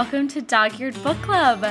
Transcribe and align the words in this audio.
welcome 0.00 0.26
to 0.26 0.40
Dog 0.40 0.80
Eared 0.80 0.94
Book 1.02 1.20
Club. 1.20 1.62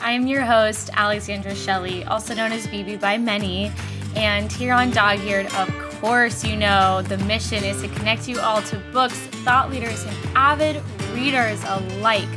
I'm 0.00 0.26
your 0.26 0.44
host, 0.44 0.90
Alexandra 0.94 1.54
Shelley, 1.54 2.02
also 2.06 2.34
known 2.34 2.50
as 2.50 2.66
BB 2.66 3.00
by 3.00 3.18
many. 3.18 3.70
And 4.16 4.50
here 4.50 4.74
on 4.74 4.90
Dog 4.90 5.20
Eared, 5.20 5.46
of 5.54 5.68
course, 6.00 6.44
you 6.44 6.56
know 6.56 7.02
the 7.02 7.18
mission 7.18 7.62
is 7.62 7.80
to 7.82 7.88
connect 7.90 8.26
you 8.26 8.40
all 8.40 8.62
to 8.62 8.82
books, 8.92 9.16
thought 9.44 9.70
leaders, 9.70 10.02
and 10.02 10.16
avid 10.34 10.82
readers 11.14 11.62
alike. 11.68 12.28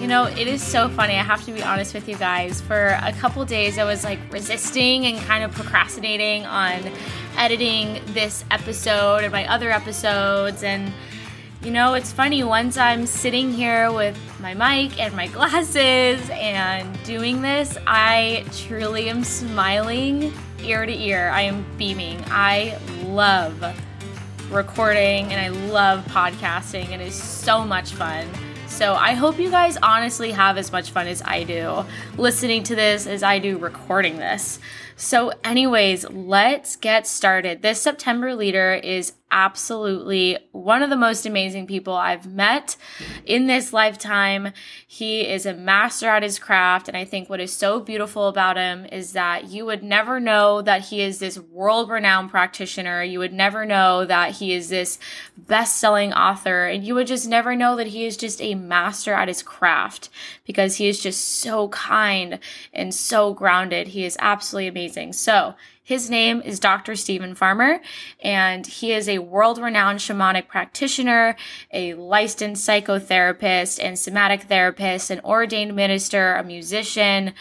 You 0.00 0.08
know, 0.08 0.24
it 0.24 0.48
is 0.48 0.60
so 0.60 0.88
funny. 0.88 1.14
I 1.14 1.22
have 1.22 1.44
to 1.44 1.52
be 1.52 1.62
honest 1.62 1.94
with 1.94 2.08
you 2.08 2.16
guys. 2.16 2.60
For 2.60 2.98
a 3.00 3.12
couple 3.12 3.44
days, 3.44 3.78
I 3.78 3.84
was 3.84 4.02
like 4.02 4.18
resisting 4.32 5.06
and 5.06 5.20
kind 5.20 5.44
of 5.44 5.52
procrastinating 5.52 6.46
on 6.46 6.90
editing 7.38 8.00
this 8.06 8.44
episode 8.50 9.22
and 9.22 9.30
my 9.30 9.46
other 9.46 9.70
episodes. 9.70 10.64
And 10.64 10.92
you 11.64 11.70
know, 11.70 11.94
it's 11.94 12.12
funny, 12.12 12.44
once 12.44 12.76
I'm 12.76 13.06
sitting 13.06 13.50
here 13.50 13.90
with 13.90 14.18
my 14.38 14.52
mic 14.52 15.00
and 15.00 15.16
my 15.16 15.26
glasses 15.28 16.20
and 16.30 17.02
doing 17.04 17.40
this, 17.40 17.78
I 17.86 18.44
truly 18.52 19.08
am 19.08 19.24
smiling 19.24 20.30
ear 20.62 20.84
to 20.84 20.92
ear. 20.92 21.30
I 21.30 21.42
am 21.42 21.64
beaming. 21.78 22.22
I 22.26 22.78
love 23.06 23.64
recording 24.50 25.32
and 25.32 25.40
I 25.40 25.48
love 25.70 26.04
podcasting. 26.06 26.90
It 26.90 27.00
is 27.00 27.14
so 27.14 27.64
much 27.64 27.92
fun. 27.92 28.28
So 28.66 28.94
I 28.94 29.12
hope 29.12 29.38
you 29.38 29.50
guys 29.50 29.78
honestly 29.82 30.32
have 30.32 30.58
as 30.58 30.70
much 30.70 30.90
fun 30.90 31.06
as 31.06 31.22
I 31.22 31.44
do 31.44 31.84
listening 32.18 32.62
to 32.64 32.74
this 32.74 33.06
as 33.06 33.22
I 33.22 33.38
do 33.38 33.56
recording 33.56 34.18
this. 34.18 34.58
So, 34.96 35.32
anyways, 35.42 36.08
let's 36.10 36.76
get 36.76 37.06
started. 37.06 37.62
This 37.62 37.80
September 37.80 38.34
leader 38.34 38.74
is 38.74 39.12
absolutely 39.34 40.38
one 40.52 40.80
of 40.84 40.90
the 40.90 40.96
most 40.96 41.26
amazing 41.26 41.66
people 41.66 41.92
I've 41.92 42.24
met 42.24 42.76
in 43.26 43.48
this 43.48 43.72
lifetime. 43.72 44.52
He 44.86 45.26
is 45.26 45.44
a 45.44 45.52
master 45.52 46.08
at 46.08 46.22
his 46.22 46.38
craft. 46.38 46.86
And 46.86 46.96
I 46.96 47.04
think 47.04 47.28
what 47.28 47.40
is 47.40 47.52
so 47.52 47.80
beautiful 47.80 48.28
about 48.28 48.56
him 48.56 48.86
is 48.86 49.12
that 49.12 49.48
you 49.48 49.66
would 49.66 49.82
never 49.82 50.20
know 50.20 50.62
that 50.62 50.82
he 50.82 51.02
is 51.02 51.18
this 51.18 51.36
world 51.36 51.90
renowned 51.90 52.30
practitioner. 52.30 53.02
You 53.02 53.18
would 53.18 53.32
never 53.32 53.66
know 53.66 54.04
that 54.04 54.36
he 54.36 54.54
is 54.54 54.68
this 54.68 55.00
best 55.36 55.78
selling 55.78 56.12
author. 56.12 56.66
And 56.66 56.84
you 56.84 56.94
would 56.94 57.08
just 57.08 57.26
never 57.26 57.56
know 57.56 57.74
that 57.74 57.88
he 57.88 58.06
is 58.06 58.16
just 58.16 58.40
a 58.40 58.54
master 58.54 59.14
at 59.14 59.26
his 59.26 59.42
craft 59.42 60.10
because 60.46 60.76
he 60.76 60.86
is 60.86 61.00
just 61.00 61.40
so 61.40 61.68
kind 61.70 62.38
and 62.72 62.94
so 62.94 63.34
grounded. 63.34 63.88
He 63.88 64.04
is 64.04 64.16
absolutely 64.20 64.68
amazing. 64.68 65.12
So, 65.12 65.56
his 65.84 66.08
name 66.08 66.40
is 66.40 66.58
Dr. 66.58 66.96
Steven 66.96 67.34
Farmer, 67.34 67.78
and 68.22 68.66
he 68.66 68.92
is 68.92 69.06
a 69.06 69.18
world 69.18 69.58
renowned 69.58 69.98
shamanic 69.98 70.48
practitioner, 70.48 71.36
a 71.74 71.92
licensed 71.92 72.66
psychotherapist 72.66 73.78
and 73.84 73.98
somatic 73.98 74.44
therapist, 74.44 75.10
an 75.10 75.20
ordained 75.20 75.76
minister, 75.76 76.36
a 76.36 76.42
musician. 76.42 77.34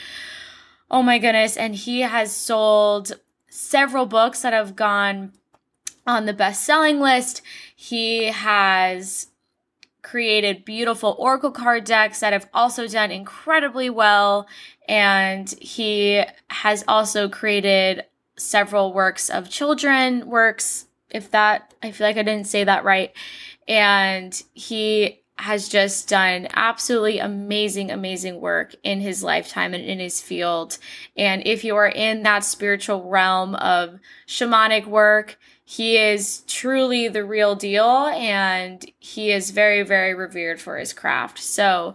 Oh 0.91 1.01
my 1.01 1.19
goodness. 1.19 1.55
And 1.55 1.73
he 1.73 2.01
has 2.01 2.35
sold 2.35 3.13
several 3.49 4.05
books 4.05 4.41
that 4.41 4.51
have 4.51 4.75
gone 4.75 5.31
on 6.05 6.25
the 6.25 6.33
best 6.33 6.65
selling 6.65 6.99
list. 6.99 7.41
He 7.73 8.25
has 8.25 9.27
created 10.01 10.65
beautiful 10.65 11.15
oracle 11.17 11.51
card 11.51 11.85
decks 11.85 12.19
that 12.19 12.33
have 12.33 12.49
also 12.53 12.89
done 12.89 13.09
incredibly 13.09 13.89
well. 13.89 14.47
And 14.89 15.49
he 15.61 16.25
has 16.49 16.83
also 16.89 17.29
created 17.29 18.03
several 18.35 18.93
works 18.93 19.29
of 19.29 19.49
children 19.49 20.27
works 20.27 20.87
if 21.09 21.29
that 21.31 21.73
i 21.83 21.91
feel 21.91 22.07
like 22.07 22.17
i 22.17 22.23
didn't 22.23 22.47
say 22.47 22.63
that 22.63 22.83
right 22.83 23.11
and 23.67 24.43
he 24.53 25.19
has 25.37 25.67
just 25.67 26.07
done 26.07 26.47
absolutely 26.53 27.19
amazing 27.19 27.91
amazing 27.91 28.39
work 28.39 28.75
in 28.83 29.01
his 29.01 29.23
lifetime 29.23 29.73
and 29.73 29.83
in 29.83 29.99
his 29.99 30.21
field 30.21 30.77
and 31.17 31.45
if 31.45 31.63
you 31.63 31.75
are 31.75 31.87
in 31.87 32.23
that 32.23 32.43
spiritual 32.43 33.09
realm 33.09 33.55
of 33.55 33.99
shamanic 34.27 34.85
work 34.85 35.37
he 35.65 35.97
is 35.97 36.41
truly 36.47 37.07
the 37.07 37.23
real 37.23 37.55
deal 37.55 38.07
and 38.07 38.85
he 38.99 39.31
is 39.31 39.51
very 39.51 39.83
very 39.83 40.13
revered 40.13 40.61
for 40.61 40.77
his 40.77 40.93
craft 40.93 41.39
so 41.39 41.93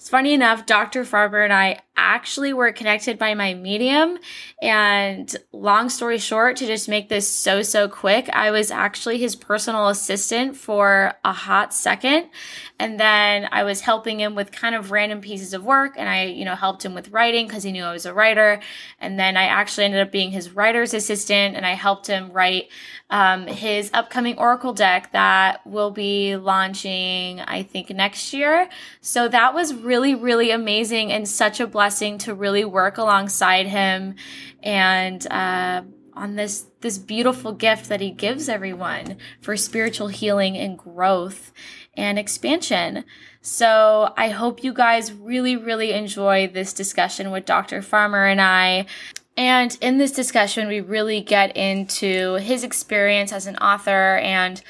it's 0.00 0.08
funny 0.08 0.32
enough, 0.32 0.64
Dr. 0.64 1.04
Farmer 1.04 1.42
and 1.42 1.52
I 1.52 1.80
actually 2.00 2.52
were 2.52 2.72
connected 2.72 3.18
by 3.18 3.34
my 3.34 3.54
medium. 3.54 4.18
And 4.62 5.34
long 5.52 5.88
story 5.88 6.18
short, 6.18 6.56
to 6.56 6.66
just 6.66 6.88
make 6.88 7.08
this 7.08 7.28
so, 7.28 7.62
so 7.62 7.88
quick, 7.88 8.28
I 8.32 8.50
was 8.50 8.70
actually 8.70 9.18
his 9.18 9.36
personal 9.36 9.88
assistant 9.88 10.56
for 10.56 11.12
a 11.24 11.32
hot 11.32 11.72
second. 11.74 12.30
And 12.78 12.98
then 12.98 13.46
I 13.52 13.64
was 13.64 13.82
helping 13.82 14.18
him 14.18 14.34
with 14.34 14.52
kind 14.52 14.74
of 14.74 14.90
random 14.90 15.20
pieces 15.20 15.52
of 15.52 15.62
work. 15.62 15.94
And 15.98 16.08
I, 16.08 16.24
you 16.24 16.46
know, 16.46 16.54
helped 16.54 16.84
him 16.84 16.94
with 16.94 17.10
writing 17.10 17.46
because 17.46 17.62
he 17.62 17.72
knew 17.72 17.84
I 17.84 17.92
was 17.92 18.06
a 18.06 18.14
writer. 18.14 18.60
And 18.98 19.18
then 19.18 19.36
I 19.36 19.44
actually 19.44 19.84
ended 19.84 20.00
up 20.00 20.10
being 20.10 20.30
his 20.30 20.50
writer's 20.50 20.94
assistant 20.94 21.56
and 21.56 21.66
I 21.66 21.74
helped 21.74 22.06
him 22.06 22.32
write 22.32 22.70
um, 23.10 23.46
his 23.48 23.90
upcoming 23.92 24.38
Oracle 24.38 24.72
deck 24.72 25.10
that 25.12 25.66
will 25.66 25.90
be 25.90 26.36
launching, 26.36 27.40
I 27.40 27.64
think, 27.64 27.90
next 27.90 28.32
year. 28.32 28.68
So 29.00 29.28
that 29.28 29.52
was 29.52 29.74
really, 29.74 30.14
really 30.14 30.52
amazing 30.52 31.12
and 31.12 31.28
such 31.28 31.58
a 31.60 31.66
blessing 31.66 31.89
to 31.90 32.34
really 32.34 32.64
work 32.64 32.98
alongside 32.98 33.66
him 33.66 34.14
and 34.62 35.26
uh, 35.30 35.82
on 36.14 36.36
this 36.36 36.66
this 36.80 36.98
beautiful 36.98 37.52
gift 37.52 37.88
that 37.88 38.00
he 38.00 38.10
gives 38.10 38.48
everyone 38.48 39.16
for 39.40 39.56
spiritual 39.56 40.08
healing 40.08 40.56
and 40.56 40.78
growth 40.78 41.52
and 41.94 42.18
expansion. 42.18 43.04
So 43.42 44.12
I 44.16 44.28
hope 44.28 44.62
you 44.62 44.72
guys 44.72 45.12
really, 45.12 45.56
really 45.56 45.92
enjoy 45.92 46.48
this 46.48 46.72
discussion 46.72 47.30
with 47.30 47.44
Dr. 47.44 47.82
Farmer 47.82 48.26
and 48.26 48.40
I. 48.40 48.86
And 49.36 49.76
in 49.80 49.98
this 49.98 50.12
discussion, 50.12 50.68
we 50.68 50.80
really 50.80 51.20
get 51.20 51.56
into 51.56 52.34
his 52.34 52.64
experience 52.64 53.32
as 53.32 53.46
an 53.46 53.56
author 53.56 54.18
and 54.18 54.62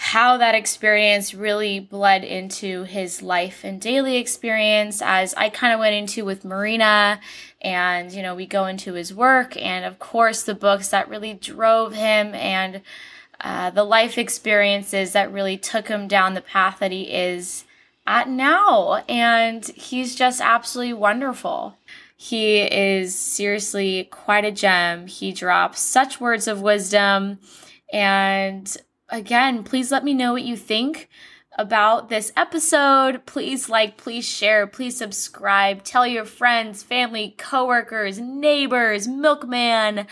how 0.00 0.36
that 0.36 0.54
experience 0.54 1.34
really 1.34 1.80
bled 1.80 2.22
into 2.22 2.84
his 2.84 3.20
life 3.20 3.64
and 3.64 3.80
daily 3.80 4.16
experience 4.16 5.02
as 5.02 5.34
I 5.34 5.48
kind 5.48 5.74
of 5.74 5.80
went 5.80 5.96
into 5.96 6.24
with 6.24 6.44
Marina 6.44 7.18
and 7.60 8.12
you 8.12 8.22
know 8.22 8.36
we 8.36 8.46
go 8.46 8.66
into 8.66 8.92
his 8.94 9.12
work 9.12 9.56
and 9.56 9.84
of 9.84 9.98
course 9.98 10.44
the 10.44 10.54
books 10.54 10.90
that 10.90 11.08
really 11.08 11.34
drove 11.34 11.94
him 11.94 12.32
and 12.36 12.80
uh, 13.40 13.70
the 13.70 13.82
life 13.82 14.18
experiences 14.18 15.14
that 15.14 15.32
really 15.32 15.58
took 15.58 15.88
him 15.88 16.06
down 16.06 16.34
the 16.34 16.40
path 16.40 16.78
that 16.78 16.92
he 16.92 17.12
is 17.12 17.64
at 18.06 18.28
now 18.28 19.02
and 19.08 19.66
he's 19.66 20.14
just 20.14 20.40
absolutely 20.40 20.92
wonderful 20.92 21.76
he 22.16 22.58
is 22.62 23.16
seriously 23.16 24.08
quite 24.10 24.44
a 24.44 24.50
gem. 24.50 25.06
He 25.06 25.30
drops 25.32 25.80
such 25.80 26.20
words 26.20 26.48
of 26.48 26.60
wisdom. 26.60 27.38
And 27.92 28.76
again, 29.08 29.64
please 29.64 29.90
let 29.90 30.04
me 30.04 30.14
know 30.14 30.32
what 30.32 30.42
you 30.44 30.56
think 30.56 31.08
about 31.56 32.08
this 32.08 32.32
episode. 32.36 33.26
Please 33.26 33.68
like, 33.68 33.96
please 33.96 34.24
share, 34.24 34.66
please 34.66 34.96
subscribe. 34.96 35.82
Tell 35.82 36.06
your 36.06 36.24
friends, 36.24 36.82
family, 36.82 37.34
coworkers, 37.36 38.18
neighbors, 38.18 39.08
milkman. 39.08 40.06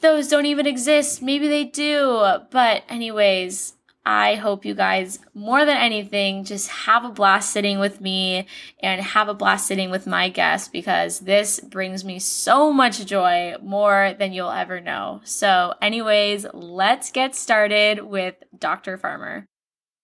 Those 0.00 0.28
don't 0.28 0.46
even 0.46 0.66
exist. 0.66 1.22
Maybe 1.22 1.48
they 1.48 1.64
do. 1.64 2.24
But, 2.50 2.84
anyways, 2.88 3.74
I 4.06 4.34
hope 4.34 4.66
you 4.66 4.74
guys, 4.74 5.18
more 5.32 5.64
than 5.64 5.78
anything, 5.78 6.44
just 6.44 6.68
have 6.68 7.04
a 7.04 7.10
blast 7.10 7.50
sitting 7.50 7.78
with 7.78 8.00
me 8.02 8.46
and 8.80 9.00
have 9.00 9.28
a 9.28 9.34
blast 9.34 9.66
sitting 9.66 9.90
with 9.90 10.06
my 10.06 10.28
guests 10.28 10.68
because 10.68 11.20
this 11.20 11.58
brings 11.60 12.04
me 12.04 12.18
so 12.18 12.70
much 12.70 13.06
joy, 13.06 13.54
more 13.62 14.14
than 14.18 14.34
you'll 14.34 14.50
ever 14.50 14.78
know. 14.80 15.22
So, 15.24 15.74
anyways, 15.80 16.46
let's 16.52 17.10
get 17.10 17.34
started 17.34 18.02
with 18.02 18.34
Dr. 18.58 18.98
Farmer. 18.98 19.46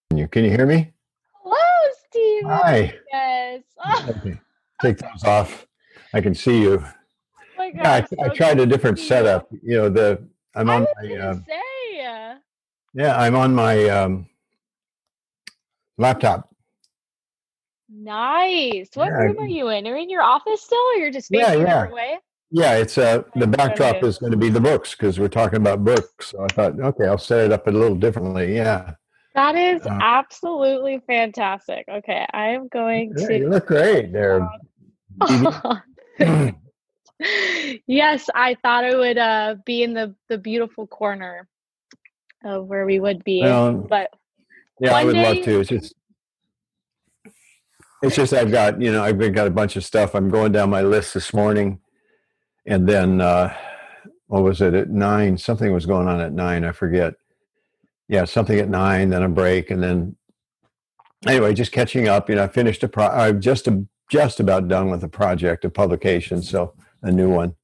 Can 0.08 0.44
you 0.44 0.50
hear 0.50 0.66
me? 0.66 0.92
Hello, 1.42 1.56
Steve. 2.08 2.44
Hi. 2.46 2.94
Yes. 3.12 3.62
Okay. 4.08 4.40
Take 4.80 4.98
those 4.98 5.24
off. 5.24 5.66
I 6.14 6.22
can 6.22 6.34
see 6.34 6.62
you. 6.62 6.82
Oh 6.82 6.92
my 7.58 7.66
Yeah, 7.74 7.92
I, 7.92 8.00
gosh, 8.00 8.08
I 8.18 8.28
tried 8.30 8.60
a 8.60 8.66
different 8.66 8.98
setup. 8.98 9.48
You 9.62 9.76
know, 9.76 9.88
the 9.90 10.26
I'm 10.54 10.70
I 10.70 10.76
on 10.76 10.80
was 10.82 10.88
my 11.02 11.08
gonna 11.08 11.30
um, 11.30 11.44
say. 11.46 11.60
Yeah, 12.94 13.16
I'm 13.18 13.34
on 13.36 13.54
my 13.54 13.88
um, 13.88 14.28
laptop. 15.98 16.48
Nice. 17.88 18.88
What 18.94 19.08
Yeah. 19.08 19.18
room 19.18 19.38
are 19.38 19.46
you 19.46 19.68
in? 19.68 19.86
Are 19.86 19.96
you 19.96 20.02
in 20.04 20.10
your 20.10 20.22
office 20.22 20.62
still, 20.62 20.78
or 20.78 20.94
you're 20.94 21.10
just 21.10 21.30
Yeah, 21.30 21.52
facing 21.52 21.62
a 21.62 21.66
yeah. 21.66 21.90
way? 21.90 22.18
Yeah, 22.52 22.76
it's 22.76 22.98
uh 22.98 23.22
the 23.36 23.46
backdrop 23.46 24.02
is 24.02 24.18
going 24.18 24.32
to 24.32 24.36
be 24.38 24.48
the 24.48 24.60
books 24.60 24.92
because 24.94 25.20
we're 25.20 25.28
talking 25.28 25.58
about 25.58 25.84
books. 25.84 26.30
So 26.30 26.42
I 26.44 26.48
thought, 26.48 26.80
okay, 26.80 27.06
I'll 27.06 27.18
set 27.18 27.46
it 27.46 27.52
up 27.52 27.66
a 27.66 27.70
little 27.70 27.96
differently. 27.96 28.56
Yeah, 28.56 28.94
That 29.34 29.54
is 29.54 29.86
Uh, 29.86 29.98
absolutely 30.00 31.00
fantastic. 31.06 31.84
Okay, 31.88 32.26
I 32.32 32.48
am 32.48 32.68
going 32.68 33.14
yeah 33.16 33.28
to. 33.28 33.38
you 33.38 33.48
look 33.48 33.66
great 33.66 34.12
there. 34.12 34.48
Yes, 37.86 38.30
I 38.34 38.56
thought 38.62 38.84
it 38.84 38.96
would 38.96 39.18
uh, 39.18 39.56
be 39.66 39.82
in 39.82 39.92
the 39.94 40.14
the 40.28 40.38
beautiful 40.38 40.86
corner 40.86 41.46
of 42.44 42.66
where 42.66 42.86
we 42.86 43.00
would 43.00 43.22
be, 43.24 43.42
well, 43.42 43.74
but 43.74 44.10
yeah, 44.80 44.94
I 44.94 45.04
would 45.04 45.16
love 45.16 45.42
to. 45.44 45.60
It's 45.60 45.68
just 45.68 45.94
it's 48.02 48.16
just 48.16 48.32
I've 48.32 48.50
got 48.50 48.80
you 48.80 48.92
know 48.92 49.02
I've 49.02 49.18
got 49.32 49.46
a 49.46 49.50
bunch 49.50 49.76
of 49.76 49.84
stuff. 49.84 50.14
I'm 50.14 50.28
going 50.28 50.52
down 50.52 50.70
my 50.70 50.82
list 50.82 51.14
this 51.14 51.34
morning, 51.34 51.80
and 52.66 52.88
then 52.88 53.20
uh, 53.20 53.54
what 54.26 54.42
was 54.42 54.60
it 54.60 54.74
at 54.74 54.90
nine? 54.90 55.36
Something 55.36 55.72
was 55.72 55.86
going 55.86 56.08
on 56.08 56.20
at 56.20 56.32
nine. 56.32 56.64
I 56.64 56.72
forget. 56.72 57.14
Yeah, 58.08 58.24
something 58.24 58.58
at 58.58 58.68
nine, 58.68 59.10
then 59.10 59.22
a 59.22 59.28
break, 59.28 59.70
and 59.70 59.80
then 59.80 60.16
anyway, 61.26 61.54
just 61.54 61.72
catching 61.72 62.08
up. 62.08 62.28
You 62.28 62.36
know, 62.36 62.44
I 62.44 62.48
finished 62.48 62.82
a 62.82 62.88
pro. 62.88 63.06
I'm 63.06 63.40
just 63.40 63.68
a, 63.68 63.84
just 64.10 64.40
about 64.40 64.66
done 64.66 64.90
with 64.90 65.04
a 65.04 65.08
project, 65.08 65.64
a 65.64 65.70
publication, 65.70 66.42
so 66.42 66.74
a 67.02 67.12
new 67.12 67.30
one. 67.30 67.54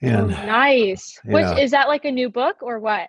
And 0.00 0.32
oh, 0.32 0.46
nice. 0.46 1.18
Which 1.24 1.58
is 1.58 1.70
that 1.70 1.88
like 1.88 2.04
a 2.04 2.10
new 2.10 2.28
book 2.28 2.62
or 2.62 2.78
what? 2.78 3.08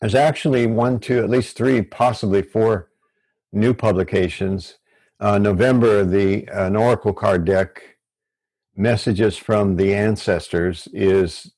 There's 0.00 0.14
actually 0.14 0.66
one, 0.66 1.00
two, 1.00 1.18
at 1.18 1.30
least 1.30 1.56
three, 1.56 1.82
possibly 1.82 2.42
four 2.42 2.90
new 3.52 3.74
publications. 3.74 4.78
Uh, 5.20 5.38
November, 5.38 6.04
the 6.04 6.46
an 6.52 6.76
Oracle 6.76 7.12
card 7.12 7.44
deck, 7.44 7.82
Messages 8.76 9.36
from 9.36 9.74
the 9.74 9.92
Ancestors, 9.92 10.86
is 10.92 11.52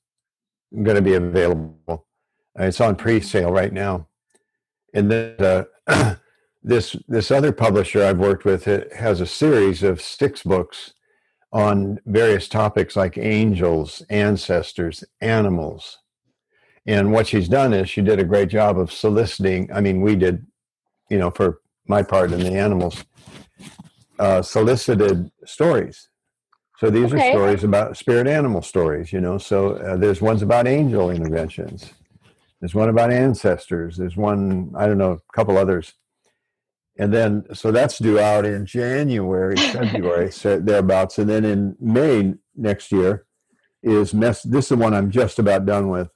going 0.73 0.97
to 0.97 1.03
be 1.03 1.15
available. 1.15 2.07
It's 2.59 2.81
on 2.81 2.97
pre-sale 2.97 3.53
right 3.53 3.73
now. 3.73 4.09
And 4.95 5.11
then 5.11 5.67
uh, 5.87 6.15
this 6.63 6.97
this 7.09 7.31
other 7.31 7.53
publisher 7.53 8.03
I've 8.03 8.19
worked 8.19 8.45
with 8.45 8.67
it 8.67 8.93
has 8.95 9.21
a 9.21 9.27
series 9.27 9.83
of 9.83 10.01
Styx 10.01 10.43
books 10.43 10.95
on 11.53 11.99
various 12.07 12.49
topics 12.49 12.97
like 12.97 13.19
angels, 13.19 14.03
ancestors, 14.09 15.05
animals. 15.21 15.99
And 16.91 17.13
what 17.13 17.29
she's 17.29 17.49
done 17.49 17.73
is 17.73 17.89
she 17.89 18.03
did 18.03 18.19
a 18.19 18.25
great 18.25 18.49
job 18.49 18.77
of 18.77 18.91
soliciting. 18.91 19.71
I 19.73 19.81
mean, 19.81 20.01
we 20.01 20.17
did, 20.17 20.45
you 21.09 21.19
know, 21.19 21.31
for 21.31 21.61
my 21.87 22.03
part 22.03 22.33
in 22.33 22.41
the 22.41 22.51
animals, 22.51 23.05
uh, 24.19 24.43
solicited 24.43 25.31
stories. 25.45 26.09
So 26.79 26.91
these 26.91 27.15
okay. 27.15 27.29
are 27.29 27.33
stories 27.33 27.63
about 27.63 27.97
spirit 27.97 28.27
animal 28.27 28.61
stories, 28.61 29.13
you 29.13 29.21
know. 29.21 29.39
So 29.39 29.77
uh, 29.77 29.99
there's 29.99 30.21
ones 30.21 30.43
about 30.43 30.67
angel 30.67 31.11
interventions. 31.11 31.93
There's 32.61 32.75
one 32.75 32.89
about 32.89 33.13
ancestors. 33.13 33.97
There's 33.97 34.17
one, 34.17 34.73
I 34.77 34.89
don't 34.89 34.99
know, 34.99 35.13
a 35.13 35.33
couple 35.33 35.59
others. 35.59 35.95
And 36.99 37.15
then, 37.15 37.45
so 37.55 37.71
that's 37.71 38.01
due 38.01 38.19
out 38.19 38.45
in 38.45 38.67
January, 38.67 39.57
February, 39.73 40.33
so 40.33 40.59
thereabouts. 40.59 41.21
And 41.21 41.31
then 41.31 41.45
in 41.45 41.77
May 41.79 42.35
next 42.57 42.91
year 42.91 43.27
is 43.81 44.13
mess. 44.13 44.43
This 44.43 44.65
is 44.65 44.69
the 44.71 44.77
one 44.77 44.93
I'm 44.93 45.13
just 45.13 45.39
about 45.39 45.67
done 45.67 45.89
with. 45.89 46.11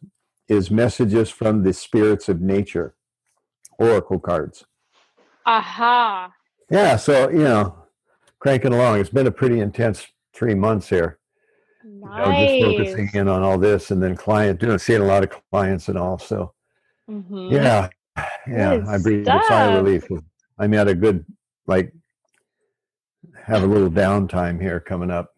Is 0.48 0.70
messages 0.70 1.30
from 1.30 1.62
the 1.62 1.72
spirits 1.72 2.28
of 2.28 2.40
nature, 2.40 2.94
oracle 3.78 4.18
cards. 4.18 4.64
Aha. 5.46 6.32
Yeah. 6.70 6.96
So 6.96 7.30
you 7.30 7.38
know, 7.38 7.84
cranking 8.38 8.74
along. 8.74 9.00
It's 9.00 9.10
been 9.10 9.26
a 9.26 9.32
pretty 9.32 9.60
intense 9.60 10.06
three 10.34 10.54
months 10.54 10.88
here. 10.88 11.18
Nice. 11.82 12.26
You 12.26 12.60
know, 12.60 12.78
just 12.78 12.94
focusing 12.94 13.20
in 13.20 13.28
on 13.28 13.42
all 13.42 13.58
this, 13.58 13.90
and 13.90 14.02
then 14.02 14.16
client 14.16 14.60
doing 14.60 14.78
seeing 14.78 15.00
a 15.00 15.06
lot 15.06 15.22
of 15.22 15.30
clients 15.50 15.88
and 15.88 15.96
all. 15.96 16.18
So, 16.18 16.52
mm-hmm. 17.10 17.48
yeah, 17.50 17.88
yeah, 18.46 18.76
Good 18.76 18.86
I 18.86 18.98
breathe 18.98 19.28
a 19.28 19.40
sigh 19.48 19.72
of 19.72 19.84
relief. 19.84 20.08
I'm 20.58 20.74
at 20.74 20.88
a 20.88 20.94
good 20.94 21.24
like 21.66 21.92
have 23.46 23.62
a 23.62 23.66
little 23.66 23.90
downtime 23.90 24.60
here 24.60 24.80
coming 24.80 25.10
up. 25.10 25.34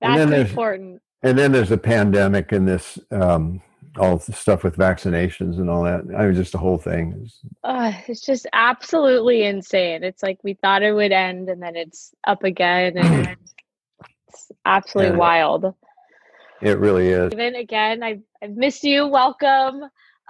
That's 0.00 0.20
and 0.20 0.34
important. 0.34 1.02
And 1.22 1.38
then 1.38 1.52
there's 1.52 1.70
a 1.70 1.78
pandemic 1.78 2.52
and 2.52 2.68
this 2.68 2.98
um, 3.10 3.62
all 3.98 4.18
the 4.18 4.32
stuff 4.32 4.64
with 4.64 4.76
vaccinations 4.76 5.58
and 5.58 5.70
all 5.70 5.84
that. 5.84 6.02
I 6.16 6.26
mean, 6.26 6.34
just 6.34 6.52
the 6.52 6.58
whole 6.58 6.78
thing. 6.78 7.20
Is, 7.24 7.40
uh, 7.62 7.92
it's 8.08 8.20
just 8.20 8.46
absolutely 8.52 9.44
insane. 9.44 10.02
It's 10.02 10.22
like 10.22 10.38
we 10.42 10.54
thought 10.54 10.82
it 10.82 10.92
would 10.92 11.12
end, 11.12 11.48
and 11.48 11.62
then 11.62 11.76
it's 11.76 12.12
up 12.26 12.44
again, 12.44 12.96
and 12.98 13.36
it's 14.28 14.50
absolutely 14.64 15.10
and 15.10 15.18
wild. 15.18 15.74
It 16.60 16.78
really 16.78 17.08
is. 17.08 17.32
Even 17.32 17.56
again, 17.56 18.02
I've, 18.02 18.22
I've 18.42 18.56
missed 18.56 18.84
you. 18.84 19.06
Welcome. 19.06 19.82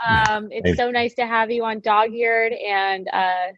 Um, 0.05 0.49
it's 0.51 0.77
so 0.77 0.91
nice 0.91 1.15
to 1.15 1.27
have 1.27 1.51
you 1.51 1.65
on 1.65 1.81
Dog 1.81 2.13
Eared, 2.13 2.53
and 2.53 3.09
uh, 3.13 3.53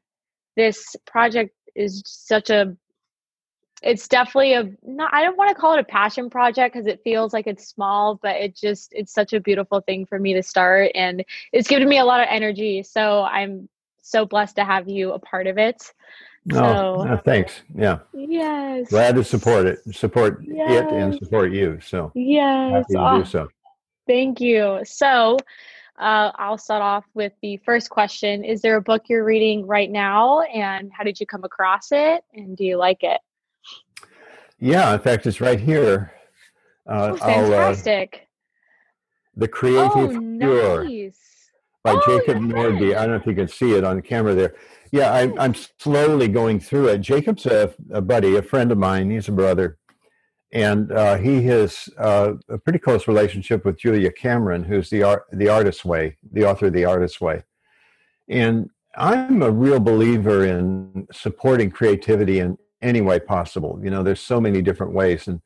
this 0.56 0.94
project 1.06 1.54
is 1.74 2.02
such 2.06 2.50
a. 2.50 2.76
It's 3.82 4.08
definitely 4.08 4.54
a. 4.54 4.70
Not, 4.82 5.12
I 5.12 5.22
don't 5.22 5.36
want 5.36 5.50
to 5.50 5.54
call 5.54 5.74
it 5.74 5.80
a 5.80 5.84
passion 5.84 6.30
project 6.30 6.74
because 6.74 6.86
it 6.86 7.00
feels 7.04 7.32
like 7.32 7.46
it's 7.46 7.66
small, 7.66 8.18
but 8.22 8.36
it 8.36 8.56
just 8.56 8.92
it's 8.92 9.12
such 9.12 9.32
a 9.32 9.40
beautiful 9.40 9.80
thing 9.80 10.06
for 10.06 10.18
me 10.18 10.32
to 10.34 10.42
start, 10.42 10.92
and 10.94 11.24
it's 11.52 11.68
given 11.68 11.88
me 11.88 11.98
a 11.98 12.04
lot 12.04 12.20
of 12.20 12.26
energy. 12.30 12.82
So 12.82 13.22
I'm 13.22 13.68
so 14.02 14.24
blessed 14.24 14.56
to 14.56 14.64
have 14.64 14.88
you 14.88 15.12
a 15.12 15.18
part 15.18 15.46
of 15.46 15.58
it. 15.58 15.92
So, 16.52 17.06
oh, 17.08 17.20
thanks. 17.24 17.62
Yeah. 17.74 17.98
Yes. 18.14 18.88
Glad 18.88 19.16
to 19.16 19.24
support 19.24 19.66
it, 19.66 19.80
support 19.92 20.40
yes. 20.42 20.84
it, 20.84 20.92
and 20.92 21.14
support 21.14 21.52
you. 21.52 21.80
So 21.80 22.12
yes, 22.14 22.72
happy 22.72 22.94
to 22.94 23.00
oh, 23.00 23.18
do 23.18 23.24
so. 23.24 23.48
Thank 24.06 24.40
you. 24.40 24.80
So 24.84 25.38
uh, 25.98 26.30
I'll 26.36 26.58
start 26.58 26.82
off 26.82 27.04
with 27.14 27.32
the 27.42 27.56
first 27.58 27.90
question 27.90 28.44
Is 28.44 28.62
there 28.62 28.76
a 28.76 28.82
book 28.82 29.04
you're 29.08 29.24
reading 29.24 29.66
right 29.66 29.90
now? 29.90 30.42
And 30.42 30.92
how 30.92 31.02
did 31.02 31.18
you 31.18 31.26
come 31.26 31.42
across 31.42 31.90
it? 31.90 32.22
And 32.32 32.56
do 32.56 32.64
you 32.64 32.76
like 32.76 33.02
it? 33.02 33.20
Yeah, 34.58 34.94
in 34.94 35.00
fact, 35.00 35.26
it's 35.26 35.40
right 35.40 35.60
here. 35.60 36.12
Uh, 36.88 37.10
oh, 37.12 37.16
fantastic. 37.16 38.14
Uh, 38.14 38.24
the 39.36 39.48
Creative 39.48 39.90
oh, 39.94 40.36
Cure 40.38 40.84
nice. 40.84 41.50
by 41.84 41.92
oh, 41.92 42.02
Jacob. 42.06 42.38
Nordby. 42.38 42.96
I 42.96 43.02
don't 43.02 43.10
know 43.10 43.16
if 43.16 43.26
you 43.26 43.34
can 43.34 43.48
see 43.48 43.72
it 43.72 43.84
on 43.84 44.00
camera 44.02 44.34
there. 44.34 44.54
Yeah, 44.92 45.12
I, 45.12 45.32
I'm 45.38 45.54
slowly 45.78 46.28
going 46.28 46.60
through 46.60 46.88
it. 46.88 46.98
Jacob's 46.98 47.44
a, 47.44 47.74
a 47.90 48.00
buddy, 48.00 48.36
a 48.36 48.42
friend 48.42 48.72
of 48.72 48.78
mine. 48.78 49.10
He's 49.10 49.28
a 49.28 49.32
brother 49.32 49.78
and 50.52 50.92
uh, 50.92 51.18
he 51.18 51.42
has 51.42 51.88
uh, 51.98 52.32
a 52.48 52.58
pretty 52.58 52.78
close 52.78 53.08
relationship 53.08 53.64
with 53.64 53.78
Julia 53.78 54.10
Cameron, 54.12 54.64
who's 54.64 54.88
the 54.90 55.02
art, 55.02 55.26
the 55.32 55.48
Artist's 55.48 55.84
Way, 55.84 56.16
the 56.32 56.48
author 56.48 56.66
of 56.66 56.72
the 56.72 56.84
Artist's 56.84 57.20
Way. 57.20 57.42
And 58.28 58.70
I'm 58.96 59.42
a 59.42 59.50
real 59.50 59.80
believer 59.80 60.46
in 60.46 61.08
supporting 61.12 61.70
creativity 61.70 62.38
in 62.38 62.56
any 62.82 63.00
way 63.00 63.18
possible. 63.18 63.80
You 63.82 63.90
know, 63.90 64.02
there's 64.02 64.20
so 64.20 64.40
many 64.40 64.62
different 64.62 64.92
ways, 64.92 65.28
and 65.28 65.40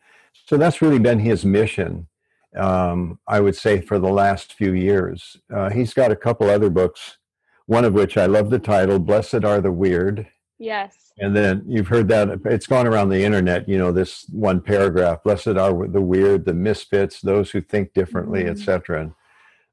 so 0.46 0.56
that's 0.56 0.82
really 0.82 0.98
been 0.98 1.20
his 1.20 1.44
mission. 1.44 2.08
Um, 2.56 3.20
I 3.28 3.40
would 3.40 3.54
say 3.54 3.80
for 3.80 3.98
the 3.98 4.10
last 4.10 4.54
few 4.54 4.72
years, 4.72 5.36
uh, 5.54 5.70
he's 5.70 5.94
got 5.94 6.10
a 6.10 6.16
couple 6.16 6.50
other 6.50 6.70
books. 6.70 7.18
One 7.66 7.84
of 7.84 7.94
which 7.94 8.16
I 8.16 8.26
love 8.26 8.50
the 8.50 8.58
title, 8.58 8.98
"Blessed 8.98 9.44
Are 9.44 9.60
the 9.60 9.72
Weird." 9.72 10.26
Yes 10.58 11.10
and 11.20 11.36
then 11.36 11.62
you've 11.66 11.88
heard 11.88 12.08
that 12.08 12.40
it's 12.46 12.66
gone 12.66 12.86
around 12.86 13.10
the 13.10 13.22
internet, 13.22 13.68
you 13.68 13.76
know, 13.76 13.92
this 13.92 14.24
one 14.30 14.60
paragraph, 14.60 15.22
blessed 15.22 15.48
are 15.48 15.86
the 15.86 16.00
weird, 16.00 16.46
the 16.46 16.54
misfits, 16.54 17.20
those 17.20 17.50
who 17.50 17.60
think 17.60 17.92
differently, 17.92 18.40
mm-hmm. 18.40 18.52
etc. 18.52 19.02
And 19.02 19.12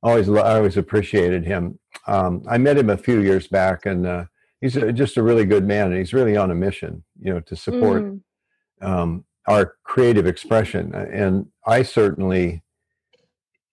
always, 0.03 0.29
I 0.29 0.57
always 0.57 0.75
appreciated 0.75 1.45
him. 1.45 1.79
Um, 2.05 2.43
I 2.49 2.57
met 2.57 2.77
him 2.77 2.89
a 2.89 2.97
few 2.97 3.21
years 3.21 3.47
back 3.47 3.85
and 3.85 4.05
uh, 4.05 4.25
he's 4.61 4.75
a, 4.75 4.91
just 4.91 5.17
a 5.17 5.23
really 5.23 5.45
good 5.45 5.65
man 5.65 5.87
and 5.87 5.97
he's 5.97 6.13
really 6.13 6.37
on 6.37 6.51
a 6.51 6.55
mission, 6.55 7.03
you 7.19 7.33
know, 7.33 7.39
to 7.41 7.55
support 7.55 8.03
mm. 8.03 8.21
um, 8.81 9.25
our 9.47 9.75
creative 9.83 10.27
expression. 10.27 10.93
And 10.93 11.47
I 11.65 11.83
certainly, 11.83 12.63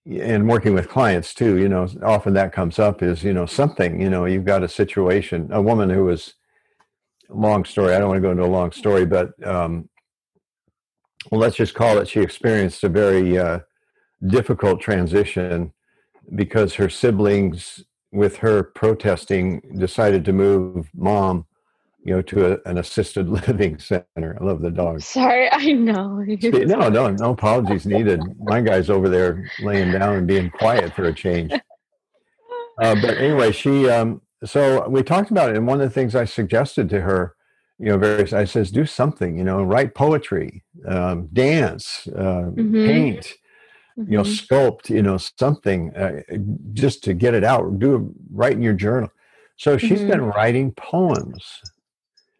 and 0.05 0.47
working 0.47 0.73
with 0.73 0.89
clients 0.89 1.33
too, 1.33 1.57
you 1.57 1.67
know, 1.67 1.87
often 2.03 2.33
that 2.33 2.53
comes 2.53 2.79
up 2.79 3.01
is, 3.01 3.23
you 3.23 3.33
know, 3.33 3.45
something, 3.45 3.99
you 3.99 4.09
know, 4.09 4.25
you've 4.25 4.45
got 4.45 4.63
a 4.63 4.69
situation, 4.69 5.49
a 5.51 5.61
woman 5.61 5.89
who 5.89 6.05
was, 6.05 6.35
long 7.29 7.65
story. 7.65 7.93
I 7.93 7.99
don't 7.99 8.09
want 8.09 8.17
to 8.17 8.21
go 8.21 8.31
into 8.31 8.43
a 8.43 8.45
long 8.45 8.71
story, 8.71 9.05
but 9.05 9.31
um, 9.45 9.89
well, 11.31 11.41
let's 11.41 11.55
just 11.55 11.73
call 11.73 11.97
it 11.97 12.07
she 12.07 12.21
experienced 12.21 12.83
a 12.83 12.89
very 12.89 13.37
uh, 13.37 13.59
difficult 14.27 14.81
transition 14.81 15.73
because 16.35 16.75
her 16.75 16.89
siblings, 16.89 17.83
with 18.15 18.37
her 18.37 18.63
protesting, 18.63 19.61
decided 19.77 20.25
to 20.25 20.33
move 20.33 20.89
mom, 20.95 21.45
you 22.03 22.15
know, 22.15 22.21
to 22.23 22.53
a, 22.53 22.69
an 22.69 22.77
assisted 22.77 23.29
living 23.47 23.77
center. 23.77 24.37
I 24.39 24.43
love 24.43 24.61
the 24.61 24.71
dog. 24.71 25.01
Sorry, 25.01 25.49
I 25.51 25.73
know. 25.73 26.23
no, 26.25 26.89
no, 26.89 27.11
no 27.11 27.31
apologies 27.31 27.85
needed. 27.85 28.21
My 28.39 28.61
guy's 28.61 28.89
over 28.89 29.09
there 29.09 29.49
laying 29.61 29.91
down 29.91 30.15
and 30.15 30.27
being 30.27 30.49
quiet 30.49 30.93
for 30.93 31.05
a 31.05 31.13
change. 31.13 31.51
Uh, 32.81 32.95
but 33.01 33.17
anyway, 33.17 33.51
she 33.53 33.89
um, 33.89 34.21
so 34.43 34.87
we 34.89 35.01
talked 35.03 35.31
about 35.31 35.49
it 35.49 35.57
and 35.57 35.67
one 35.67 35.81
of 35.81 35.87
the 35.87 35.93
things 35.93 36.15
i 36.15 36.25
suggested 36.25 36.89
to 36.89 37.01
her 37.01 37.35
you 37.79 37.87
know 37.87 37.97
various 37.97 38.33
i 38.33 38.43
says 38.43 38.71
do 38.71 38.85
something 38.85 39.37
you 39.37 39.43
know 39.43 39.63
write 39.63 39.95
poetry 39.95 40.63
um, 40.87 41.27
dance 41.33 42.07
uh, 42.15 42.51
mm-hmm. 42.51 42.85
paint 42.85 43.33
mm-hmm. 43.97 44.11
you 44.11 44.17
know 44.17 44.23
mm-hmm. 44.23 44.53
sculpt 44.53 44.89
you 44.89 45.01
know 45.01 45.17
something 45.17 45.95
uh, 45.95 46.21
just 46.73 47.03
to 47.03 47.13
get 47.13 47.33
it 47.33 47.43
out 47.43 47.79
do 47.79 47.95
it 47.95 48.01
write 48.31 48.53
in 48.53 48.61
your 48.61 48.73
journal 48.73 49.09
so 49.57 49.77
she's 49.77 49.99
mm-hmm. 49.99 50.09
been 50.09 50.21
writing 50.21 50.71
poems 50.71 51.59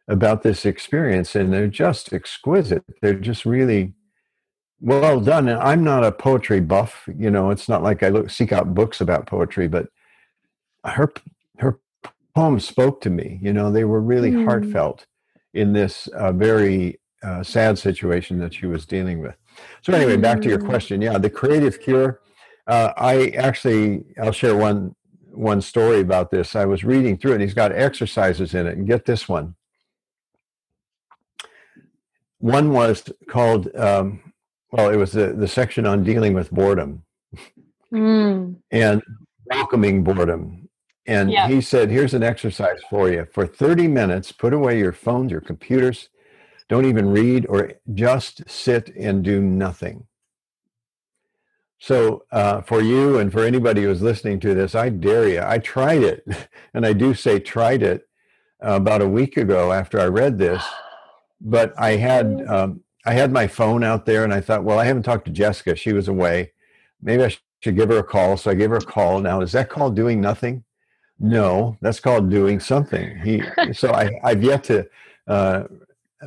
about 0.08 0.44
this 0.44 0.66
experience 0.66 1.36
and 1.36 1.52
they're 1.52 1.68
just 1.68 2.14
exquisite 2.14 2.84
they're 3.02 3.14
just 3.14 3.46
really 3.46 3.94
well 4.82 5.20
done 5.20 5.48
and 5.48 5.60
i'm 5.60 5.84
not 5.84 6.04
a 6.04 6.12
poetry 6.12 6.60
buff 6.60 7.08
you 7.18 7.32
know 7.32 7.50
it's 7.50 7.68
not 7.68 7.82
like 7.82 8.04
i 8.04 8.10
look 8.10 8.30
seek 8.30 8.52
out 8.52 8.74
books 8.74 9.02
about 9.02 9.26
poetry 9.26 9.68
but 9.68 9.88
her 10.84 11.12
her 11.58 11.80
poems 12.36 12.68
spoke 12.68 13.02
to 13.02 13.10
me. 13.10 13.40
You 13.42 13.54
know, 13.54 13.72
they 13.72 13.86
were 13.86 14.02
really 14.02 14.32
mm. 14.32 14.46
heartfelt 14.46 15.08
in 15.54 15.74
this 15.74 16.08
uh, 16.08 16.34
very 16.34 17.00
uh, 17.24 17.42
sad 17.42 17.80
situation 17.80 18.38
that 18.40 18.54
she 18.54 18.68
was 18.68 18.86
dealing 18.86 19.20
with. 19.20 19.36
So 19.82 19.94
anyway, 19.94 20.18
back 20.18 20.42
to 20.42 20.50
your 20.50 20.60
mm. 20.60 20.66
question. 20.66 21.02
Yeah, 21.02 21.18
the 21.18 21.30
creative 21.30 21.80
cure. 21.80 22.22
Uh, 22.68 22.94
I 22.98 23.28
actually, 23.30 24.04
I'll 24.22 24.32
share 24.32 24.56
one 24.56 24.96
one 25.32 25.62
story 25.62 26.00
about 26.00 26.32
this. 26.32 26.56
I 26.56 26.66
was 26.66 26.84
reading 26.84 27.18
through 27.18 27.34
it. 27.34 27.42
He's 27.42 27.54
got 27.54 27.72
exercises 27.72 28.54
in 28.54 28.68
it, 28.68 28.78
and 28.78 28.88
get 28.88 29.06
this 29.06 29.28
one. 29.28 29.56
One 32.40 32.72
was 32.72 33.04
called, 33.28 33.76
um, 33.76 34.34
well, 34.72 34.90
it 34.90 34.98
was 34.98 35.12
the, 35.12 35.34
the 35.34 35.48
section 35.48 35.86
on 35.86 36.04
dealing 36.04 36.34
with 36.34 36.52
boredom 36.52 37.04
mm. 37.92 38.56
and 38.72 39.02
welcoming 39.48 40.04
boredom. 40.04 40.70
And 41.08 41.32
yeah. 41.32 41.48
he 41.48 41.62
said, 41.62 41.90
here's 41.90 42.14
an 42.14 42.24
exercise 42.24 42.80
for 42.90 43.10
you. 43.10 43.28
For 43.32 43.46
30 43.46 43.88
minutes, 43.88 44.32
put 44.32 44.54
away 44.54 44.80
your 44.80 44.92
phones, 44.92 45.32
your 45.32 45.42
computers, 45.42 46.10
don't 46.68 46.86
even 46.86 47.10
read, 47.10 47.46
or 47.48 47.74
just 47.94 48.50
sit 48.50 48.96
and 48.96 49.24
do 49.24 49.42
nothing. 49.42 50.06
So, 51.78 52.24
uh, 52.32 52.62
for 52.62 52.82
you 52.82 53.20
and 53.20 53.32
for 53.32 53.44
anybody 53.44 53.84
who's 53.84 54.02
listening 54.02 54.40
to 54.40 54.56
this, 54.56 54.74
I 54.74 54.90
dare 54.90 55.28
you. 55.28 55.42
I 55.46 55.60
tried 55.60 56.02
it, 56.02 56.26
and 56.74 56.86
I 56.86 56.94
do 56.94 57.14
say 57.14 57.40
tried 57.40 57.84
it 57.84 58.08
uh, 58.66 58.72
about 58.72 59.02
a 59.02 59.08
week 59.08 59.38
ago 59.38 59.72
after 59.72 60.00
I 60.00 60.06
read 60.06 60.38
this. 60.38 60.64
But 61.42 61.74
I 61.78 61.98
had 61.98 62.44
um, 62.48 62.82
I 63.06 63.14
had 63.14 63.32
my 63.32 63.46
phone 63.46 63.84
out 63.84 64.06
there, 64.06 64.24
and 64.24 64.34
I 64.34 64.42
thought, 64.42 64.64
well, 64.64 64.80
I 64.80 64.86
haven't 64.86 65.04
talked 65.04 65.26
to 65.26 65.32
Jessica; 65.32 65.76
she 65.76 65.94
was 65.94 66.08
away. 66.08 66.54
Maybe 67.02 67.24
I 67.24 67.36
should 67.60 67.76
give 67.76 67.90
her 67.90 68.00
a 68.00 68.04
call. 68.04 68.38
So 68.38 68.50
I 68.50 68.56
gave 68.56 68.72
her 68.72 68.78
a 68.78 68.82
call. 68.82 69.20
Now, 69.20 69.42
is 69.42 69.52
that 69.52 69.70
called 69.70 69.96
doing 69.96 70.20
nothing? 70.20 70.64
No, 71.20 71.78
that's 71.82 72.00
called 72.00 72.30
doing 72.30 72.60
something. 72.60 73.20
He. 73.20 73.44
so 73.74 73.92
I, 73.94 74.10
I've 74.24 74.44
yet 74.44 74.64
to. 74.66 74.88
Uh, 75.28 75.66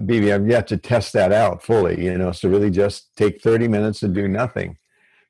BB, 0.00 0.32
I've 0.32 0.48
yet 0.48 0.66
to 0.68 0.76
test 0.76 1.12
that 1.12 1.32
out 1.32 1.62
fully, 1.62 2.04
you 2.04 2.16
know, 2.16 2.32
so 2.32 2.48
really 2.48 2.70
just 2.70 3.14
take 3.16 3.40
30 3.42 3.68
minutes 3.68 4.02
and 4.02 4.14
do 4.14 4.28
nothing 4.28 4.78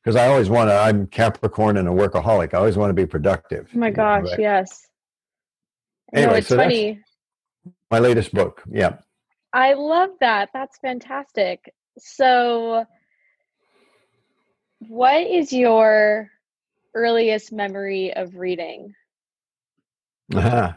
because 0.02 0.16
I 0.16 0.28
always 0.28 0.48
want 0.48 0.70
to. 0.70 0.74
I'm 0.74 1.06
Capricorn 1.06 1.76
and 1.76 1.88
a 1.88 1.90
workaholic. 1.90 2.54
I 2.54 2.58
always 2.58 2.76
want 2.76 2.90
to 2.90 2.94
be 2.94 3.06
productive. 3.06 3.68
Oh 3.74 3.78
my 3.78 3.90
gosh, 3.90 4.24
know, 4.24 4.30
right? 4.30 4.40
yes. 4.40 4.86
Anyway, 6.14 6.32
no, 6.32 6.38
it's 6.38 6.48
so 6.48 6.56
funny. 6.56 7.00
my 7.90 7.98
latest 7.98 8.32
book. 8.32 8.62
Yeah. 8.70 8.98
I 9.52 9.74
love 9.74 10.10
that. 10.20 10.50
That's 10.54 10.78
fantastic. 10.78 11.72
So, 11.98 12.86
what 14.88 15.26
is 15.26 15.52
your 15.52 16.30
earliest 16.94 17.52
memory 17.52 18.14
of 18.14 18.36
reading? 18.36 18.94
Uh-huh. 20.34 20.72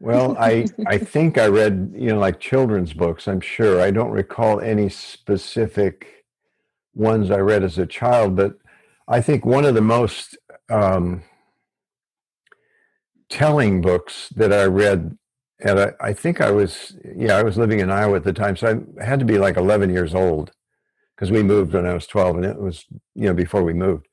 Well, 0.00 0.36
I 0.38 0.66
I 0.86 0.98
think 0.98 1.38
I 1.38 1.46
read 1.48 1.92
you 1.96 2.08
know 2.08 2.18
like 2.18 2.40
children's 2.40 2.92
books. 2.92 3.28
I'm 3.28 3.40
sure 3.40 3.80
I 3.80 3.90
don't 3.90 4.10
recall 4.10 4.60
any 4.60 4.88
specific 4.88 6.24
ones 6.94 7.30
I 7.30 7.38
read 7.38 7.62
as 7.64 7.78
a 7.78 7.86
child, 7.86 8.36
but 8.36 8.56
I 9.08 9.20
think 9.20 9.44
one 9.44 9.64
of 9.64 9.74
the 9.74 9.80
most 9.82 10.38
um, 10.70 11.22
telling 13.28 13.80
books 13.80 14.28
that 14.36 14.52
I 14.52 14.64
read, 14.64 15.16
and 15.60 15.80
I, 15.80 15.92
I, 16.00 16.12
think 16.12 16.40
I 16.40 16.50
was, 16.50 16.96
yeah, 17.16 17.36
I 17.36 17.42
was 17.42 17.58
living 17.58 17.80
in 17.80 17.90
Iowa 17.90 18.16
at 18.16 18.24
the 18.24 18.32
time, 18.32 18.56
so 18.56 18.84
I 19.00 19.04
had 19.04 19.18
to 19.18 19.24
be 19.24 19.38
like 19.38 19.56
11 19.56 19.90
years 19.90 20.14
old 20.14 20.52
because 21.14 21.30
we 21.30 21.42
moved 21.42 21.74
when 21.74 21.86
I 21.86 21.94
was 21.94 22.06
12, 22.06 22.36
and 22.36 22.44
it 22.44 22.60
was, 22.60 22.84
you 23.14 23.26
know, 23.26 23.34
before 23.34 23.62
we 23.62 23.72
moved. 23.72 24.06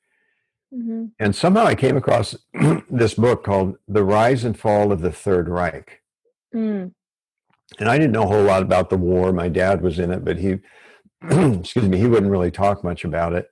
Mm-hmm. 0.73 1.05
And 1.19 1.35
somehow 1.35 1.65
I 1.65 1.75
came 1.75 1.97
across 1.97 2.35
this 2.89 3.13
book 3.13 3.43
called 3.43 3.77
The 3.87 4.03
Rise 4.03 4.43
and 4.43 4.57
Fall 4.57 4.91
of 4.91 5.01
the 5.01 5.11
Third 5.11 5.49
Reich. 5.49 6.01
Mm. 6.55 6.93
And 7.79 7.89
I 7.89 7.97
didn't 7.97 8.13
know 8.13 8.23
a 8.23 8.27
whole 8.27 8.43
lot 8.43 8.61
about 8.61 8.89
the 8.89 8.97
war. 8.97 9.31
My 9.31 9.49
dad 9.49 9.81
was 9.81 9.99
in 9.99 10.11
it, 10.11 10.23
but 10.23 10.37
he 10.37 10.59
excuse 11.29 11.87
me, 11.87 11.97
he 11.97 12.07
wouldn't 12.07 12.31
really 12.31 12.51
talk 12.51 12.83
much 12.83 13.03
about 13.03 13.33
it. 13.33 13.49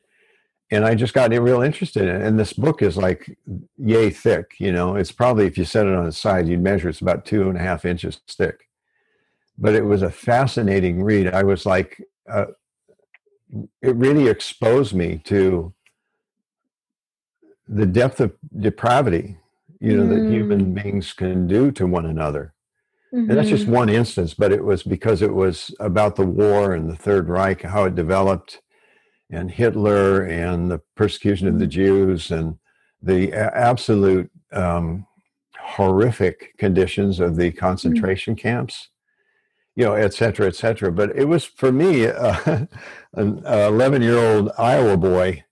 And 0.71 0.85
I 0.85 0.93
just 0.93 1.13
got 1.13 1.31
real 1.31 1.61
interested 1.61 2.03
in 2.03 2.21
it. 2.21 2.21
And 2.21 2.39
this 2.39 2.53
book 2.53 2.81
is 2.81 2.95
like 2.95 3.37
yay 3.77 4.11
thick, 4.11 4.55
you 4.59 4.71
know. 4.71 4.95
It's 4.95 5.11
probably 5.11 5.45
if 5.45 5.57
you 5.57 5.65
set 5.65 5.87
it 5.87 5.95
on 5.95 6.07
its 6.07 6.17
side, 6.17 6.47
you'd 6.47 6.61
measure 6.61 6.89
it's 6.89 7.01
about 7.01 7.25
two 7.25 7.49
and 7.49 7.57
a 7.57 7.61
half 7.61 7.85
inches 7.85 8.19
thick. 8.27 8.67
But 9.57 9.73
it 9.73 9.83
was 9.83 10.03
a 10.03 10.11
fascinating 10.11 11.03
read. 11.03 11.27
I 11.27 11.43
was 11.43 11.65
like, 11.65 12.01
uh, 12.31 12.45
it 13.81 13.95
really 13.95 14.27
exposed 14.27 14.93
me 14.93 15.21
to 15.25 15.73
the 17.69 17.85
depth 17.85 18.19
of 18.19 18.33
depravity, 18.57 19.37
you 19.79 19.95
know, 19.95 20.03
mm. 20.03 20.09
that 20.09 20.33
human 20.33 20.65
mm. 20.65 20.83
beings 20.83 21.13
can 21.13 21.47
do 21.47 21.71
to 21.71 21.85
one 21.85 22.05
another. 22.05 22.53
Mm-hmm. 23.13 23.29
And 23.29 23.39
that's 23.39 23.49
just 23.49 23.63
mm-hmm. 23.63 23.73
one 23.73 23.89
instance, 23.89 24.33
but 24.33 24.51
it 24.51 24.63
was 24.63 24.83
because 24.83 25.21
it 25.21 25.33
was 25.33 25.73
about 25.79 26.15
the 26.15 26.25
war 26.25 26.73
and 26.73 26.89
the 26.89 26.95
Third 26.95 27.29
Reich, 27.29 27.61
how 27.61 27.85
it 27.85 27.95
developed, 27.95 28.61
and 29.31 29.51
Hitler 29.51 30.23
and 30.23 30.69
the 30.69 30.81
persecution 30.95 31.47
of 31.47 31.59
the 31.59 31.65
mm-hmm. 31.65 31.71
Jews 31.71 32.31
and 32.31 32.57
the 33.01 33.33
absolute 33.33 34.29
um, 34.51 35.05
horrific 35.59 36.57
conditions 36.57 37.19
of 37.19 37.35
the 37.35 37.51
concentration 37.51 38.35
mm-hmm. 38.35 38.47
camps, 38.47 38.89
you 39.75 39.85
know, 39.85 39.93
et 39.93 40.13
cetera, 40.13 40.47
et 40.47 40.55
cetera. 40.55 40.91
But 40.91 41.15
it 41.15 41.25
was 41.25 41.45
for 41.45 41.71
me, 41.71 42.07
uh, 42.07 42.65
an 43.13 43.43
11 43.45 44.01
year 44.01 44.17
old 44.17 44.51
Iowa 44.57 44.97
boy, 44.97 45.43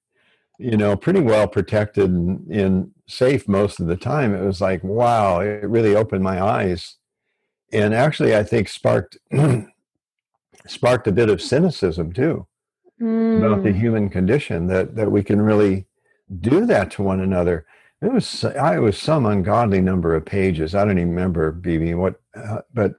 you 0.58 0.78
know, 0.78 0.96
pretty 0.96 1.20
well 1.20 1.48
protected 1.48 2.10
and, 2.10 2.48
and 2.48 2.92
safe 3.08 3.48
most 3.48 3.80
of 3.80 3.88
the 3.88 3.98
time. 3.98 4.34
It 4.34 4.44
was 4.44 4.62
like, 4.62 4.84
wow, 4.84 5.40
it 5.40 5.64
really 5.70 5.96
opened 5.96 6.24
my 6.24 6.42
eyes 6.42 6.98
and 7.72 7.94
actually 7.94 8.36
i 8.36 8.44
think 8.44 8.70
sparked 8.70 9.18
sparked 10.68 11.08
a 11.08 11.12
bit 11.12 11.30
of 11.30 11.42
cynicism 11.42 12.12
too 12.12 12.46
mm. 13.02 13.38
about 13.38 13.64
the 13.64 13.72
hmm. 13.72 13.80
human 13.80 14.10
condition 14.10 14.68
that 14.68 14.96
that 14.96 15.12
we 15.12 15.24
can 15.24 15.42
really 15.42 15.86
do 16.42 16.66
that 16.66 16.92
to 16.92 17.02
one 17.02 17.22
another 17.22 17.66
it 18.02 18.12
was 18.12 18.44
i 18.44 18.78
was 18.80 18.98
some 18.98 19.26
ungodly 19.26 19.82
number 19.82 20.16
of 20.16 20.26
pages 20.26 20.76
i 20.76 20.84
don't 20.84 20.98
even 20.98 21.10
remember 21.10 21.52
bb 21.52 21.96
what 21.98 22.16
uh, 22.36 22.62
but 22.74 22.96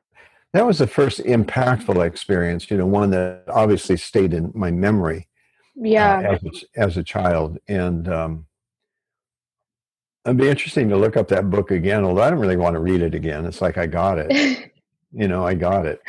that 0.55 0.67
was 0.67 0.79
the 0.79 0.87
first 0.87 1.21
impactful 1.21 2.05
experience 2.05 2.71
you 2.71 2.77
know 2.77 2.87
one 2.87 3.11
that 3.11 3.43
obviously 3.49 3.97
stayed 3.97 4.33
in 4.33 4.51
my 4.55 4.71
memory 4.71 5.29
yeah 5.81 6.19
uh, 6.19 6.33
as, 6.33 6.43
a, 6.43 6.81
as 6.81 6.97
a 6.97 7.03
child 7.03 7.59
and 7.69 8.09
um 8.09 8.47
It'd 10.29 10.37
be 10.37 10.49
interesting 10.49 10.91
to 10.91 10.97
look 10.99 11.17
up 11.17 11.29
that 11.29 11.49
book 11.49 11.71
again, 11.71 12.05
although 12.05 12.21
I 12.21 12.29
don't 12.29 12.39
really 12.39 12.59
want 12.59 12.75
to 12.75 12.81
read 12.81 13.01
it 13.01 13.15
again. 13.15 13.47
It's 13.47 13.63
like 13.63 13.79
I 13.79 13.87
got 13.87 14.19
it. 14.19 14.71
you 15.13 15.27
know, 15.27 15.47
I 15.47 15.55
got 15.55 15.87
it. 15.87 16.03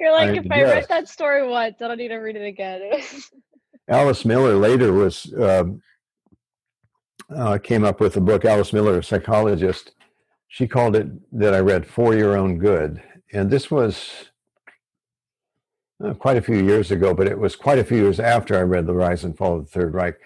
You're 0.00 0.10
like, 0.10 0.30
I, 0.30 0.38
if 0.38 0.50
I 0.50 0.62
read 0.64 0.86
that 0.88 1.08
story 1.08 1.46
once, 1.46 1.76
I 1.80 1.86
don't 1.86 1.96
need 1.96 2.08
to 2.08 2.16
read 2.16 2.34
it 2.34 2.44
again. 2.44 2.90
Alice 3.88 4.24
Miller 4.24 4.56
later 4.56 4.92
was 4.92 5.32
um, 5.34 5.80
uh, 7.32 7.58
came 7.58 7.84
up 7.84 8.00
with 8.00 8.16
a 8.16 8.20
book. 8.20 8.44
Alice 8.44 8.72
Miller, 8.72 8.98
a 8.98 9.04
psychologist, 9.04 9.92
she 10.48 10.66
called 10.66 10.96
it 10.96 11.06
that 11.38 11.54
I 11.54 11.60
read 11.60 11.86
for 11.86 12.16
your 12.16 12.36
own 12.36 12.58
good, 12.58 13.00
and 13.32 13.48
this 13.48 13.70
was 13.70 14.31
uh, 16.02 16.14
quite 16.14 16.36
a 16.36 16.42
few 16.42 16.64
years 16.64 16.90
ago, 16.90 17.14
but 17.14 17.26
it 17.26 17.38
was 17.38 17.56
quite 17.56 17.78
a 17.78 17.84
few 17.84 17.98
years 17.98 18.20
after 18.20 18.56
I 18.56 18.62
read 18.62 18.86
The 18.86 18.94
Rise 18.94 19.24
and 19.24 19.36
Fall 19.36 19.56
of 19.56 19.64
the 19.66 19.70
Third 19.70 19.94
Reich 19.94 20.18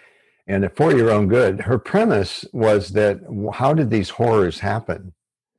and 0.47 0.71
for 0.75 0.92
your 0.92 1.11
own 1.11 1.28
good. 1.28 1.61
Her 1.61 1.78
premise 1.78 2.45
was 2.52 2.90
that 2.90 3.21
how 3.54 3.75
did 3.75 3.90
these 3.90 4.11
horrors 4.11 4.61
happen? 4.61 5.12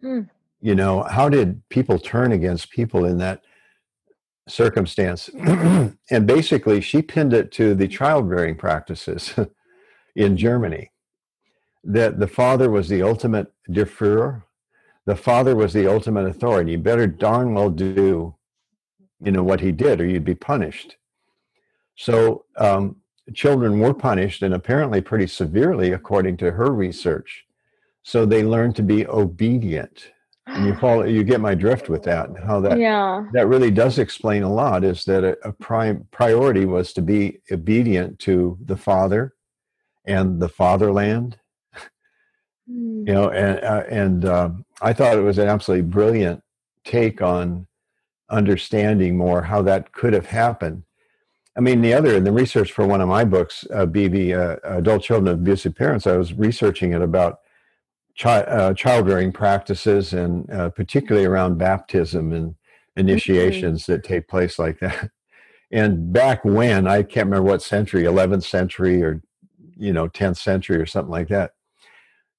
Mm. 0.04 0.30
You 0.62 0.76
know, 0.76 1.04
how 1.04 1.30
did 1.30 1.68
people 1.70 2.00
turn 2.00 2.32
against 2.32 2.72
people 2.72 3.06
in 3.06 3.18
that 3.18 3.42
circumstance? 4.48 5.30
and 6.10 6.26
basically, 6.26 6.82
she 6.82 7.02
pinned 7.02 7.34
it 7.34 7.52
to 7.54 7.76
the 7.76 7.88
childbearing 7.88 8.56
practices 8.56 9.34
in 10.16 10.38
Germany. 10.38 10.92
That 11.84 12.20
the 12.20 12.28
father 12.28 12.70
was 12.70 12.90
the 12.90 13.02
ultimate 13.02 13.54
Führer, 13.70 14.44
the 15.06 15.16
father 15.16 15.56
was 15.56 15.74
the 15.74 15.88
ultimate 15.88 16.28
authority. 16.28 16.72
You 16.72 16.80
better 16.80 17.08
darn 17.08 17.54
well 17.54 17.70
do, 17.70 18.36
you 19.20 19.32
know, 19.32 19.44
what 19.44 19.62
he 19.62 19.72
did, 19.72 20.02
or 20.02 20.06
you'd 20.06 20.24
be 20.24 20.36
punished. 20.36 20.98
So 21.96 22.46
um, 22.58 22.98
children 23.34 23.80
were 23.80 23.94
punished 23.94 24.44
and 24.44 24.54
apparently 24.54 25.02
pretty 25.02 25.28
severely, 25.28 25.92
according 25.92 26.38
to 26.38 26.52
her 26.52 26.72
research. 26.72 27.46
So 28.04 28.26
they 28.26 28.44
learned 28.44 28.76
to 28.78 28.84
be 28.84 29.06
obedient. 29.08 30.12
And 30.46 30.66
you 30.66 30.76
follow, 30.76 31.04
you 31.04 31.26
get 31.26 31.42
my 31.42 31.56
drift 31.56 31.90
with 31.90 32.04
that. 32.04 32.30
How 32.46 32.62
that 32.62 32.80
yeah. 32.80 33.26
that 33.34 33.48
really 33.48 33.70
does 33.70 34.00
explain 34.00 34.44
a 34.44 34.54
lot. 34.54 34.86
Is 34.86 35.04
that 35.04 35.26
a, 35.26 35.38
a 35.46 35.52
prime 35.52 36.08
priority 36.12 36.64
was 36.66 36.94
to 36.94 37.02
be 37.02 37.40
obedient 37.52 38.20
to 38.20 38.58
the 38.64 38.78
father 38.78 39.34
and 40.06 40.40
the 40.40 40.48
fatherland. 40.48 41.38
Mm. 42.70 43.08
You 43.08 43.14
know, 43.14 43.30
and 43.30 43.64
uh, 43.64 43.84
and 43.90 44.26
um, 44.26 44.66
I 44.82 44.94
thought 44.94 45.18
it 45.18 45.22
was 45.22 45.38
an 45.38 45.50
absolutely 45.50 45.90
brilliant 45.90 46.42
take 46.86 47.22
on 47.22 47.68
understanding 48.30 49.18
more 49.18 49.44
how 49.44 49.62
that 49.62 49.92
could 49.92 50.14
have 50.14 50.28
happened 50.28 50.84
I 51.58 51.60
mean, 51.60 51.82
the 51.82 51.96
other, 51.96 52.16
in 52.16 52.24
the 52.24 52.32
research 52.32 52.72
for 52.72 52.86
one 52.86 53.02
of 53.02 53.10
my 53.10 53.26
books, 53.26 53.66
uh, 53.74 53.88
BB, 53.88 54.38
uh, 54.38 54.58
Adult 54.78 55.02
Children 55.02 55.34
of 55.34 55.40
Abusive 55.40 55.76
Parents, 55.76 56.06
I 56.06 56.16
was 56.16 56.34
researching 56.34 56.94
it 56.94 57.02
about 57.02 57.40
chi- 58.18 58.44
uh, 58.44 58.76
childbearing 58.76 59.32
practices, 59.32 60.14
and 60.14 60.50
uh, 60.52 60.70
particularly 60.70 61.26
around 61.26 61.58
baptism 61.58 62.32
and 62.32 62.54
initiations 62.96 63.84
mm-hmm. 63.84 63.94
that 63.94 64.04
take 64.04 64.28
place 64.28 64.58
like 64.58 64.80
that. 64.80 65.10
And 65.70 66.14
back 66.14 66.46
when 66.46 66.88
I 66.88 67.04
can't 67.04 67.26
remember 67.26 67.50
what 67.50 67.62
century, 67.62 68.04
11th 68.04 68.46
century 68.46 69.04
or 69.04 69.22
you 69.76 69.92
know 69.92 70.08
10th 70.08 70.38
century 70.38 70.78
or 70.78 70.86
something 70.86 71.12
like 71.12 71.28
that, 71.28 71.56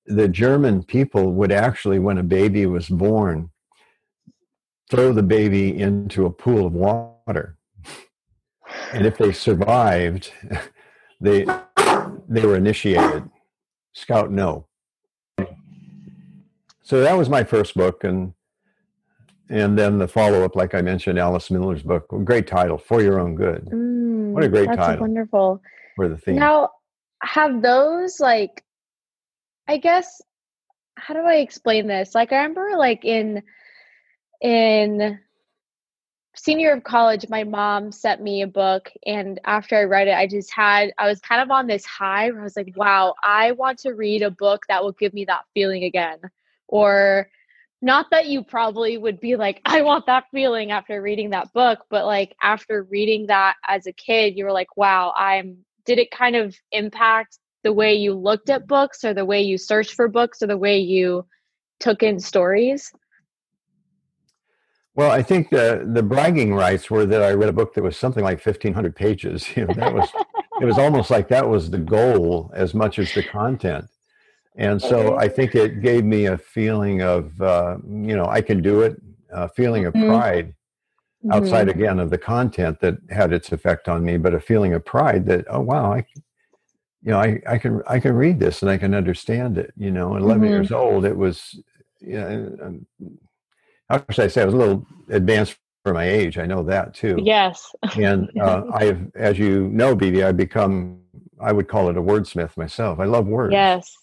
the 0.07 0.29
German 0.29 0.83
people 0.83 1.35
would 1.35 1.53
actually, 1.53 1.99
when 1.99 2.17
a 2.17 2.23
baby 2.23 2.65
was 2.65 2.89
born, 2.89 3.51
throw 4.91 5.13
the 5.13 5.23
baby 5.23 5.79
into 5.79 6.27
a 6.27 6.31
pool 6.31 6.67
of 6.67 6.73
water. 6.73 7.57
And 8.93 9.07
if 9.07 9.19
they 9.19 9.33
survived, 9.33 10.33
they 11.21 11.47
they 12.29 12.47
were 12.47 12.57
initiated. 12.57 13.29
Scout 13.93 14.31
no. 14.31 14.67
So 16.83 17.01
that 17.01 17.17
was 17.17 17.29
my 17.29 17.45
first 17.45 17.75
book, 17.75 18.05
and 18.05 18.33
and 19.51 19.79
then 19.79 19.99
the 19.99 20.09
follow 20.09 20.45
up, 20.45 20.57
like 20.57 20.75
I 20.75 20.83
mentioned, 20.83 21.19
Alice 21.19 21.51
Miller's 21.51 21.83
book, 21.83 22.07
great 22.25 22.47
title, 22.47 22.79
For 22.79 23.03
Your 23.03 23.19
Own 23.19 23.35
Good. 23.35 23.67
Mm, 23.67 24.33
what 24.33 24.45
a 24.45 24.49
great 24.49 24.69
that's 24.69 24.79
title! 24.79 25.01
Wonderful. 25.01 25.63
For 25.97 26.09
the 26.09 26.17
theme. 26.17 26.37
Now, 26.37 26.71
have 27.23 27.63
those 27.63 28.21
like, 28.21 28.63
I 29.67 29.79
guess, 29.79 30.21
how 30.97 31.15
do 31.15 31.21
I 31.21 31.37
explain 31.37 31.87
this? 31.87 32.15
Like, 32.15 32.33
I 32.33 32.37
remember 32.37 32.77
like 32.77 33.05
in 33.05 33.43
in 34.41 35.19
senior 36.37 36.73
of 36.73 36.85
college, 36.85 37.27
my 37.29 37.45
mom 37.45 37.91
sent 37.93 38.23
me 38.23 38.43
a 38.43 38.47
book, 38.47 38.91
and 39.07 39.41
after 39.45 39.77
I 39.77 39.85
read 39.85 40.09
it, 40.09 40.15
I 40.15 40.27
just 40.27 40.53
had 40.53 40.93
I 40.99 41.09
was 41.09 41.21
kind 41.21 41.41
of 41.43 41.51
on 41.51 41.67
this 41.67 41.85
high 41.85 42.31
where 42.31 42.41
I 42.41 42.45
was 42.45 42.57
like, 42.57 42.73
"Wow, 42.77 43.15
I 43.23 43.53
want 43.53 43.79
to 43.81 43.93
read 43.95 44.23
a 44.23 44.31
book 44.31 44.65
that 44.69 44.83
will 44.83 44.93
give 44.93 45.15
me 45.15 45.25
that 45.27 45.45
feeling 45.55 45.85
again." 45.85 46.19
Or 46.69 47.29
not 47.83 48.07
that 48.11 48.27
you 48.27 48.45
probably 48.45 48.99
would 48.99 49.21
be 49.21 49.37
like, 49.37 49.61
"I 49.65 49.83
want 49.83 50.07
that 50.07 50.25
feeling" 50.33 50.71
after 50.71 51.01
reading 51.03 51.31
that 51.31 51.53
book, 51.53 51.81
but 51.91 52.07
like 52.07 52.35
after 52.43 52.85
reading 52.85 53.27
that 53.29 53.57
as 53.67 53.87
a 53.87 53.93
kid, 53.93 54.37
you 54.37 54.45
were 54.45 54.53
like, 54.53 54.77
"Wow, 54.77 55.13
I'm." 55.17 55.65
Did 55.87 55.99
it 55.99 56.11
kind 56.11 56.37
of 56.37 56.55
impact 56.73 57.39
the 57.65 57.73
way 57.73 57.95
you 57.95 58.15
looked 58.15 58.51
at 58.51 58.67
books, 58.69 59.05
or 59.05 59.15
the 59.15 59.25
way 59.25 59.41
you 59.43 59.59
searched 59.59 59.95
for 59.95 60.07
books, 60.09 60.43
or 60.43 60.47
the 60.47 60.57
way 60.59 60.79
you 60.79 61.27
took 61.81 62.03
in 62.03 62.21
stories? 62.21 62.93
Well, 64.99 65.13
I 65.13 65.23
think 65.23 65.51
the 65.51 65.89
the 65.93 66.03
bragging 66.03 66.53
rights 66.53 66.91
were 66.91 67.07
that 67.07 67.23
I 67.23 67.31
read 67.31 67.49
a 67.49 67.53
book 67.53 67.73
that 67.75 67.85
was 67.85 67.97
something 67.97 68.25
like 68.25 68.41
fifteen 68.41 68.73
hundred 68.73 68.97
pages. 68.97 69.47
You 69.57 69.65
know, 69.65 69.75
that 69.75 69.95
was 69.95 70.09
it 70.61 70.65
was 70.65 70.77
almost 70.77 71.09
like 71.09 71.29
that 71.29 71.49
was 71.49 71.71
the 71.71 71.79
goal 71.79 72.51
as 72.53 72.75
much 72.75 72.99
as 72.99 73.15
the 73.15 73.23
content. 73.23 73.85
And 74.57 74.83
so 74.83 75.17
I 75.17 75.29
think 75.29 75.55
it 75.55 75.83
gave 75.83 76.05
me 76.05 76.27
a 76.27 76.37
feeling 76.37 77.03
of 77.03 77.41
uh, 77.41 77.77
you 77.87 78.17
know 78.17 78.27
I 78.27 78.41
can 78.41 78.61
do 78.61 78.81
it, 78.81 79.01
a 79.31 79.49
feeling 79.49 79.87
of 79.87 79.95
mm-hmm. 79.95 80.09
pride 80.09 80.49
mm-hmm. 80.49 81.31
outside 81.33 81.69
again 81.69 82.01
of 82.01 82.11
the 82.11 82.19
content 82.19 82.81
that 82.81 82.97
had 83.09 83.33
its 83.33 83.53
effect 83.53 83.89
on 83.89 84.05
me, 84.05 84.17
but 84.17 84.35
a 84.35 84.41
feeling 84.41 84.75
of 84.75 84.85
pride 84.85 85.27
that 85.27 85.45
oh 85.49 85.61
wow 85.61 85.93
I 85.93 86.05
you 87.05 87.13
know 87.13 87.21
I, 87.21 87.41
I 87.47 87.59
can 87.59 87.83
I 87.87 88.01
can 88.01 88.17
read 88.17 88.41
this 88.41 88.63
and 88.63 88.71
I 88.71 88.79
can 88.79 88.95
understand 88.95 89.59
it. 89.59 89.73
You 89.77 89.93
know, 89.93 90.17
11 90.17 90.43
mm-hmm. 90.43 90.53
years 90.53 90.73
old, 90.73 91.05
it 91.05 91.17
was 91.17 91.55
you 92.01 92.19
know, 92.19 92.81
how 93.89 94.05
should 94.11 94.25
I 94.25 94.29
say, 94.29 94.43
I 94.43 94.45
was 94.45 94.55
a 94.55 94.59
little 94.59 94.87
advanced 95.09 95.57
for 95.85 95.95
my 95.95 96.09
age. 96.09 96.39
I 96.39 96.47
know 96.47 96.63
that 96.65 96.95
too. 96.95 97.19
Yes. 97.23 97.75
and 97.97 98.31
uh, 98.41 98.65
I've, 98.73 99.11
as 99.15 99.39
you 99.39 99.69
know, 99.69 99.97
BB, 99.97 100.25
I've 100.25 100.37
become, 100.37 101.01
I 101.41 101.53
would 101.53 101.69
call 101.69 101.89
it 101.89 101.97
a 101.97 102.03
wordsmith 102.03 102.57
myself. 102.57 102.99
I 103.01 103.05
love 103.05 103.27
words. 103.27 103.53
Yes. 103.53 103.97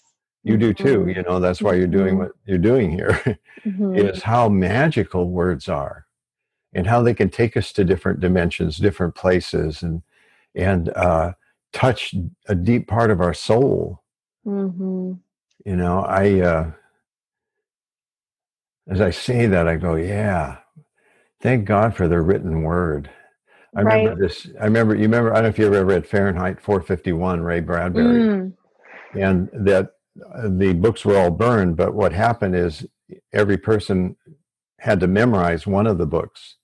You 0.44 0.58
do 0.58 0.74
too. 0.74 1.00
Mm-hmm. 1.00 1.10
You 1.10 1.24
know, 1.24 1.40
that's 1.40 1.62
why 1.62 1.74
you're 1.74 1.88
doing 1.88 2.16
mm-hmm. 2.16 2.24
what 2.24 2.32
you're 2.46 2.58
doing 2.58 2.92
here. 2.92 3.20
mm-hmm. 3.66 3.96
Is 3.96 4.22
how 4.22 4.48
magical 4.48 5.30
words 5.30 5.68
are 5.68 6.06
and 6.74 6.86
how 6.86 7.02
they 7.02 7.14
can 7.14 7.30
take 7.30 7.58
us 7.58 7.72
to 7.74 7.84
different 7.84 8.20
dimensions, 8.20 8.78
different 8.78 9.16
places, 9.16 9.82
and, 9.82 10.04
and, 10.54 10.90
uh, 10.90 11.32
touch 11.74 12.14
a 12.48 12.56
deep 12.56 12.88
part 12.88 13.12
of 13.12 13.22
our 13.22 13.34
soul. 13.34 14.04
Mm-hmm. 14.46 15.14
You 15.66 15.76
know, 15.76 16.00
I, 16.02 16.42
uh, 16.42 16.72
as 18.88 19.02
I 19.02 19.10
say 19.10 19.48
that, 19.48 19.68
I 19.68 19.78
go, 19.78 19.96
yeah, 19.96 20.58
thank 21.42 21.66
God 21.66 21.96
for 21.96 22.08
the 22.08 22.22
written 22.22 22.64
word. 22.64 23.10
I 23.76 23.82
right. 23.82 24.04
remember 24.04 24.28
this. 24.28 24.48
I 24.60 24.66
remember, 24.66 24.96
you 24.96 25.04
remember, 25.04 25.32
I 25.32 25.36
don't 25.36 25.44
know 25.44 25.50
if 25.50 25.60
you 25.60 25.66
ever 25.66 25.84
read 25.84 26.08
Fahrenheit 26.08 26.62
451, 26.62 27.42
Ray 27.42 27.60
Bradbury. 27.60 28.22
Mm. 28.22 28.54
And 29.16 29.50
that 29.54 29.92
uh, 30.34 30.50
the 30.50 30.74
books 30.74 31.04
were 31.04 31.18
all 31.18 31.32
burned, 31.32 31.76
but 31.76 31.94
what 31.94 32.14
happened 32.14 32.56
is 32.56 32.86
every 33.34 33.58
person 33.58 34.16
had 34.80 35.00
to 35.00 35.08
memorize 35.08 35.66
one 35.66 35.88
of 35.88 35.98
the 35.98 36.06
books. 36.06 36.56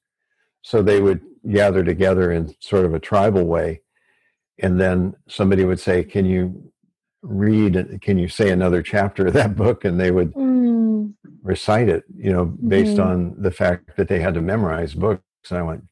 So 0.62 0.82
they 0.82 1.02
would 1.02 1.22
gather 1.52 1.84
together 1.84 2.32
in 2.32 2.56
sort 2.60 2.86
of 2.86 2.94
a 2.94 3.00
tribal 3.00 3.46
way. 3.46 3.82
And 4.60 4.80
then 4.80 5.16
somebody 5.28 5.66
would 5.66 5.80
say, 5.80 6.04
Can 6.04 6.26
you 6.26 6.72
read, 7.24 8.00
can 8.02 8.20
you 8.20 8.28
say 8.28 8.52
another 8.52 8.84
chapter 8.84 9.28
of 9.28 9.34
that 9.34 9.56
book? 9.56 9.86
And 9.86 10.00
they 10.00 10.12
would. 10.12 10.34
Mm 10.34 10.51
recite 11.44 11.90
it, 11.90 12.04
you 12.16 12.32
know, 12.32 12.46
based 12.46 12.98
mm-hmm. 12.98 13.10
on 13.10 13.36
the 13.38 13.52
fact 13.52 13.96
that 13.98 14.08
they 14.08 14.20
had 14.20 14.34
to 14.36 14.42
memorize 14.42 14.94
books. 14.94 15.24
And 15.50 15.60
I 15.60 15.64
went, 15.64 15.84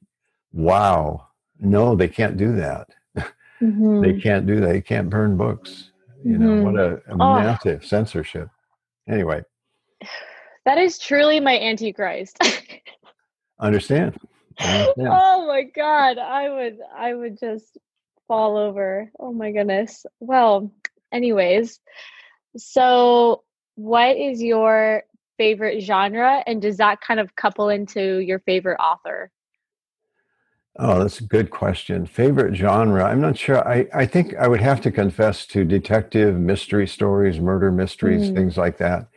wow, 0.51 1.27
no, 1.59 1.95
they 1.95 2.07
can't 2.07 2.37
do 2.37 2.55
that. 2.55 2.89
Mm-hmm. 3.61 3.99
they 3.99 4.17
can't 4.17 4.47
do 4.47 4.61
that. 4.61 4.67
They 4.67 4.79
can't 4.79 5.09
burn 5.09 5.35
books. 5.35 5.91
You 6.23 6.37
know, 6.37 6.47
mm-hmm. 6.47 6.63
what 6.63 6.79
a, 6.79 6.93
a 7.09 7.11
oh. 7.11 7.39
massive 7.41 7.83
censorship. 7.83 8.47
Anyway. 9.07 9.43
That 10.65 10.77
is 10.77 10.99
truly 10.99 11.39
my 11.39 11.59
antichrist. 11.59 12.37
understand. 13.59 14.19
understand. 14.59 15.07
Oh 15.09 15.47
my 15.47 15.63
God. 15.63 16.19
I 16.19 16.49
would, 16.49 16.77
I 16.95 17.13
would 17.15 17.39
just 17.39 17.77
fall 18.29 18.55
over. 18.55 19.11
Oh 19.19 19.33
my 19.33 19.51
goodness. 19.51 20.05
Well, 20.19 20.71
anyways, 21.11 21.79
so 22.55 23.43
what 23.79 24.17
is 24.17 24.43
your 24.43 25.03
favorite 25.37 25.79
genre 25.79 26.43
and 26.45 26.61
does 26.61 26.75
that 26.75 26.99
kind 26.99 27.17
of 27.17 27.33
couple 27.37 27.69
into 27.69 28.17
your 28.19 28.39
favorite 28.39 28.77
author 28.77 29.31
oh 30.79 30.99
that's 30.99 31.21
a 31.21 31.23
good 31.23 31.49
question 31.49 32.05
favorite 32.05 32.53
genre 32.53 33.05
i'm 33.05 33.21
not 33.21 33.37
sure 33.37 33.65
i, 33.65 33.87
I 33.93 34.05
think 34.05 34.35
i 34.35 34.49
would 34.49 34.59
have 34.59 34.81
to 34.81 34.91
confess 34.91 35.45
to 35.47 35.63
detective 35.63 36.37
mystery 36.37 36.85
stories 36.87 37.39
murder 37.39 37.71
mysteries 37.71 38.29
mm. 38.29 38.35
things 38.35 38.57
like 38.57 38.77
that 38.79 39.07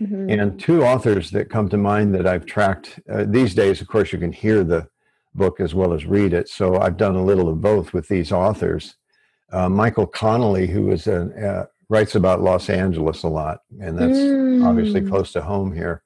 mm-hmm. 0.00 0.30
and 0.30 0.58
two 0.58 0.82
authors 0.82 1.30
that 1.32 1.50
come 1.50 1.68
to 1.68 1.76
mind 1.76 2.14
that 2.14 2.26
i've 2.26 2.46
tracked 2.46 2.98
uh, 3.12 3.26
these 3.28 3.54
days 3.54 3.82
of 3.82 3.86
course 3.88 4.14
you 4.14 4.18
can 4.18 4.32
hear 4.32 4.64
the 4.64 4.88
book 5.34 5.60
as 5.60 5.74
well 5.74 5.92
as 5.92 6.06
read 6.06 6.32
it 6.32 6.48
so 6.48 6.80
i've 6.80 6.96
done 6.96 7.16
a 7.16 7.24
little 7.24 7.50
of 7.50 7.60
both 7.60 7.92
with 7.92 8.08
these 8.08 8.32
authors 8.32 8.96
uh, 9.52 9.68
michael 9.68 10.06
connelly 10.06 10.66
who 10.66 10.90
is 10.90 11.06
a, 11.06 11.68
writes 11.88 12.14
about 12.14 12.42
Los 12.42 12.68
Angeles 12.68 13.22
a 13.22 13.28
lot, 13.28 13.60
and 13.80 13.98
that's 13.98 14.18
mm. 14.18 14.64
obviously 14.66 15.02
close 15.02 15.32
to 15.32 15.42
home 15.42 15.72
here. 15.72 16.02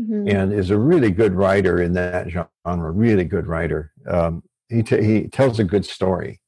Mm-hmm. 0.00 0.28
And 0.28 0.52
is 0.54 0.70
a 0.70 0.78
really 0.78 1.10
good 1.10 1.34
writer 1.34 1.82
in 1.82 1.92
that 1.92 2.30
genre. 2.30 2.90
Really 2.90 3.24
good 3.24 3.46
writer. 3.46 3.92
Um, 4.08 4.42
he 4.70 4.82
t- 4.82 5.04
he 5.04 5.28
tells 5.28 5.58
a 5.58 5.64
good 5.64 5.84
story. 5.84 6.40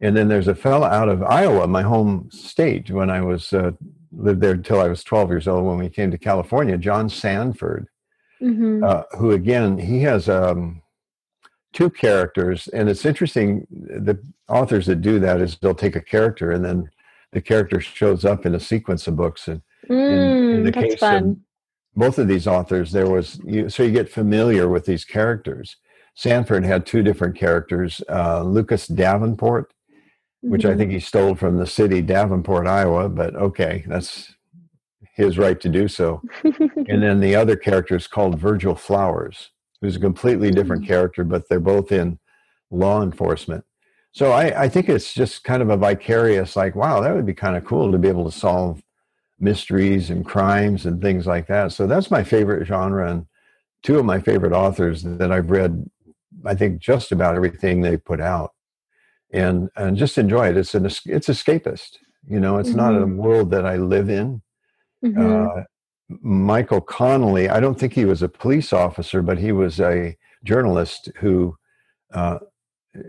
And 0.00 0.16
then 0.16 0.28
there's 0.28 0.48
a 0.48 0.54
fellow 0.54 0.86
out 0.86 1.10
of 1.10 1.22
Iowa, 1.22 1.66
my 1.66 1.82
home 1.82 2.28
state, 2.32 2.90
when 2.90 3.10
I 3.10 3.20
was 3.20 3.52
uh, 3.52 3.72
lived 4.12 4.40
there 4.40 4.52
until 4.52 4.80
I 4.80 4.88
was 4.88 5.04
12 5.04 5.30
years 5.30 5.48
old. 5.48 5.66
When 5.66 5.78
we 5.78 5.88
came 5.88 6.10
to 6.10 6.18
California, 6.18 6.78
John 6.78 7.08
Sandford, 7.08 7.86
mm-hmm. 8.42 8.82
uh, 8.82 9.02
who 9.18 9.32
again 9.32 9.78
he 9.78 10.00
has 10.00 10.28
um, 10.28 10.82
two 11.72 11.90
characters, 11.90 12.68
and 12.68 12.88
it's 12.88 13.04
interesting. 13.04 13.66
The 13.70 14.18
authors 14.48 14.86
that 14.86 15.02
do 15.02 15.18
that 15.20 15.40
is 15.40 15.58
they'll 15.58 15.74
take 15.74 15.96
a 15.96 16.00
character 16.00 16.52
and 16.52 16.64
then 16.64 16.88
the 17.34 17.42
character 17.42 17.80
shows 17.80 18.24
up 18.24 18.46
in 18.46 18.54
a 18.54 18.60
sequence 18.60 19.06
of 19.06 19.16
books. 19.16 19.48
And 19.48 19.60
mm, 19.90 19.90
in, 19.90 20.56
in, 20.56 20.64
the 20.64 20.72
case 20.72 20.98
fun. 20.98 21.24
of 21.24 21.36
both 21.94 22.18
of 22.18 22.28
these 22.28 22.46
authors, 22.46 22.92
there 22.92 23.10
was 23.10 23.40
you, 23.44 23.68
so 23.68 23.82
you 23.82 23.90
get 23.90 24.08
familiar 24.08 24.68
with 24.68 24.86
these 24.86 25.04
characters. 25.04 25.76
Sandford 26.14 26.64
had 26.64 26.86
two 26.86 27.02
different 27.02 27.36
characters: 27.36 28.00
uh, 28.08 28.42
Lucas 28.42 28.86
Davenport, 28.86 29.74
which 30.42 30.62
mm-hmm. 30.62 30.72
I 30.72 30.76
think 30.76 30.92
he 30.92 31.00
stole 31.00 31.34
from 31.34 31.58
the 31.58 31.66
city 31.66 32.00
Davenport, 32.00 32.68
Iowa. 32.68 33.08
But 33.08 33.34
okay, 33.34 33.84
that's 33.86 34.32
his 35.14 35.36
right 35.36 35.60
to 35.60 35.68
do 35.68 35.88
so. 35.88 36.22
and 36.44 37.02
then 37.02 37.20
the 37.20 37.34
other 37.34 37.56
character 37.56 37.96
is 37.96 38.06
called 38.06 38.38
Virgil 38.38 38.76
Flowers, 38.76 39.50
who's 39.80 39.96
a 39.96 40.00
completely 40.00 40.52
different 40.52 40.82
mm-hmm. 40.82 40.88
character, 40.92 41.24
but 41.24 41.48
they're 41.48 41.60
both 41.60 41.90
in 41.90 42.18
law 42.70 43.02
enforcement. 43.02 43.64
So 44.14 44.30
I, 44.30 44.62
I 44.62 44.68
think 44.68 44.88
it's 44.88 45.12
just 45.12 45.42
kind 45.42 45.60
of 45.60 45.70
a 45.70 45.76
vicarious, 45.76 46.54
like, 46.54 46.76
wow, 46.76 47.00
that 47.00 47.12
would 47.12 47.26
be 47.26 47.34
kind 47.34 47.56
of 47.56 47.64
cool 47.64 47.90
to 47.90 47.98
be 47.98 48.06
able 48.06 48.30
to 48.30 48.38
solve 48.38 48.80
mysteries 49.40 50.08
and 50.08 50.24
crimes 50.24 50.86
and 50.86 51.02
things 51.02 51.26
like 51.26 51.48
that. 51.48 51.72
So 51.72 51.88
that's 51.88 52.12
my 52.12 52.22
favorite 52.22 52.64
genre, 52.64 53.10
and 53.10 53.26
two 53.82 53.98
of 53.98 54.04
my 54.04 54.20
favorite 54.20 54.52
authors 54.52 55.02
that 55.02 55.32
I've 55.32 55.50
read. 55.50 55.90
I 56.46 56.54
think 56.54 56.80
just 56.80 57.10
about 57.10 57.34
everything 57.34 57.80
they 57.80 57.96
put 57.96 58.20
out, 58.20 58.52
and 59.32 59.68
and 59.74 59.96
just 59.96 60.16
enjoy 60.16 60.48
it. 60.48 60.56
It's 60.56 60.76
an 60.76 60.86
it's 60.86 61.28
escapist. 61.28 61.98
You 62.28 62.38
know, 62.38 62.58
it's 62.58 62.68
mm-hmm. 62.68 62.78
not 62.78 62.94
a 62.94 62.98
mm-hmm. 62.98 63.16
world 63.16 63.50
that 63.50 63.66
I 63.66 63.76
live 63.76 64.08
in. 64.08 64.42
Mm-hmm. 65.04 65.58
Uh, 65.58 65.62
Michael 66.22 66.80
Connelly, 66.80 67.48
I 67.48 67.58
don't 67.58 67.78
think 67.78 67.94
he 67.94 68.04
was 68.04 68.22
a 68.22 68.28
police 68.28 68.72
officer, 68.72 69.22
but 69.22 69.38
he 69.38 69.50
was 69.50 69.80
a 69.80 70.16
journalist 70.44 71.10
who 71.16 71.56
uh, 72.12 72.38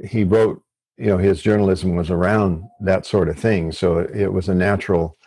he 0.04 0.24
wrote, 0.24 0.64
you 0.98 1.08
know, 1.08 1.18
his 1.18 1.42
journalism 1.42 1.96
was 1.96 2.10
around 2.10 2.64
that 2.82 3.06
sort 3.06 3.30
of 3.30 3.38
thing. 3.38 3.72
So 3.72 4.00
it 4.00 4.32
was 4.32 4.50
a 4.50 4.56
natural 4.56 5.18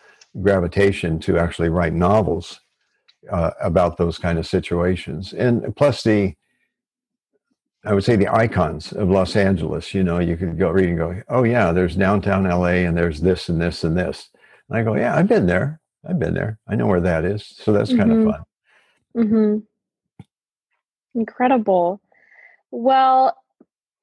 gravitation 0.41 1.19
to 1.19 1.37
actually 1.37 1.69
write 1.69 1.93
novels 1.93 2.59
uh, 3.31 3.51
about 3.61 3.97
those 3.97 4.17
kind 4.17 4.39
of 4.39 4.47
situations. 4.47 5.33
And 5.33 5.75
plus 5.75 6.03
the, 6.03 6.33
I 7.85 7.93
would 7.93 8.03
say 8.03 8.15
the 8.15 8.33
icons 8.33 8.91
of 8.93 9.09
Los 9.09 9.35
Angeles, 9.35 9.93
you 9.93 10.03
know, 10.03 10.19
you 10.19 10.37
could 10.37 10.57
go 10.57 10.69
read 10.71 10.89
and 10.89 10.97
go, 10.97 11.21
oh 11.29 11.43
yeah, 11.43 11.71
there's 11.71 11.95
downtown 11.95 12.43
LA 12.45 12.85
and 12.85 12.97
there's 12.97 13.21
this 13.21 13.49
and 13.49 13.61
this 13.61 13.83
and 13.83 13.97
this. 13.97 14.29
And 14.69 14.77
I 14.77 14.83
go, 14.83 14.95
yeah, 14.95 15.15
I've 15.15 15.27
been 15.27 15.45
there. 15.45 15.79
I've 16.07 16.19
been 16.19 16.33
there. 16.33 16.57
I 16.67 16.75
know 16.75 16.87
where 16.87 17.01
that 17.01 17.25
is. 17.25 17.45
So 17.45 17.71
that's 17.71 17.89
kind 17.89 18.09
mm-hmm. 18.09 18.27
of 18.27 18.35
fun. 18.35 18.43
Mm-hmm. 19.17 19.57
Incredible. 21.19 22.01
Well, 22.71 23.35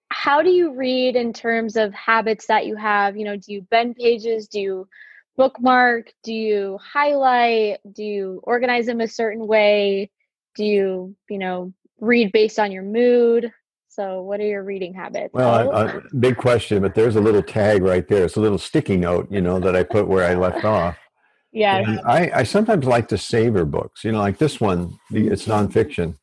how 0.09 0.43
do 0.43 0.51
you 0.51 0.75
read 0.75 1.17
in 1.17 1.33
terms 1.33 1.77
of 1.77 1.93
habits 1.95 2.47
that 2.47 2.67
you 2.67 2.77
have? 2.77 3.17
You 3.17 3.25
know, 3.25 3.37
do 3.37 3.53
you 3.53 3.63
bend 3.63 3.97
pages? 3.97 4.49
Do 4.49 4.61
you 4.61 4.89
bookmark? 5.37 6.13
Do 6.23 6.33
you 6.33 6.79
highlight? 6.83 7.79
Do 7.93 8.03
you 8.03 8.41
organize 8.43 8.87
them 8.87 9.01
a 9.01 9.09
certain 9.09 9.47
way? 9.47 10.11
Do 10.55 10.65
you, 10.65 11.17
you 11.29 11.39
know, 11.39 11.73
read 12.01 12.33
based 12.33 12.59
on 12.59 12.73
your 12.73 12.83
mood? 12.83 13.53
So, 13.89 14.21
what 14.23 14.41
are 14.41 14.47
your 14.47 14.63
reading 14.63 14.93
habits? 14.93 15.33
Well, 15.33 15.71
a 15.71 16.03
big 16.19 16.37
question, 16.37 16.83
but 16.83 16.95
there's 16.95 17.17
a 17.17 17.21
little 17.21 17.43
tag 17.43 17.83
right 17.83 18.07
there. 18.07 18.27
It's 18.27 18.37
a 18.37 18.41
little 18.41 18.59
sticky 18.59 18.99
note, 18.99 19.27
you 19.31 19.41
know, 19.41 19.59
that 19.59 19.75
I 19.75 19.85
put 19.85 20.07
where 20.07 20.29
I 20.29 20.35
left 20.35 20.65
off. 20.65 20.97
Yeah. 21.53 22.01
I, 22.05 22.31
I 22.35 22.43
sometimes 22.43 22.85
like 22.85 23.09
to 23.09 23.17
savor 23.17 23.65
books, 23.65 24.05
you 24.05 24.13
know, 24.13 24.19
like 24.19 24.37
this 24.37 24.61
one, 24.61 24.99
it's 25.11 25.47
nonfiction, 25.47 26.19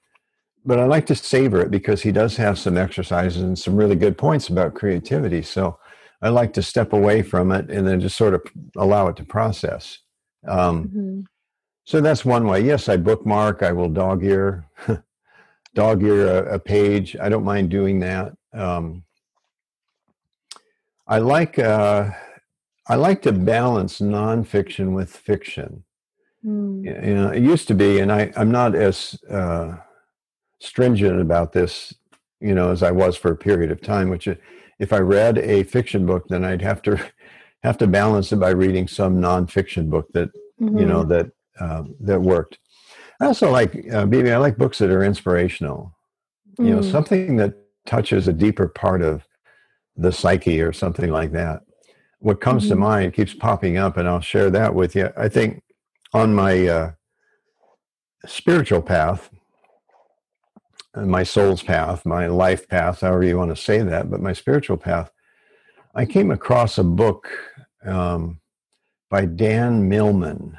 but 0.65 0.79
I 0.79 0.85
like 0.85 1.05
to 1.07 1.15
savor 1.15 1.61
it 1.61 1.71
because 1.71 2.01
he 2.01 2.11
does 2.11 2.37
have 2.37 2.57
some 2.57 2.77
exercises 2.77 3.41
and 3.41 3.57
some 3.57 3.75
really 3.75 3.95
good 3.95 4.17
points 4.17 4.49
about 4.49 4.73
creativity. 4.73 5.41
So 5.41 5.77
I 6.21 6.29
like 6.29 6.53
to 6.53 6.61
step 6.63 6.93
away 6.93 7.21
from 7.21 7.51
it 7.51 7.69
and 7.69 7.85
then 7.85 7.99
just 7.99 8.17
sort 8.17 8.33
of 8.33 8.41
allow 8.77 9.07
it 9.07 9.17
to 9.17 9.25
process. 9.25 9.99
Um, 10.47 10.87
mm-hmm. 10.87 11.19
So 11.85 11.99
that's 11.99 12.23
one 12.23 12.47
way. 12.47 12.61
Yes, 12.61 12.87
I 12.87 12.95
bookmark, 12.95 13.61
I 13.61 13.73
will 13.73 13.89
dog 13.89 14.23
ear, 14.23 14.65
dog 15.75 16.01
ear 16.01 16.27
a, 16.27 16.55
a, 16.55 16.59
page. 16.59 17.17
I 17.19 17.27
don't 17.27 17.43
mind 17.43 17.69
doing 17.69 17.99
that. 17.99 18.33
Um, 18.53 19.03
I 21.07 21.17
like, 21.17 21.59
uh, 21.59 22.11
I 22.87 22.95
like 22.95 23.21
to 23.23 23.33
balance 23.33 23.99
nonfiction 23.99 24.93
with 24.93 25.15
fiction. 25.15 25.83
Mm. 26.45 27.05
You 27.05 27.15
know, 27.15 27.29
it 27.29 27.43
used 27.43 27.67
to 27.67 27.75
be, 27.75 27.99
and 27.99 28.11
I, 28.11 28.31
I'm 28.37 28.51
not 28.51 28.75
as 28.75 29.19
uh, 29.29 29.75
stringent 30.63 31.19
about 31.19 31.53
this, 31.53 31.93
you 32.39 32.55
know, 32.55 32.71
as 32.71 32.83
I 32.83 32.91
was 32.91 33.15
for 33.15 33.31
a 33.31 33.35
period 33.35 33.71
of 33.71 33.81
time. 33.81 34.09
Which, 34.09 34.27
uh, 34.27 34.35
if 34.79 34.93
I 34.93 34.99
read 34.99 35.37
a 35.37 35.63
fiction 35.63 36.05
book, 36.05 36.27
then 36.27 36.43
I'd 36.43 36.61
have 36.61 36.81
to 36.83 36.99
have 37.63 37.77
to 37.77 37.87
balance 37.87 38.31
it 38.31 38.37
by 38.37 38.49
reading 38.49 38.87
some 38.87 39.21
nonfiction 39.21 39.89
book 39.89 40.07
that 40.13 40.29
mm-hmm. 40.61 40.77
you 40.77 40.85
know 40.85 41.03
mm-hmm. 41.05 41.09
that 41.09 41.31
uh, 41.59 41.83
that 42.01 42.21
worked. 42.21 42.59
I 43.19 43.25
also 43.25 43.51
like, 43.51 43.75
uh, 43.75 44.05
BB. 44.05 44.31
I 44.31 44.37
like 44.37 44.57
books 44.57 44.79
that 44.79 44.89
are 44.89 45.03
inspirational. 45.03 45.95
Mm. 46.59 46.67
You 46.67 46.75
know, 46.75 46.81
mm. 46.81 46.91
something 46.91 47.37
that 47.37 47.53
touches 47.85 48.27
a 48.27 48.33
deeper 48.33 48.67
part 48.67 49.01
of 49.01 49.27
the 49.95 50.11
psyche 50.11 50.61
or 50.61 50.73
something 50.73 51.11
like 51.11 51.31
that 51.31 51.61
what 52.23 52.39
comes 52.39 52.63
mm-hmm. 52.63 52.69
to 52.69 52.75
mind 52.77 53.13
keeps 53.13 53.33
popping 53.33 53.77
up, 53.77 53.97
and 53.97 54.07
I'll 54.07 54.21
share 54.21 54.49
that 54.49 54.73
with 54.73 54.95
you. 54.95 55.09
I 55.17 55.27
think 55.27 55.61
on 56.13 56.33
my 56.33 56.67
uh, 56.67 56.91
spiritual 58.25 58.81
path, 58.81 59.29
my 60.95 61.23
soul's 61.23 61.63
path, 61.63 62.05
my 62.05 62.27
life 62.27 62.67
path, 62.67 63.01
however 63.01 63.23
you 63.23 63.37
want 63.37 63.55
to 63.55 63.61
say 63.61 63.81
that, 63.81 64.09
but 64.09 64.21
my 64.21 64.33
spiritual 64.33 64.77
path, 64.77 65.11
I 65.95 66.05
came 66.05 66.31
across 66.31 66.77
a 66.77 66.83
book 66.83 67.27
um, 67.85 68.39
by 69.09 69.25
Dan 69.25 69.89
Millman. 69.89 70.57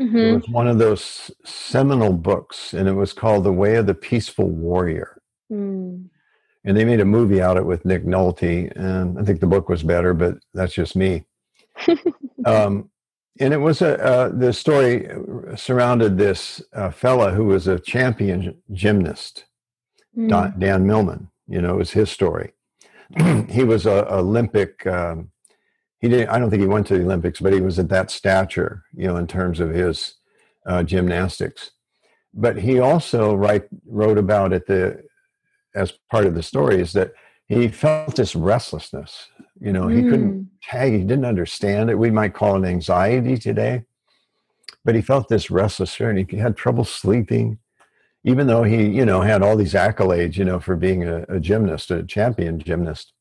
Mm-hmm. 0.00 0.16
It 0.16 0.34
was 0.34 0.48
one 0.48 0.68
of 0.68 0.78
those 0.78 1.30
seminal 1.44 2.12
books, 2.12 2.72
and 2.72 2.88
it 2.88 2.92
was 2.92 3.12
called 3.12 3.44
The 3.44 3.52
Way 3.52 3.76
of 3.76 3.86
the 3.86 3.94
Peaceful 3.94 4.48
Warrior. 4.48 5.20
Mm 5.52 6.08
and 6.68 6.76
they 6.76 6.84
made 6.84 7.00
a 7.00 7.04
movie 7.04 7.40
out 7.40 7.56
of 7.56 7.62
it 7.62 7.66
with 7.66 7.86
Nick 7.86 8.04
Nolte, 8.04 8.70
and 8.76 9.18
I 9.18 9.22
think 9.22 9.40
the 9.40 9.46
book 9.46 9.70
was 9.70 9.82
better, 9.82 10.12
but 10.12 10.36
that's 10.52 10.74
just 10.74 10.96
me. 10.96 11.24
um, 12.44 12.90
and 13.40 13.54
it 13.54 13.58
was 13.58 13.82
a 13.82 14.02
uh, 14.04 14.28
the 14.28 14.52
story 14.52 15.08
surrounded 15.56 16.18
this 16.18 16.62
uh, 16.72 16.90
fella 16.90 17.32
who 17.32 17.44
was 17.44 17.66
a 17.66 17.78
champion 17.78 18.56
gymnast, 18.72 19.44
mm. 20.16 20.28
Don, 20.28 20.58
Dan 20.58 20.86
Millman. 20.86 21.30
You 21.46 21.62
know, 21.62 21.74
it 21.74 21.78
was 21.78 21.92
his 21.92 22.10
story. 22.10 22.52
he 23.48 23.64
was 23.64 23.86
a 23.86 24.12
Olympic. 24.12 24.86
Um, 24.86 25.30
he 26.00 26.08
didn't. 26.08 26.28
I 26.28 26.38
don't 26.38 26.50
think 26.50 26.62
he 26.62 26.68
went 26.68 26.86
to 26.88 26.98
the 26.98 27.04
Olympics, 27.04 27.40
but 27.40 27.52
he 27.52 27.60
was 27.60 27.78
at 27.78 27.88
that 27.88 28.10
stature. 28.10 28.84
You 28.94 29.06
know, 29.08 29.16
in 29.16 29.26
terms 29.26 29.60
of 29.60 29.70
his 29.70 30.14
uh, 30.66 30.82
gymnastics. 30.82 31.72
But 32.34 32.58
he 32.58 32.78
also 32.78 33.34
write, 33.34 33.64
wrote 33.86 34.18
about 34.18 34.52
at 34.52 34.66
the 34.66 35.02
as 35.74 35.92
part 36.10 36.26
of 36.26 36.34
the 36.34 36.42
story 36.42 36.80
is 36.80 36.92
that 36.92 37.12
he 37.46 37.68
felt 37.68 38.16
this 38.16 38.36
restlessness. 38.36 39.28
You 39.60 39.72
know, 39.72 39.86
mm. 39.86 39.96
he 39.96 40.02
couldn't 40.02 40.50
tag, 40.62 40.92
he 40.92 40.98
didn't 40.98 41.24
understand 41.24 41.90
it. 41.90 41.98
We 41.98 42.10
might 42.10 42.34
call 42.34 42.62
it 42.62 42.66
anxiety 42.66 43.36
today, 43.36 43.84
but 44.84 44.94
he 44.94 45.02
felt 45.02 45.28
this 45.28 45.50
restless 45.50 45.98
and 46.00 46.18
he 46.18 46.36
had 46.36 46.56
trouble 46.56 46.84
sleeping, 46.84 47.58
even 48.24 48.46
though 48.46 48.62
he, 48.62 48.86
you 48.86 49.04
know, 49.04 49.20
had 49.20 49.42
all 49.42 49.56
these 49.56 49.74
accolades, 49.74 50.36
you 50.36 50.44
know, 50.44 50.60
for 50.60 50.76
being 50.76 51.04
a, 51.04 51.24
a 51.28 51.40
gymnast, 51.40 51.90
a 51.90 52.02
champion 52.02 52.58
gymnast. 52.58 53.12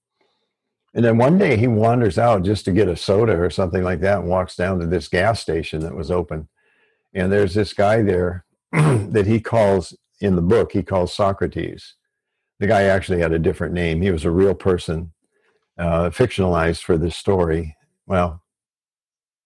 And 0.93 1.05
then 1.05 1.17
one 1.17 1.37
day 1.37 1.57
he 1.57 1.67
wanders 1.67 2.17
out 2.17 2.43
just 2.43 2.65
to 2.65 2.71
get 2.71 2.87
a 2.87 2.95
soda 2.95 3.39
or 3.39 3.49
something 3.49 3.83
like 3.83 3.99
that 4.01 4.19
and 4.19 4.29
walks 4.29 4.55
down 4.55 4.79
to 4.79 4.87
this 4.87 5.07
gas 5.07 5.39
station 5.39 5.81
that 5.81 5.95
was 5.95 6.09
open. 6.09 6.47
And 7.13 7.31
there's 7.31 7.53
this 7.53 7.73
guy 7.73 8.01
there 8.01 8.45
that 8.71 9.27
he 9.27 9.39
calls 9.39 9.95
in 10.19 10.35
the 10.35 10.41
book, 10.41 10.71
he 10.71 10.81
calls 10.81 11.13
Socrates 11.13 11.95
the 12.59 12.67
guy 12.67 12.83
actually 12.83 13.19
had 13.19 13.33
a 13.33 13.39
different 13.39 13.73
name. 13.73 14.01
He 14.01 14.11
was 14.11 14.25
a 14.25 14.31
real 14.31 14.55
person, 14.55 15.11
uh, 15.77 16.09
fictionalized 16.09 16.81
for 16.81 16.97
this 16.97 17.15
story. 17.15 17.75
Well, 18.05 18.41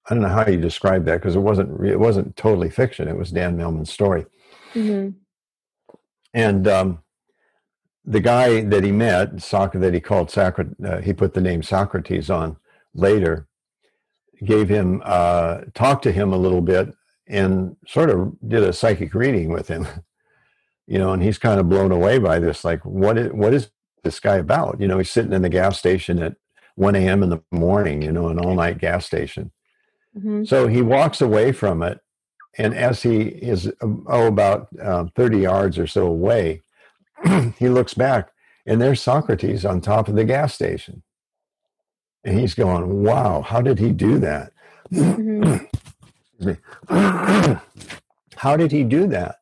I 0.10 0.14
don't 0.14 0.24
know 0.24 0.30
how 0.30 0.48
you 0.48 0.58
describe 0.58 1.06
that 1.06 1.18
because 1.18 1.36
it 1.36 1.40
wasn't 1.40 1.86
it 1.86 2.00
wasn't 2.00 2.36
totally 2.36 2.70
fiction. 2.70 3.08
It 3.08 3.18
was 3.18 3.32
Dan 3.32 3.58
Millman's 3.58 3.92
story. 3.92 4.26
Mm-hmm. 4.74 5.18
And 6.34 6.68
um, 6.68 7.00
the 8.06 8.20
guy 8.20 8.62
that 8.62 8.84
he 8.84 8.92
met, 8.92 9.42
Socrates, 9.42 9.82
that 9.82 9.94
he 9.94 10.00
called 10.00 10.32
Socrates, 10.32 10.74
uh, 10.84 11.02
he 11.02 11.14
put 11.14 11.34
the 11.34 11.42
name 11.42 11.62
Socrates 11.62 12.30
on 12.30 12.58
later, 12.94 13.48
gave 14.44 14.70
him 14.70 15.02
uh, 15.06 15.62
talked 15.74 16.04
to 16.04 16.12
him 16.12 16.34
a 16.34 16.38
little 16.38 16.62
bit 16.62 16.94
and 17.28 17.76
sort 17.88 18.10
of 18.10 18.34
did 18.48 18.64
a 18.64 18.74
psychic 18.74 19.14
reading 19.14 19.50
with 19.50 19.68
him. 19.68 19.88
you 20.88 20.98
know, 20.98 21.14
and 21.14 21.22
he's 21.22 21.38
kind 21.38 21.60
of 21.60 21.70
blown 21.70 21.92
away 21.92 22.18
by 22.18 22.40
this. 22.40 22.66
Like, 22.66 22.84
what 22.84 23.18
is 23.18 23.32
what 23.32 23.54
is 23.54 23.70
this 24.04 24.20
guy 24.20 24.38
about? 24.38 24.80
You 24.80 24.88
know, 24.88 24.98
he's 24.98 25.12
sitting 25.12 25.34
in 25.34 25.42
the 25.42 25.50
gas 25.50 25.78
station 25.78 26.22
at 26.22 26.36
1 26.76 26.96
a.m. 26.96 27.24
in 27.24 27.30
the 27.30 27.42
morning, 27.52 28.02
you 28.02 28.12
know, 28.12 28.30
an 28.30 28.40
all 28.40 28.56
night 28.56 28.78
gas 28.78 29.06
station. 29.06 29.52
Mm-hmm. 30.18 30.44
So 30.46 30.68
he 30.68 30.82
walks 30.82 31.22
away 31.22 31.52
from 31.52 31.84
it. 31.84 32.00
And 32.58 32.74
as 32.74 33.02
he 33.02 33.22
is, 33.22 33.72
oh, 33.82 34.28
about 34.28 34.68
uh, 34.82 35.06
30 35.16 35.40
yards 35.40 35.80
or 35.80 35.88
so 35.88 36.06
away, 36.06 36.62
he 37.58 37.70
looks 37.70 37.94
back 37.94 38.32
and 38.66 38.82
there's 38.82 39.02
Socrates 39.02 39.66
on 39.66 39.80
top 39.82 40.08
of 40.08 40.16
the 40.16 40.26
gas 40.26 40.54
station. 40.54 41.04
And 42.24 42.40
he's 42.40 42.54
going, 42.54 43.04
wow, 43.04 43.42
how 43.42 43.62
did 43.62 43.80
he 43.80 43.92
do 43.92 44.20
that? 44.20 44.52
Mm-hmm. 44.92 45.66
how 48.38 48.58
did 48.58 48.72
he 48.72 48.84
do 48.84 49.08
that? 49.08 49.38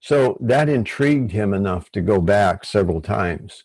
So 0.00 0.36
that 0.40 0.68
intrigued 0.68 1.32
him 1.32 1.52
enough 1.54 1.90
to 1.92 2.00
go 2.00 2.20
back 2.20 2.64
several 2.64 3.00
times 3.00 3.64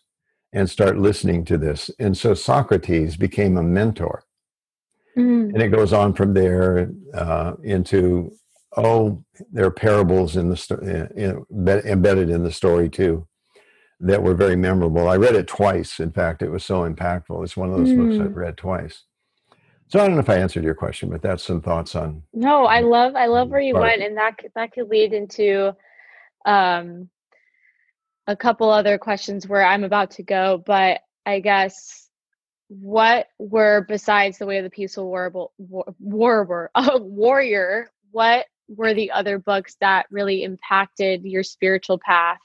and 0.52 0.68
start 0.68 0.98
listening 0.98 1.44
to 1.46 1.58
this. 1.58 1.90
And 1.98 2.16
so 2.16 2.34
Socrates 2.34 3.16
became 3.16 3.56
a 3.56 3.62
mentor. 3.62 4.24
Mm. 5.16 5.52
And 5.52 5.62
it 5.62 5.68
goes 5.68 5.92
on 5.92 6.14
from 6.14 6.34
there 6.34 6.90
uh, 7.14 7.54
into, 7.62 8.32
oh, 8.76 9.22
there 9.50 9.66
are 9.66 9.70
parables 9.70 10.36
in 10.36 10.48
the 10.48 10.56
sto- 10.56 10.78
in, 10.78 11.44
embedded 11.50 12.30
in 12.30 12.42
the 12.44 12.52
story 12.52 12.88
too 12.88 13.26
that 14.00 14.22
were 14.22 14.34
very 14.34 14.56
memorable. 14.56 15.08
I 15.08 15.16
read 15.16 15.36
it 15.36 15.46
twice. 15.46 16.00
In 16.00 16.10
fact, 16.10 16.42
it 16.42 16.50
was 16.50 16.64
so 16.64 16.88
impactful. 16.88 17.44
It's 17.44 17.56
one 17.56 17.70
of 17.70 17.78
those 17.78 17.90
mm. 17.90 17.96
books 17.96 18.20
I've 18.20 18.36
read 18.36 18.56
twice. 18.56 19.04
So 19.88 20.00
I 20.00 20.06
don't 20.06 20.14
know 20.14 20.20
if 20.20 20.30
I 20.30 20.38
answered 20.38 20.64
your 20.64 20.74
question, 20.74 21.10
but 21.10 21.22
that's 21.22 21.44
some 21.44 21.60
thoughts 21.60 21.94
on. 21.94 22.22
No, 22.32 22.64
I 22.64 22.80
love 22.80 23.14
I 23.14 23.26
love 23.26 23.50
where 23.50 23.60
you 23.60 23.74
part. 23.74 23.84
went, 23.84 24.02
and 24.02 24.16
that 24.16 24.36
that 24.54 24.72
could 24.72 24.88
lead 24.88 25.12
into 25.12 25.76
um, 26.46 27.10
a 28.26 28.36
couple 28.36 28.70
other 28.70 28.98
questions 28.98 29.48
where 29.48 29.64
I'm 29.64 29.84
about 29.84 30.12
to 30.12 30.22
go, 30.22 30.62
but 30.64 31.00
I 31.26 31.40
guess 31.40 32.08
what 32.68 33.26
were 33.38 33.84
besides 33.88 34.38
the 34.38 34.46
way 34.46 34.58
of 34.58 34.64
the 34.64 34.70
peaceful 34.70 35.06
war, 35.06 35.30
war, 35.58 36.44
war, 36.44 36.70
uh, 36.74 36.98
warrior 37.00 37.90
what 38.12 38.46
were 38.68 38.94
the 38.94 39.10
other 39.10 39.38
books 39.38 39.76
that 39.80 40.06
really 40.10 40.44
impacted 40.44 41.24
your 41.24 41.42
spiritual 41.42 41.98
path? 41.98 42.38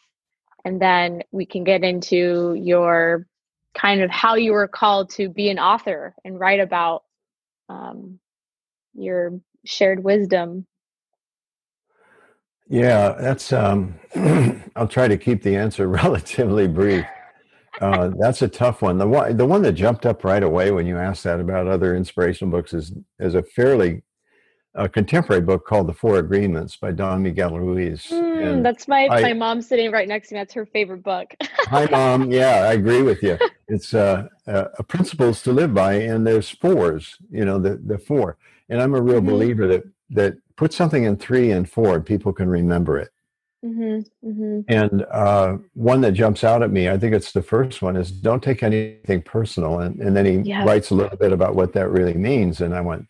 And 0.65 0.81
then 0.81 1.23
we 1.31 1.45
can 1.45 1.63
get 1.63 1.83
into 1.83 2.55
your 2.55 3.27
kind 3.77 4.01
of 4.01 4.09
how 4.09 4.35
you 4.35 4.53
were 4.53 4.67
called 4.67 5.11
to 5.11 5.29
be 5.29 5.49
an 5.49 5.59
author 5.59 6.15
and 6.25 6.39
write 6.39 6.59
about 6.59 7.03
um, 7.69 8.19
your 8.93 9.39
shared 9.65 10.03
wisdom. 10.03 10.65
Yeah, 12.69 13.15
that's. 13.19 13.53
Um, 13.53 13.95
I'll 14.75 14.87
try 14.87 15.07
to 15.07 15.17
keep 15.17 15.43
the 15.43 15.55
answer 15.55 15.87
relatively 16.03 16.67
brief. 16.67 17.05
Uh, 17.79 18.11
that's 18.19 18.41
a 18.41 18.47
tough 18.47 18.81
one. 18.81 18.97
The 18.97 19.07
one, 19.07 19.37
the 19.37 19.45
one 19.45 19.61
that 19.61 19.73
jumped 19.73 20.05
up 20.05 20.23
right 20.23 20.41
away 20.41 20.71
when 20.71 20.87
you 20.87 20.97
asked 20.97 21.23
that 21.25 21.39
about 21.39 21.67
other 21.67 21.95
inspirational 21.95 22.51
books 22.51 22.73
is 22.73 22.93
is 23.19 23.35
a 23.35 23.43
fairly 23.43 24.01
a 24.77 24.87
contemporary 24.87 25.41
book 25.41 25.65
called 25.65 25.87
The 25.87 25.93
Four 25.93 26.19
Agreements 26.19 26.75
by 26.75 26.91
Don 26.91 27.23
Miguel 27.23 27.57
Ruiz. 27.57 28.07
Mm, 28.11 28.61
that's 28.61 28.87
my 28.87 29.07
I, 29.07 29.21
my 29.21 29.33
mom 29.33 29.61
sitting 29.61 29.91
right 29.91 30.07
next 30.07 30.29
to 30.29 30.35
me. 30.35 30.39
That's 30.39 30.53
her 30.53 30.65
favorite 30.65 31.03
book. 31.03 31.33
hi, 31.41 31.87
mom. 31.89 32.31
Yeah, 32.31 32.67
I 32.69 32.73
agree 32.73 33.01
with 33.01 33.23
you. 33.23 33.37
It's 33.67 33.93
uh, 33.93 34.27
uh, 34.47 34.65
principles 34.87 35.41
to 35.43 35.51
live 35.51 35.73
by, 35.73 35.93
and 35.93 36.25
there's 36.25 36.49
fours. 36.49 37.17
You 37.31 37.45
know, 37.45 37.59
the 37.59 37.81
the 37.85 37.97
four. 37.97 38.37
And 38.69 38.81
I'm 38.81 38.93
a 38.93 39.01
real 39.01 39.17
mm-hmm. 39.17 39.29
believer 39.29 39.67
that 39.67 39.83
that 40.11 40.37
put 40.57 40.73
something 40.73 41.03
in 41.03 41.15
three 41.15 41.51
and 41.51 41.69
four, 41.69 41.95
and 41.95 42.05
people 42.05 42.33
can 42.33 42.49
remember 42.49 42.97
it. 42.97 43.09
Mm-hmm, 43.65 44.29
mm-hmm. 44.29 44.59
And 44.67 45.05
uh, 45.11 45.57
one 45.73 46.01
that 46.01 46.11
jumps 46.11 46.43
out 46.43 46.61
at 46.61 46.71
me, 46.71 46.89
I 46.89 46.97
think 46.97 47.15
it's 47.15 47.31
the 47.31 47.41
first 47.41 47.81
one, 47.81 47.95
is 47.95 48.11
don't 48.11 48.43
take 48.43 48.61
anything 48.61 49.21
personal. 49.21 49.79
And, 49.79 49.99
and 49.99 50.15
then 50.15 50.25
he 50.25 50.49
yeah. 50.49 50.63
writes 50.63 50.91
a 50.91 50.95
little 50.95 51.17
bit 51.17 51.31
about 51.31 51.55
what 51.55 51.73
that 51.73 51.89
really 51.89 52.13
means. 52.13 52.61
And 52.61 52.73
I 52.75 52.81
went, 52.81 53.07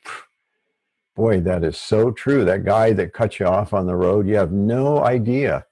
boy, 1.15 1.41
that 1.41 1.63
is 1.63 1.77
so 1.77 2.11
true. 2.11 2.45
That 2.45 2.63
guy 2.63 2.93
that 2.93 3.13
cut 3.13 3.39
you 3.39 3.45
off 3.45 3.73
on 3.73 3.87
the 3.87 3.95
road, 3.95 4.27
you 4.27 4.35
have 4.35 4.51
no 4.51 5.03
idea, 5.03 5.65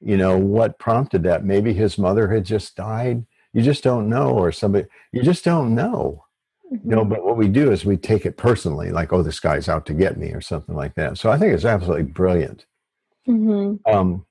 you 0.00 0.16
know, 0.16 0.38
what 0.38 0.78
prompted 0.78 1.22
that. 1.24 1.44
Maybe 1.44 1.72
his 1.72 1.96
mother 1.96 2.32
had 2.32 2.44
just 2.44 2.74
died. 2.74 3.24
You 3.52 3.62
just 3.62 3.84
don't 3.84 4.08
know, 4.08 4.30
or 4.30 4.50
somebody, 4.50 4.86
you 5.12 5.22
just 5.22 5.44
don't 5.44 5.76
know. 5.76 6.23
Mm-hmm. 6.74 6.90
Know, 6.90 7.04
but 7.04 7.24
what 7.24 7.36
we 7.36 7.48
do 7.48 7.70
is 7.70 7.84
we 7.84 7.96
take 7.96 8.26
it 8.26 8.36
personally, 8.36 8.90
like, 8.90 9.12
oh, 9.12 9.22
this 9.22 9.38
guy's 9.38 9.68
out 9.68 9.86
to 9.86 9.94
get 9.94 10.16
me, 10.16 10.32
or 10.32 10.40
something 10.40 10.74
like 10.74 10.94
that. 10.96 11.18
So 11.18 11.30
I 11.30 11.38
think 11.38 11.54
it's 11.54 11.64
absolutely 11.64 12.04
brilliant. 12.04 12.66
Mm-hmm. 13.28 13.92
Um, 13.92 14.26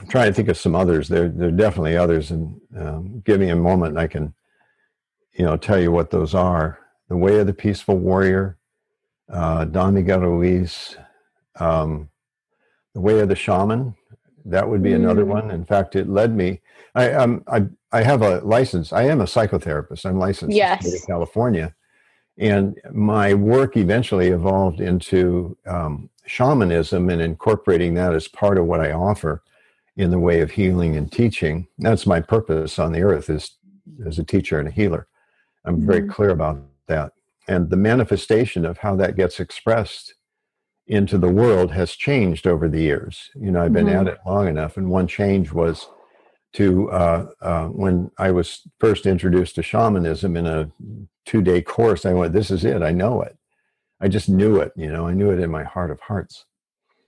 I'm 0.00 0.06
trying 0.08 0.28
to 0.28 0.34
think 0.34 0.48
of 0.48 0.58
some 0.58 0.74
others. 0.74 1.08
There, 1.08 1.28
there 1.28 1.48
are 1.48 1.52
definitely 1.52 1.96
others, 1.96 2.30
and 2.30 2.60
um, 2.76 3.22
give 3.24 3.40
me 3.40 3.48
a 3.50 3.56
moment, 3.56 3.90
and 3.90 4.00
I 4.00 4.06
can, 4.06 4.34
you 5.32 5.44
know, 5.44 5.56
tell 5.56 5.80
you 5.80 5.90
what 5.92 6.10
those 6.10 6.34
are. 6.34 6.78
The 7.08 7.16
Way 7.16 7.38
of 7.38 7.46
the 7.46 7.54
Peaceful 7.54 7.96
Warrior, 7.96 8.58
uh, 9.32 9.64
Don 9.66 9.94
Miguel 9.94 10.20
Ruiz, 10.20 10.96
um, 11.58 12.10
The 12.92 13.00
Way 13.00 13.20
of 13.20 13.28
the 13.28 13.36
Shaman. 13.36 13.94
That 14.44 14.68
would 14.68 14.82
be 14.82 14.90
mm. 14.90 14.96
another 14.96 15.24
one. 15.24 15.50
In 15.50 15.64
fact, 15.64 15.96
it 15.96 16.08
led 16.08 16.36
me. 16.36 16.60
I, 16.94 17.12
um, 17.12 17.42
I 17.46 17.66
I 17.94 18.02
have 18.02 18.22
a 18.22 18.40
license. 18.40 18.92
I 18.92 19.04
am 19.04 19.20
a 19.20 19.24
psychotherapist. 19.24 20.04
I'm 20.04 20.18
licensed 20.18 20.56
yes. 20.56 20.84
in 20.84 21.00
California, 21.06 21.72
and 22.36 22.76
my 22.92 23.34
work 23.34 23.76
eventually 23.76 24.28
evolved 24.28 24.80
into 24.80 25.56
um, 25.64 26.10
shamanism 26.26 27.08
and 27.08 27.22
incorporating 27.22 27.94
that 27.94 28.12
as 28.12 28.26
part 28.26 28.58
of 28.58 28.66
what 28.66 28.80
I 28.80 28.90
offer 28.90 29.44
in 29.96 30.10
the 30.10 30.18
way 30.18 30.40
of 30.40 30.50
healing 30.50 30.96
and 30.96 31.10
teaching. 31.12 31.68
That's 31.78 32.04
my 32.04 32.20
purpose 32.20 32.80
on 32.80 32.90
the 32.90 33.02
earth 33.02 33.30
is 33.30 33.52
as 34.04 34.18
a 34.18 34.24
teacher 34.24 34.58
and 34.58 34.66
a 34.66 34.72
healer. 34.72 35.06
I'm 35.64 35.76
mm-hmm. 35.76 35.86
very 35.86 36.08
clear 36.08 36.30
about 36.30 36.64
that. 36.88 37.12
And 37.46 37.70
the 37.70 37.76
manifestation 37.76 38.64
of 38.66 38.78
how 38.78 38.96
that 38.96 39.14
gets 39.14 39.38
expressed 39.38 40.14
into 40.88 41.16
the 41.16 41.28
world 41.28 41.70
has 41.70 41.92
changed 41.92 42.48
over 42.48 42.68
the 42.68 42.80
years. 42.80 43.30
You 43.36 43.52
know, 43.52 43.62
I've 43.62 43.72
been 43.72 43.86
mm-hmm. 43.86 44.08
at 44.08 44.14
it 44.14 44.18
long 44.26 44.48
enough, 44.48 44.76
and 44.78 44.90
one 44.90 45.06
change 45.06 45.52
was 45.52 45.86
to 46.54 46.90
uh, 46.90 47.26
uh, 47.40 47.66
when 47.66 48.10
I 48.18 48.30
was 48.30 48.62
first 48.78 49.06
introduced 49.06 49.56
to 49.56 49.62
shamanism 49.62 50.36
in 50.36 50.46
a 50.46 50.70
two-day 51.26 51.62
course. 51.62 52.06
I 52.06 52.12
went, 52.12 52.32
"This 52.32 52.50
is 52.50 52.64
it. 52.64 52.82
I 52.82 52.92
know 52.92 53.22
it. 53.22 53.36
I 54.00 54.08
just 54.08 54.28
knew 54.28 54.60
it. 54.60 54.72
You 54.76 54.90
know, 54.90 55.06
I 55.06 55.14
knew 55.14 55.30
it 55.30 55.40
in 55.40 55.50
my 55.50 55.64
heart 55.64 55.90
of 55.90 56.00
hearts." 56.00 56.46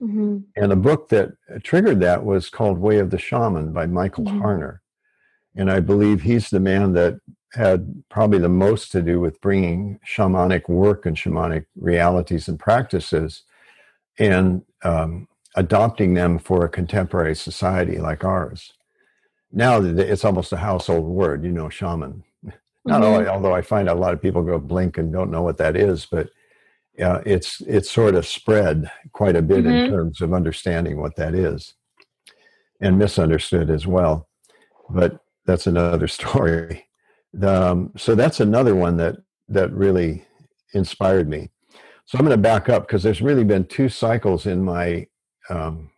Mm-hmm. 0.01 0.39
And 0.55 0.71
a 0.71 0.75
book 0.75 1.09
that 1.09 1.31
triggered 1.63 1.99
that 2.01 2.23
was 2.23 2.49
called 2.49 2.77
Way 2.77 2.99
of 2.99 3.09
the 3.09 3.17
Shaman 3.17 3.73
by 3.73 3.87
Michael 3.87 4.25
mm-hmm. 4.25 4.41
Harner. 4.41 4.79
And 5.55 5.71
I 5.71 5.79
believe 5.79 6.21
he's 6.21 6.49
the 6.49 6.59
man 6.59 6.93
that 6.93 7.19
had 7.53 8.03
probably 8.09 8.37
the 8.37 8.49
most 8.49 8.91
to 8.91 9.01
do 9.01 9.19
with 9.19 9.41
bringing 9.41 9.99
shamanic 10.07 10.69
work 10.69 11.05
and 11.05 11.17
shamanic 11.17 11.65
realities 11.75 12.47
and 12.47 12.59
practices 12.59 13.43
and 14.19 14.61
um, 14.83 15.27
adopting 15.55 16.13
them 16.13 16.37
for 16.37 16.65
a 16.65 16.69
contemporary 16.69 17.35
society 17.35 17.97
like 17.97 18.23
ours. 18.23 18.73
Now 19.51 19.81
it's 19.81 20.25
almost 20.25 20.51
a 20.51 20.57
household 20.57 21.05
word, 21.05 21.43
you 21.43 21.51
know, 21.51 21.69
shaman. 21.69 22.23
Not 22.43 23.01
mm-hmm. 23.01 23.03
only, 23.03 23.27
although 23.27 23.53
I 23.53 23.61
find 23.61 23.89
a 23.89 23.95
lot 23.95 24.13
of 24.13 24.21
people 24.21 24.43
go 24.43 24.59
blink 24.59 24.97
and 24.97 25.11
don't 25.11 25.31
know 25.31 25.41
what 25.41 25.57
that 25.57 25.75
is, 25.75 26.05
but 26.05 26.29
uh, 27.01 27.21
it's 27.25 27.61
it's 27.61 27.91
sort 27.91 28.15
of 28.15 28.25
spread 28.25 28.89
quite 29.13 29.35
a 29.35 29.41
bit 29.41 29.65
mm-hmm. 29.65 29.69
in 29.69 29.91
terms 29.91 30.21
of 30.21 30.33
understanding 30.33 30.99
what 30.99 31.15
that 31.15 31.35
is, 31.35 31.75
and 32.81 32.97
misunderstood 32.97 33.69
as 33.69 33.85
well. 33.85 34.27
But 34.89 35.19
that's 35.45 35.67
another 35.67 36.07
story. 36.19 36.87
Um, 37.41 37.91
so 37.97 38.15
that's 38.15 38.39
another 38.39 38.75
one 38.75 38.97
that 38.97 39.17
that 39.49 39.71
really 39.71 40.25
inspired 40.73 41.29
me. 41.29 41.51
So 42.05 42.17
I'm 42.17 42.25
going 42.25 42.37
to 42.37 42.41
back 42.41 42.69
up 42.69 42.87
because 42.87 43.03
there's 43.03 43.21
really 43.21 43.43
been 43.43 43.65
two 43.65 43.89
cycles 43.89 44.45
in 44.45 44.63
my 44.63 45.07
um, 45.49 45.89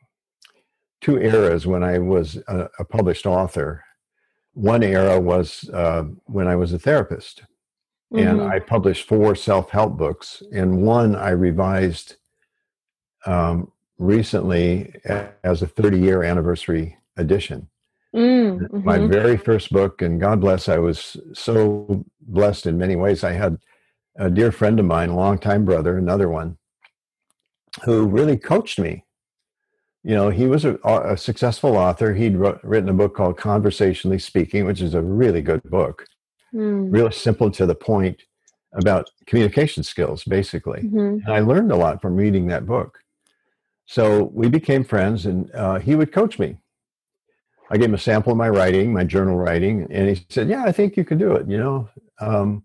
two 1.02 1.18
eras 1.18 1.66
when 1.66 1.84
I 1.84 2.00
was 2.00 2.38
a, 2.48 2.70
a, 2.80 2.86
published 2.86 3.26
author. 3.26 3.84
One 4.54 4.84
era 4.84 5.20
was 5.20 5.70
uh, 5.74 6.04
when 6.26 6.48
I 6.48 6.56
was 6.56 6.74
a 6.74 6.80
therapist, 6.80 7.44
mm-hmm. 8.14 8.28
and 8.28 8.42
I 8.42 8.60
published 8.60 9.08
four 9.08 9.36
self-help 9.36 9.98
books, 9.98 10.44
and 10.52 10.82
one 10.82 11.16
I 11.16 11.30
revised 11.30 12.18
um, 13.26 13.72
recently 13.98 14.94
as 15.44 15.62
a 15.62 15.68
30-year 15.68 16.24
anniversary 16.24 16.98
edition. 17.18 17.70
Mm, 18.16 18.60
mm-hmm. 18.60 18.84
My 18.84 18.98
very 19.00 19.38
first 19.38 19.72
book, 19.72 20.02
and 20.02 20.20
God 20.20 20.42
bless, 20.42 20.68
I 20.68 20.80
was 20.80 21.16
so 21.34 22.06
blessed 22.22 22.66
in 22.66 22.78
many 22.78 22.96
ways. 22.96 23.24
I 23.24 23.34
had 23.34 23.58
a 24.16 24.30
dear 24.30 24.52
friend 24.52 24.80
of 24.80 24.86
mine, 24.86 25.10
a 25.10 25.16
longtime 25.16 25.64
brother, 25.64 25.98
another 25.98 26.28
one, 26.28 26.58
who 27.84 28.08
really 28.08 28.38
coached 28.38 28.80
me. 28.80 29.06
You 30.04 30.16
know, 30.16 30.30
he 30.30 30.46
was 30.46 30.66
a, 30.66 30.76
a 30.84 31.18
successful 31.18 31.76
author. 31.76 32.14
He'd 32.14 32.38
wrote, 32.38 32.60
written 32.64 32.90
a 32.90 32.94
book 32.94 33.16
called 33.16 33.38
Conversationally 33.38 34.20
Speaking, 34.20 34.66
which 34.66 34.82
is 34.82 34.94
a 34.94 35.02
really 35.02 35.42
good 35.42 35.62
book, 35.64 36.06
mm. 36.54 36.92
really 36.92 37.12
simple 37.12 37.52
to 37.52 37.66
the 37.66 37.76
point 37.76 38.24
about 38.74 39.10
communication 39.26 39.84
skills, 39.84 40.24
basically. 40.24 40.82
Mm-hmm. 40.84 41.26
And 41.26 41.34
I 41.34 41.40
learned 41.40 41.72
a 41.72 41.76
lot 41.76 42.02
from 42.02 42.16
reading 42.16 42.48
that 42.48 42.66
book. 42.66 43.00
So 43.88 44.32
we 44.34 44.48
became 44.48 44.84
friends, 44.84 45.26
and 45.26 45.54
uh, 45.54 45.80
he 45.80 45.96
would 45.96 46.14
coach 46.14 46.40
me 46.40 46.60
I 47.70 47.78
gave 47.78 47.90
him 47.90 47.94
a 47.94 48.00
sample 48.00 48.32
of 48.32 48.38
my 48.38 48.50
writing, 48.50 48.92
my 48.94 49.04
journal 49.04 49.38
writing, 49.38 49.88
and 49.92 50.10
he 50.10 50.26
said, 50.30 50.50
"Yeah, 50.50 50.64
I 50.64 50.72
think 50.72 50.98
you 50.98 51.06
could 51.06 51.20
do 51.20 51.34
it." 51.34 51.48
You 51.48 51.58
know, 51.58 51.90
um, 52.20 52.64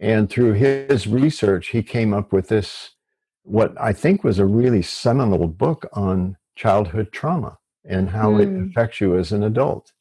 and 0.00 0.28
through 0.28 0.54
his 0.54 1.06
research, 1.06 1.68
he 1.68 1.82
came 1.82 2.12
up 2.12 2.32
with 2.32 2.48
this, 2.48 2.90
what 3.44 3.72
I 3.80 3.92
think 3.92 4.24
was 4.24 4.38
a 4.38 4.46
really 4.46 4.82
seminal 4.82 5.46
book 5.46 5.86
on 5.92 6.36
childhood 6.54 7.12
trauma 7.12 7.58
and 7.84 8.08
how 8.10 8.32
mm. 8.32 8.42
it 8.42 8.48
hmm. 8.48 8.68
affects 8.68 9.00
you 9.00 9.16
as 9.16 9.32
an 9.32 9.42
adult. 9.42 9.92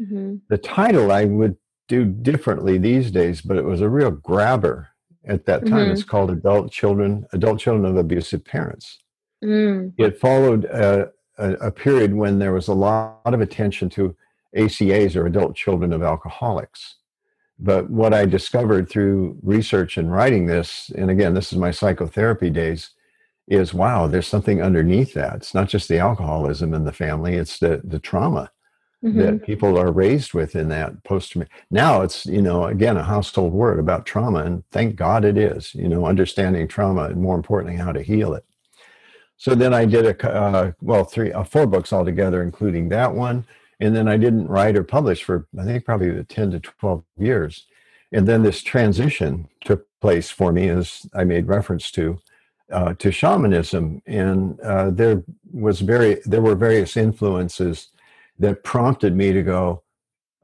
Mm-hmm. 0.00 0.36
The 0.48 0.58
title 0.58 1.10
I 1.10 1.24
would 1.24 1.56
do 1.88 2.04
differently 2.04 2.78
these 2.78 3.10
days, 3.10 3.40
but 3.40 3.56
it 3.56 3.64
was 3.64 3.80
a 3.80 3.88
real 3.88 4.10
grabber 4.10 4.88
at 5.26 5.46
that 5.46 5.66
time. 5.66 5.84
Mm-hmm. 5.84 5.92
It's 5.92 6.04
called 6.04 6.30
"Adult 6.30 6.72
Children, 6.72 7.26
Adult 7.32 7.60
Children 7.60 7.86
of 7.86 7.96
Abusive 7.96 8.44
Parents." 8.44 8.98
Mm. 9.42 9.92
It 9.98 10.18
followed. 10.18 10.66
Uh, 10.66 11.06
a, 11.38 11.52
a 11.54 11.70
period 11.70 12.14
when 12.14 12.38
there 12.38 12.52
was 12.52 12.68
a 12.68 12.74
lot 12.74 13.20
of 13.24 13.40
attention 13.40 13.88
to 13.90 14.16
ACAs 14.56 15.16
or 15.16 15.26
adult 15.26 15.56
children 15.56 15.92
of 15.92 16.02
alcoholics. 16.02 16.96
But 17.58 17.90
what 17.90 18.12
I 18.12 18.24
discovered 18.24 18.88
through 18.88 19.38
research 19.42 19.96
and 19.96 20.10
writing 20.10 20.46
this, 20.46 20.90
and 20.96 21.10
again, 21.10 21.34
this 21.34 21.52
is 21.52 21.58
my 21.58 21.70
psychotherapy 21.70 22.50
days, 22.50 22.90
is 23.46 23.74
wow, 23.74 24.06
there's 24.06 24.26
something 24.26 24.62
underneath 24.62 25.14
that. 25.14 25.36
It's 25.36 25.54
not 25.54 25.68
just 25.68 25.88
the 25.88 25.98
alcoholism 25.98 26.72
in 26.72 26.84
the 26.84 26.92
family, 26.92 27.34
it's 27.34 27.58
the, 27.58 27.80
the 27.84 27.98
trauma 27.98 28.50
mm-hmm. 29.04 29.18
that 29.18 29.44
people 29.44 29.78
are 29.78 29.92
raised 29.92 30.32
with 30.32 30.56
in 30.56 30.68
that 30.70 31.02
post 31.04 31.36
Now 31.70 32.02
it's, 32.02 32.24
you 32.26 32.42
know, 32.42 32.64
again, 32.64 32.96
a 32.96 33.02
household 33.02 33.52
word 33.52 33.78
about 33.78 34.06
trauma, 34.06 34.40
and 34.40 34.64
thank 34.70 34.96
God 34.96 35.24
it 35.24 35.36
is, 35.36 35.74
you 35.74 35.88
know, 35.88 36.06
understanding 36.06 36.66
trauma 36.66 37.04
and 37.04 37.20
more 37.20 37.36
importantly, 37.36 37.76
how 37.76 37.92
to 37.92 38.02
heal 38.02 38.34
it. 38.34 38.44
So 39.36 39.54
then 39.54 39.74
I 39.74 39.84
did 39.84 40.06
a 40.06 40.32
uh, 40.32 40.72
well 40.80 41.04
three 41.04 41.32
uh, 41.32 41.44
four 41.44 41.66
books 41.66 41.92
altogether, 41.92 42.42
including 42.42 42.88
that 42.90 43.14
one, 43.14 43.44
and 43.80 43.94
then 43.94 44.08
I 44.08 44.16
didn't 44.16 44.46
write 44.46 44.76
or 44.76 44.84
publish 44.84 45.22
for 45.22 45.46
I 45.58 45.64
think 45.64 45.84
probably 45.84 46.24
ten 46.24 46.50
to 46.52 46.60
twelve 46.60 47.04
years, 47.18 47.66
and 48.12 48.26
then 48.26 48.42
this 48.42 48.62
transition 48.62 49.48
took 49.62 49.86
place 50.00 50.30
for 50.30 50.52
me, 50.52 50.68
as 50.68 51.06
I 51.14 51.24
made 51.24 51.48
reference 51.48 51.90
to, 51.92 52.18
uh, 52.70 52.94
to 52.94 53.12
shamanism, 53.12 54.02
and 54.06 54.58
uh, 54.60 54.90
there 54.90 55.22
was 55.52 55.80
very 55.80 56.20
there 56.24 56.40
were 56.40 56.54
various 56.54 56.96
influences 56.96 57.88
that 58.38 58.64
prompted 58.64 59.14
me 59.14 59.32
to 59.32 59.42
go, 59.42 59.82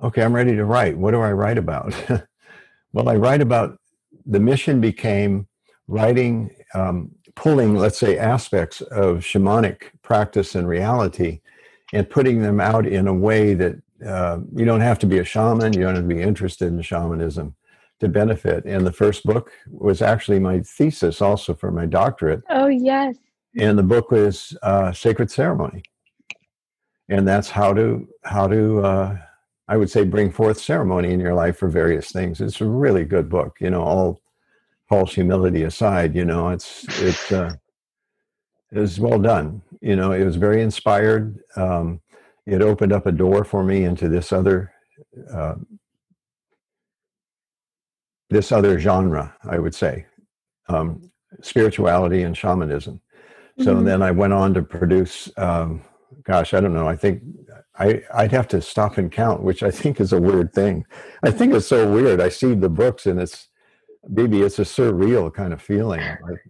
okay, 0.02 0.22
I'm 0.22 0.35
ready 0.35 0.54
to 0.54 0.64
write. 0.64 0.96
What 0.96 1.12
do 1.12 1.20
I 1.20 1.33
write 1.33 1.59
about? 1.59 1.94
well, 2.92 3.09
I 3.09 3.16
write 3.16 3.40
about 3.40 3.78
the 4.26 4.40
mission 4.40 4.80
became 4.80 5.48
writing, 5.88 6.54
um, 6.74 7.11
pulling, 7.35 7.74
let's 7.74 7.98
say, 7.98 8.16
aspects 8.16 8.80
of 8.80 9.18
shamanic 9.18 9.90
practice 10.02 10.54
and 10.54 10.68
reality, 10.68 11.40
and 11.92 12.09
putting 12.09 12.42
them 12.42 12.61
out 12.61 12.87
in 12.87 13.09
a 13.09 13.14
way 13.14 13.54
that 13.54 13.76
uh, 14.06 14.38
you 14.54 14.64
don't 14.64 14.80
have 14.80 14.98
to 15.00 15.06
be 15.06 15.18
a 15.18 15.24
shaman, 15.24 15.72
you 15.72 15.80
don't 15.80 15.96
have 15.96 16.09
to 16.09 16.14
be 16.14 16.22
interested 16.22 16.68
in 16.68 16.80
shamanism 16.80 17.54
to 18.00 18.08
benefit. 18.08 18.64
And 18.64 18.86
the 18.86 18.92
first 18.92 19.24
book 19.24 19.52
was 19.68 20.02
actually 20.02 20.38
my 20.38 20.60
thesis 20.60 21.22
also 21.22 21.54
for 21.54 21.70
my 21.70 21.86
doctorate. 21.86 22.42
Oh, 22.50 22.66
yes. 22.66 23.16
And 23.58 23.78
the 23.78 23.82
book 23.82 24.10
was 24.10 24.56
uh, 24.62 24.92
Sacred 24.92 25.30
Ceremony. 25.30 25.82
And 27.08 27.26
that's 27.26 27.50
how 27.50 27.72
to, 27.74 28.08
how 28.24 28.46
to, 28.48 28.80
uh, 28.80 29.18
I 29.68 29.76
would 29.76 29.90
say, 29.90 30.04
bring 30.04 30.30
forth 30.30 30.60
ceremony 30.60 31.12
in 31.12 31.20
your 31.20 31.34
life 31.34 31.58
for 31.58 31.68
various 31.68 32.10
things. 32.12 32.40
It's 32.40 32.60
a 32.60 32.66
really 32.66 33.04
good 33.04 33.28
book, 33.28 33.56
you 33.60 33.70
know, 33.70 33.82
all 33.82 34.20
false 34.88 35.14
humility 35.14 35.64
aside, 35.64 36.14
you 36.14 36.24
know, 36.24 36.48
it's, 36.48 36.84
it's, 37.00 37.30
uh, 37.32 37.52
it 38.72 38.78
was 38.78 39.00
well 39.00 39.18
done. 39.18 39.62
You 39.80 39.96
know, 39.96 40.12
it 40.12 40.24
was 40.24 40.36
very 40.36 40.62
inspired. 40.62 41.38
Um, 41.56 42.00
it 42.46 42.62
opened 42.62 42.92
up 42.92 43.06
a 43.06 43.12
door 43.12 43.44
for 43.44 43.64
me 43.64 43.84
into 43.84 44.08
this 44.08 44.32
other 44.32 44.72
uh, 45.32 45.54
this 48.30 48.52
other 48.52 48.78
genre, 48.78 49.34
I 49.44 49.58
would 49.58 49.74
say, 49.74 50.06
um, 50.68 51.10
spirituality 51.42 52.22
and 52.22 52.36
shamanism. 52.36 53.00
So 53.58 53.74
mm-hmm. 53.74 53.84
then 53.84 54.02
I 54.02 54.12
went 54.12 54.32
on 54.32 54.54
to 54.54 54.62
produce, 54.62 55.28
um, 55.36 55.82
gosh, 56.22 56.54
I 56.54 56.60
don't 56.60 56.72
know. 56.72 56.88
I 56.88 56.96
think 56.96 57.22
I, 57.78 58.02
I'd 58.14 58.32
have 58.32 58.48
to 58.48 58.62
stop 58.62 58.98
and 58.98 59.10
count, 59.10 59.42
which 59.42 59.62
I 59.62 59.70
think 59.70 60.00
is 60.00 60.12
a 60.12 60.20
weird 60.20 60.52
thing. 60.52 60.86
I 61.22 61.30
think 61.30 61.52
it's 61.52 61.66
so 61.66 61.90
weird. 61.90 62.20
I 62.20 62.28
see 62.28 62.54
the 62.54 62.68
books 62.68 63.06
and 63.06 63.20
it's, 63.20 63.48
maybe 64.08 64.42
it's 64.42 64.58
a 64.58 64.62
surreal 64.62 65.32
kind 65.32 65.52
of 65.52 65.60
feeling. 65.60 66.00
Like, 66.00 66.40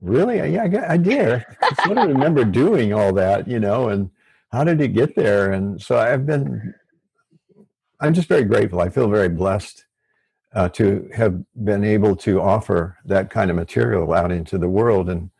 really? 0.00 0.36
Yeah, 0.52 0.62
I, 0.62 0.92
I 0.94 0.96
did. 0.96 1.44
I 1.60 1.84
sort 1.84 1.98
of 1.98 2.08
remember 2.08 2.44
doing 2.44 2.94
all 2.94 3.12
that, 3.14 3.48
you 3.48 3.60
know, 3.60 3.88
and 3.88 4.10
how 4.52 4.64
did 4.64 4.80
it 4.80 4.88
get 4.88 5.16
there? 5.16 5.52
And 5.52 5.80
so 5.82 5.98
I've 5.98 6.26
been, 6.26 6.74
I'm 8.00 8.14
just 8.14 8.28
very 8.28 8.44
grateful. 8.44 8.80
I 8.80 8.88
feel 8.88 9.08
very 9.08 9.28
blessed 9.28 9.84
uh, 10.54 10.68
to 10.70 11.08
have 11.14 11.42
been 11.64 11.84
able 11.84 12.14
to 12.16 12.40
offer 12.40 12.98
that 13.04 13.30
kind 13.30 13.50
of 13.50 13.56
material 13.56 14.12
out 14.12 14.30
into 14.30 14.58
the 14.58 14.68
world. 14.68 15.08
And, 15.08 15.30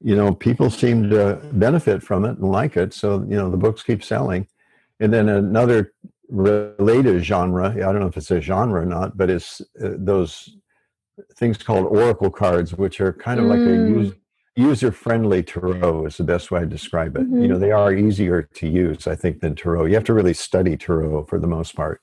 you 0.00 0.16
know, 0.16 0.34
people 0.34 0.70
seem 0.70 1.10
to 1.10 1.40
benefit 1.52 2.02
from 2.02 2.24
it 2.24 2.38
and 2.38 2.50
like 2.50 2.76
it. 2.76 2.92
So, 2.92 3.24
you 3.28 3.36
know, 3.36 3.50
the 3.50 3.56
books 3.56 3.82
keep 3.82 4.02
selling. 4.02 4.46
And 5.00 5.12
then 5.12 5.28
another 5.28 5.92
related 6.28 7.24
genre, 7.24 7.70
I 7.70 7.92
don't 7.92 8.00
know 8.00 8.08
if 8.08 8.16
it's 8.16 8.30
a 8.30 8.40
genre 8.40 8.82
or 8.82 8.86
not, 8.86 9.16
but 9.16 9.30
it's 9.30 9.60
uh, 9.82 9.94
those 9.96 10.56
things 11.34 11.58
called 11.58 11.86
oracle 11.86 12.30
cards, 12.30 12.74
which 12.74 13.00
are 13.00 13.12
kind 13.12 13.40
of 13.40 13.46
mm. 13.46 13.50
like 13.50 13.60
a 13.60 14.00
use, 14.00 14.14
user 14.56 14.90
friendly 14.90 15.42
tarot 15.42 16.06
is 16.06 16.16
the 16.16 16.24
best 16.24 16.50
way 16.50 16.60
to 16.60 16.66
describe 16.66 17.16
it. 17.16 17.22
Mm-hmm. 17.22 17.42
You 17.42 17.48
know, 17.48 17.58
they 17.58 17.70
are 17.70 17.94
easier 17.94 18.42
to 18.42 18.68
use, 18.68 19.06
I 19.06 19.14
think, 19.14 19.40
than 19.40 19.54
tarot. 19.54 19.86
You 19.86 19.94
have 19.94 20.04
to 20.04 20.14
really 20.14 20.34
study 20.34 20.76
tarot 20.76 21.26
for 21.26 21.38
the 21.38 21.46
most 21.46 21.76
part. 21.76 22.00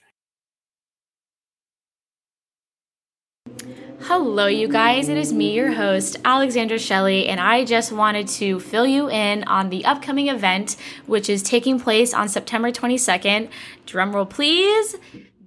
Hello, 4.07 4.45
you 4.45 4.67
guys. 4.67 5.09
It 5.09 5.17
is 5.17 5.33
me, 5.33 5.55
your 5.55 5.71
host, 5.71 6.17
Alexandra 6.23 6.77
Shelley, 6.77 7.27
and 7.27 7.39
I 7.39 7.65
just 7.65 7.91
wanted 7.91 8.27
to 8.27 8.59
fill 8.59 8.85
you 8.85 9.09
in 9.09 9.43
on 9.45 9.71
the 9.71 9.83
upcoming 9.83 10.27
event, 10.27 10.75
which 11.07 11.27
is 11.27 11.41
taking 11.41 11.79
place 11.79 12.13
on 12.13 12.29
September 12.29 12.71
22nd. 12.71 13.49
Drumroll, 13.87 14.29
please. 14.29 14.95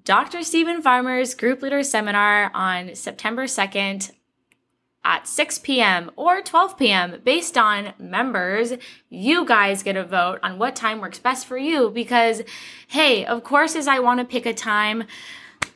Dr. 0.02 0.42
Steven 0.42 0.82
Farmer's 0.82 1.36
Group 1.36 1.62
Leader 1.62 1.84
Seminar 1.84 2.50
on 2.52 2.96
September 2.96 3.44
2nd 3.44 4.10
at 5.04 5.28
6 5.28 5.60
p.m. 5.60 6.10
or 6.16 6.42
12 6.42 6.76
p.m. 6.76 7.20
based 7.22 7.56
on 7.56 7.94
members. 7.96 8.72
You 9.08 9.46
guys 9.46 9.84
get 9.84 9.96
a 9.96 10.02
vote 10.02 10.40
on 10.42 10.58
what 10.58 10.74
time 10.74 11.00
works 11.00 11.20
best 11.20 11.46
for 11.46 11.56
you 11.56 11.90
because, 11.90 12.42
hey, 12.88 13.24
of 13.24 13.44
course, 13.44 13.76
as 13.76 13.86
I 13.86 14.00
want 14.00 14.18
to 14.18 14.26
pick 14.26 14.46
a 14.46 14.52
time 14.52 15.04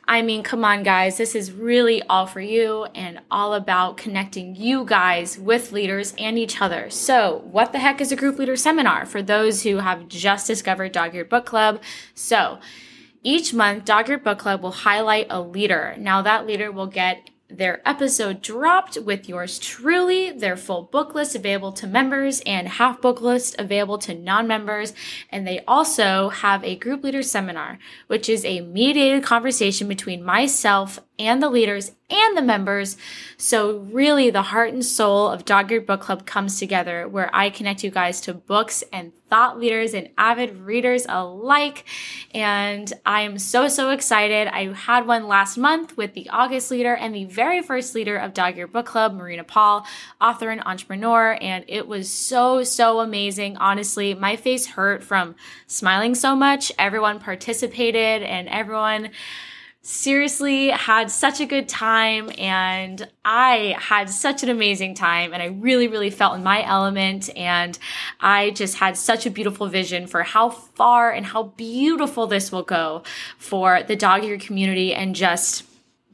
I 0.05 0.21
mean, 0.21 0.43
come 0.43 0.65
on, 0.65 0.83
guys. 0.83 1.17
This 1.17 1.33
is 1.33 1.53
really 1.53 2.03
all 2.03 2.25
for 2.25 2.41
you 2.41 2.85
and 2.93 3.21
all 3.31 3.53
about 3.53 3.95
connecting 3.95 4.55
you 4.55 4.83
guys 4.83 5.39
with 5.39 5.71
leaders 5.71 6.13
and 6.17 6.37
each 6.37 6.61
other. 6.61 6.89
So, 6.89 7.41
what 7.45 7.71
the 7.71 7.79
heck 7.79 8.01
is 8.01 8.11
a 8.11 8.17
group 8.17 8.37
leader 8.37 8.57
seminar 8.57 9.05
for 9.05 9.21
those 9.21 9.63
who 9.63 9.77
have 9.77 10.09
just 10.09 10.45
discovered 10.45 10.91
Dog 10.91 11.15
Eared 11.15 11.29
Book 11.29 11.45
Club? 11.45 11.81
So, 12.13 12.59
each 13.23 13.53
month, 13.53 13.85
Dog 13.85 14.09
Eared 14.09 14.25
Book 14.25 14.39
Club 14.39 14.61
will 14.61 14.71
highlight 14.71 15.27
a 15.29 15.39
leader. 15.39 15.95
Now, 15.97 16.21
that 16.21 16.45
leader 16.45 16.69
will 16.69 16.87
get 16.87 17.29
their 17.57 17.87
episode 17.87 18.41
dropped 18.41 18.97
with 18.99 19.29
yours 19.29 19.59
truly, 19.59 20.31
their 20.31 20.57
full 20.57 20.83
book 20.83 21.13
list 21.13 21.35
available 21.35 21.71
to 21.73 21.87
members 21.87 22.41
and 22.45 22.67
half 22.67 23.01
book 23.01 23.21
list 23.21 23.55
available 23.59 23.97
to 23.99 24.13
non-members. 24.13 24.93
And 25.29 25.47
they 25.47 25.63
also 25.67 26.29
have 26.29 26.63
a 26.63 26.75
group 26.75 27.03
leader 27.03 27.23
seminar, 27.23 27.79
which 28.07 28.27
is 28.29 28.43
a 28.45 28.61
mediated 28.61 29.23
conversation 29.23 29.87
between 29.87 30.23
myself 30.23 30.99
and 31.19 31.41
the 31.41 31.49
leaders 31.49 31.91
and 32.09 32.37
the 32.37 32.41
members. 32.41 32.97
So, 33.37 33.79
really, 33.91 34.29
the 34.29 34.41
heart 34.41 34.73
and 34.73 34.83
soul 34.83 35.29
of 35.29 35.45
Dog 35.45 35.71
Eared 35.71 35.85
Book 35.85 36.01
Club 36.01 36.25
comes 36.25 36.59
together 36.59 37.07
where 37.07 37.29
I 37.33 37.49
connect 37.49 37.83
you 37.83 37.91
guys 37.91 38.21
to 38.21 38.33
books 38.33 38.83
and 38.91 39.11
thought 39.29 39.59
leaders 39.59 39.93
and 39.93 40.09
avid 40.17 40.59
readers 40.59 41.05
alike. 41.09 41.85
And 42.35 42.91
I 43.05 43.21
am 43.21 43.39
so, 43.39 43.67
so 43.67 43.89
excited. 43.89 44.47
I 44.47 44.73
had 44.73 45.07
one 45.07 45.27
last 45.27 45.57
month 45.57 45.97
with 45.97 46.13
the 46.13 46.29
August 46.29 46.69
leader 46.69 46.95
and 46.95 47.15
the 47.15 47.25
very 47.25 47.61
first 47.61 47.95
leader 47.95 48.15
of 48.15 48.33
Dog 48.33 48.57
Eared 48.57 48.71
Book 48.71 48.85
Club, 48.85 49.13
Marina 49.13 49.43
Paul, 49.43 49.85
author 50.21 50.51
and 50.51 50.61
entrepreneur. 50.65 51.37
And 51.41 51.65
it 51.67 51.87
was 51.87 52.11
so, 52.11 52.63
so 52.63 52.99
amazing. 52.99 53.57
Honestly, 53.57 54.13
my 54.13 54.35
face 54.35 54.67
hurt 54.67 55.03
from 55.03 55.35
smiling 55.65 56.13
so 56.13 56.35
much. 56.35 56.71
Everyone 56.77 57.19
participated 57.19 58.21
and 58.21 58.47
everyone 58.49 59.09
seriously 59.85 60.69
had 60.69 61.11
such 61.11 61.41
a 61.41 61.45
good 61.45 61.67
time 61.67 62.31
and 62.37 63.05
I 63.25 63.75
had 63.77 64.09
such 64.09 64.41
an 64.41 64.47
amazing 64.49 64.95
time 64.95 65.33
and 65.33 65.43
I 65.43 65.47
really, 65.47 65.89
really 65.89 66.09
felt 66.09 66.37
in 66.37 66.43
my 66.43 66.65
element. 66.65 67.29
And 67.35 67.77
I 68.21 68.51
just 68.51 68.77
had 68.77 68.95
such 68.95 69.25
a 69.25 69.29
beautiful 69.29 69.67
vision 69.67 70.07
for 70.07 70.23
how 70.23 70.49
far 70.49 71.11
and 71.11 71.25
how 71.25 71.43
beautiful 71.43 72.27
this 72.27 72.49
will 72.49 72.63
go 72.63 73.03
for 73.37 73.83
the 73.83 73.97
dog 73.97 74.23
ear 74.23 74.37
community 74.37 74.93
and 74.93 75.15
just 75.15 75.65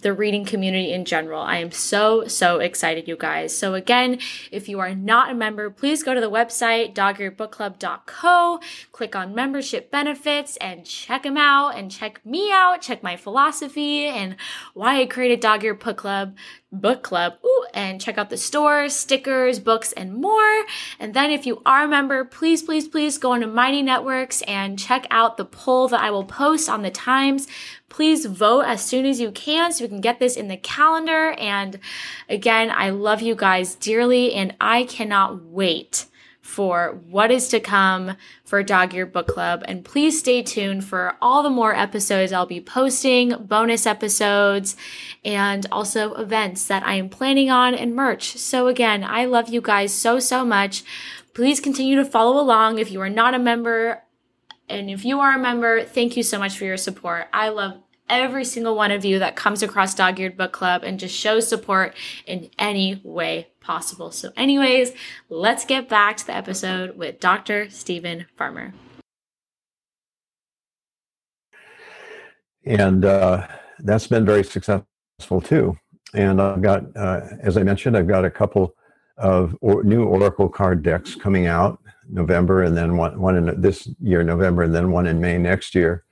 the 0.01 0.13
reading 0.13 0.45
community 0.45 0.93
in 0.93 1.05
general. 1.05 1.41
I 1.41 1.57
am 1.57 1.71
so, 1.71 2.27
so 2.27 2.59
excited, 2.59 3.07
you 3.07 3.17
guys. 3.17 3.55
So, 3.55 3.73
again, 3.73 4.19
if 4.51 4.69
you 4.69 4.79
are 4.79 4.95
not 4.95 5.31
a 5.31 5.35
member, 5.35 5.69
please 5.69 6.03
go 6.03 6.13
to 6.13 6.21
the 6.21 6.29
website, 6.31 6.93
dogearedbookclub.co, 6.93 8.59
click 8.91 9.15
on 9.15 9.35
membership 9.35 9.91
benefits, 9.91 10.57
and 10.57 10.85
check 10.85 11.23
them 11.23 11.37
out 11.37 11.77
and 11.77 11.91
check 11.91 12.25
me 12.25 12.51
out, 12.51 12.81
check 12.81 13.03
my 13.03 13.17
philosophy 13.17 14.05
and 14.05 14.35
why 14.73 15.01
I 15.01 15.05
created 15.05 15.39
Dog 15.39 15.63
Ear 15.63 15.73
Book 15.73 15.97
Club 15.97 16.35
book 16.71 17.01
club. 17.01 17.33
Ooh, 17.43 17.65
and 17.73 17.99
check 17.99 18.17
out 18.17 18.29
the 18.29 18.37
store 18.37 18.89
stickers 18.89 19.59
books 19.59 19.91
and 19.93 20.13
more. 20.13 20.65
And 20.99 21.13
then 21.13 21.31
if 21.31 21.45
you 21.45 21.61
are 21.65 21.85
a 21.85 21.87
member 21.87 22.23
please 22.25 22.61
please 22.61 22.87
please 22.87 23.17
go 23.17 23.33
into 23.33 23.47
to 23.47 23.53
mighty 23.53 23.81
networks 23.81 24.41
and 24.43 24.77
check 24.77 25.07
out 25.09 25.37
the 25.37 25.45
poll 25.45 25.87
that 25.87 26.01
i 26.01 26.11
will 26.11 26.25
post 26.25 26.69
on 26.69 26.81
the 26.81 26.91
times. 26.91 27.47
Please 27.89 28.25
vote 28.25 28.61
as 28.61 28.83
soon 28.83 29.05
as 29.05 29.19
you 29.19 29.31
can 29.31 29.71
so 29.71 29.83
we 29.83 29.87
can 29.87 30.01
get 30.01 30.19
this 30.19 30.35
in 30.35 30.47
the 30.47 30.57
calendar. 30.57 31.31
And 31.31 31.79
again 32.27 32.71
i 32.71 32.89
love 32.89 33.21
you 33.21 33.35
guys 33.35 33.75
dearly 33.75 34.33
and 34.33 34.55
i 34.61 34.83
cannot 34.83 35.43
wait 35.43 36.05
for 36.49 36.99
what 37.07 37.29
is 37.29 37.47
to 37.47 37.59
come 37.59 38.17
for 38.43 38.63
Dog 38.63 38.95
Eared 38.95 39.13
Book 39.13 39.27
Club. 39.27 39.63
And 39.65 39.85
please 39.85 40.17
stay 40.17 40.41
tuned 40.41 40.83
for 40.83 41.15
all 41.21 41.43
the 41.43 41.49
more 41.49 41.75
episodes 41.75 42.33
I'll 42.33 42.47
be 42.47 42.59
posting, 42.59 43.35
bonus 43.45 43.85
episodes, 43.85 44.75
and 45.23 45.67
also 45.71 46.15
events 46.15 46.65
that 46.65 46.81
I 46.83 46.95
am 46.95 47.07
planning 47.07 47.51
on 47.51 47.75
and 47.75 47.95
merch. 47.95 48.35
So 48.37 48.67
again, 48.67 49.03
I 49.03 49.25
love 49.25 49.49
you 49.49 49.61
guys 49.61 49.93
so, 49.93 50.19
so 50.19 50.43
much. 50.43 50.83
Please 51.35 51.59
continue 51.59 51.95
to 51.97 52.03
follow 52.03 52.41
along 52.41 52.79
if 52.79 52.91
you 52.91 52.99
are 52.99 53.09
not 53.09 53.35
a 53.35 53.39
member. 53.39 54.03
And 54.67 54.89
if 54.89 55.05
you 55.05 55.19
are 55.19 55.35
a 55.35 55.39
member, 55.39 55.83
thank 55.83 56.17
you 56.17 56.23
so 56.23 56.39
much 56.39 56.57
for 56.57 56.65
your 56.65 56.77
support. 56.77 57.27
I 57.31 57.49
love 57.49 57.77
every 58.09 58.43
single 58.43 58.75
one 58.75 58.91
of 58.91 59.05
you 59.05 59.19
that 59.19 59.35
comes 59.35 59.63
across 59.63 59.93
Dog 59.93 60.19
Eared 60.19 60.37
Book 60.37 60.51
Club 60.51 60.83
and 60.83 60.99
just 60.99 61.15
shows 61.15 61.47
support 61.47 61.95
in 62.25 62.49
any 62.57 62.99
way 63.03 63.47
possible. 63.61 64.11
So, 64.11 64.31
anyways, 64.35 64.91
let's 65.29 65.65
get 65.65 65.87
back 65.87 66.17
to 66.17 66.25
the 66.25 66.35
episode 66.35 66.97
with 66.97 67.19
Dr. 67.19 67.69
Steven 67.69 68.25
Farmer. 68.37 68.73
And 72.65 73.05
uh, 73.05 73.47
that's 73.79 74.07
been 74.07 74.25
very 74.25 74.43
successful 74.43 75.41
too. 75.41 75.77
And 76.13 76.41
I've 76.41 76.61
got, 76.61 76.83
uh, 76.95 77.21
as 77.41 77.57
I 77.57 77.63
mentioned, 77.63 77.95
I've 77.95 78.07
got 78.07 78.25
a 78.25 78.31
couple 78.31 78.75
of 79.17 79.55
or, 79.61 79.83
new 79.83 80.05
Oracle 80.05 80.49
card 80.49 80.81
decks 80.81 81.15
coming 81.15 81.45
out 81.47 81.79
November, 82.09 82.63
and 82.63 82.75
then 82.75 82.97
one 82.97 83.19
one 83.19 83.35
in 83.35 83.61
this 83.61 83.87
year 84.01 84.23
November, 84.23 84.63
and 84.63 84.73
then 84.73 84.91
one 84.91 85.05
in 85.05 85.19
May 85.19 85.37
next 85.37 85.75
year. 85.75 86.05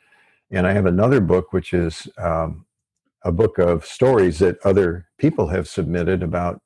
And 0.51 0.65
I 0.65 0.73
have 0.73 0.85
another 0.85 1.19
book, 1.19 1.51
which 1.53 1.73
is 1.73 2.07
um, 2.17 2.65
a 3.23 3.31
book 3.31 3.57
of 3.57 3.85
stories 3.85 4.39
that 4.39 4.57
other 4.63 5.07
people 5.17 5.47
have 5.47 5.67
submitted 5.67 6.23
about 6.23 6.61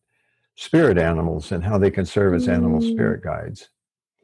spirit 0.55 0.97
animals 0.97 1.51
and 1.51 1.63
how 1.63 1.77
they 1.77 1.89
can 1.89 2.05
serve 2.05 2.33
as 2.33 2.47
mm. 2.47 2.53
animal 2.53 2.81
spirit 2.81 3.23
guides. 3.23 3.69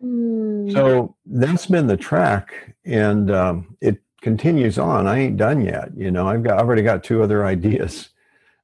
Mm. 0.04 0.72
So 0.72 1.16
that's 1.26 1.66
been 1.66 1.88
the 1.88 1.98
track, 1.98 2.76
and 2.86 3.32
um, 3.32 3.76
it 3.82 3.98
continues 4.22 4.78
on. 4.78 5.08
I 5.08 5.20
ain't 5.20 5.38
done 5.38 5.62
yet. 5.62 5.90
You 5.96 6.12
know, 6.12 6.28
I've 6.28 6.44
got 6.44 6.60
I've 6.60 6.68
already 6.68 6.84
got 6.84 7.04
two 7.04 7.24
other 7.24 7.46
ideas 7.56 8.10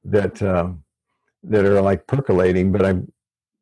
that 0.04 0.40
uh, 0.40 0.68
that 1.44 1.64
are 1.64 1.80
like 1.80 2.06
percolating, 2.06 2.70
but 2.72 2.84
I'm, 2.84 3.10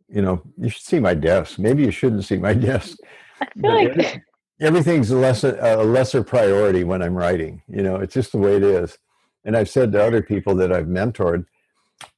you 0.08 0.22
know, 0.22 0.42
you 0.58 0.68
should 0.68 0.82
see 0.82 1.00
my 1.00 1.14
desk. 1.14 1.58
Maybe 1.58 1.82
you 1.82 1.90
shouldn't 1.90 2.24
see 2.24 2.36
my 2.36 2.52
desk. 2.68 2.98
I 3.40 3.46
feel 3.58 3.74
like 3.74 4.22
everything's 4.60 5.10
a 5.10 5.16
lesser 5.16 5.58
a 5.60 5.84
lesser 5.84 6.22
priority 6.22 6.84
when 6.84 7.02
I'm 7.02 7.14
writing. 7.14 7.62
You 7.68 7.82
know, 7.82 7.96
it's 7.96 8.14
just 8.14 8.32
the 8.32 8.38
way 8.38 8.56
it 8.56 8.62
is. 8.62 8.96
And 9.44 9.56
I've 9.56 9.68
said 9.68 9.92
to 9.92 10.02
other 10.02 10.22
people 10.22 10.54
that 10.56 10.72
I've 10.72 10.86
mentored, 10.86 11.46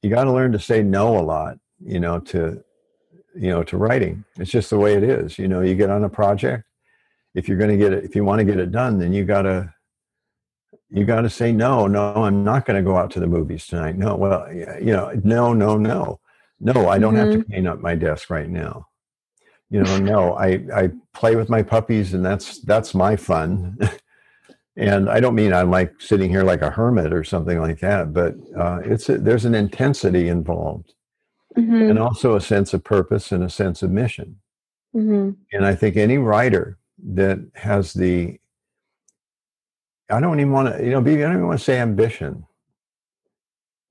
you 0.01 0.09
got 0.09 0.25
to 0.25 0.31
learn 0.31 0.51
to 0.51 0.59
say 0.59 0.83
no 0.83 1.17
a 1.17 1.21
lot. 1.21 1.57
You 1.83 1.99
know, 1.99 2.19
to 2.19 2.63
you 3.35 3.49
know 3.49 3.63
to 3.63 3.77
writing. 3.77 4.23
It's 4.39 4.51
just 4.51 4.69
the 4.69 4.79
way 4.79 4.95
it 4.95 5.03
is. 5.03 5.37
You 5.37 5.47
know, 5.47 5.61
you 5.61 5.75
get 5.75 5.89
on 5.89 6.03
a 6.03 6.09
project. 6.09 6.65
If 7.33 7.49
you're 7.49 7.57
going 7.57 7.71
to 7.71 7.77
get 7.77 7.91
it, 7.91 8.05
if 8.05 8.15
you 8.15 8.23
want 8.23 8.39
to 8.39 8.45
get 8.45 8.59
it 8.59 8.71
done, 8.71 8.97
then 8.97 9.11
you 9.11 9.25
got 9.25 9.41
to 9.43 9.73
you 10.89 11.03
got 11.03 11.21
to 11.21 11.29
say 11.29 11.51
no. 11.51 11.87
No, 11.87 12.13
I'm 12.13 12.43
not 12.43 12.65
going 12.65 12.81
to 12.81 12.87
go 12.87 12.95
out 12.95 13.11
to 13.11 13.19
the 13.19 13.27
movies 13.27 13.67
tonight. 13.67 13.97
No, 13.97 14.15
well, 14.15 14.51
you 14.53 14.93
know, 14.93 15.11
no, 15.23 15.53
no, 15.53 15.77
no, 15.77 16.19
no. 16.59 16.87
I 16.87 16.97
don't 16.97 17.13
mm-hmm. 17.13 17.17
have 17.17 17.31
to 17.31 17.37
mm-hmm. 17.39 17.51
clean 17.51 17.67
up 17.67 17.81
my 17.81 17.95
desk 17.95 18.29
right 18.29 18.49
now 18.49 18.87
you 19.69 19.81
know 19.81 19.97
no 19.97 20.33
i 20.35 20.61
i 20.73 20.89
play 21.13 21.35
with 21.35 21.49
my 21.49 21.61
puppies 21.61 22.13
and 22.13 22.25
that's 22.25 22.59
that's 22.61 22.93
my 22.93 23.15
fun 23.15 23.77
and 24.77 25.09
i 25.09 25.19
don't 25.19 25.35
mean 25.35 25.53
i'm 25.53 25.71
like 25.71 25.93
sitting 25.99 26.29
here 26.29 26.43
like 26.43 26.61
a 26.61 26.69
hermit 26.69 27.13
or 27.13 27.23
something 27.23 27.59
like 27.59 27.79
that 27.79 28.13
but 28.13 28.35
uh, 28.57 28.79
it's 28.83 29.09
a, 29.09 29.17
there's 29.17 29.45
an 29.45 29.55
intensity 29.55 30.27
involved 30.27 30.93
mm-hmm. 31.57 31.89
and 31.89 31.99
also 31.99 32.35
a 32.35 32.41
sense 32.41 32.73
of 32.73 32.83
purpose 32.83 33.31
and 33.31 33.43
a 33.43 33.49
sense 33.49 33.81
of 33.81 33.89
mission 33.89 34.37
mm-hmm. 34.95 35.31
and 35.53 35.65
i 35.65 35.73
think 35.73 35.97
any 35.97 36.17
writer 36.17 36.77
that 37.03 37.39
has 37.55 37.93
the 37.93 38.37
i 40.09 40.19
don't 40.19 40.39
even 40.39 40.51
want 40.51 40.73
to 40.73 40.83
you 40.83 40.91
know 40.91 40.99
i 40.99 41.03
don't 41.03 41.31
even 41.31 41.47
want 41.47 41.59
to 41.59 41.65
say 41.65 41.79
ambition 41.79 42.45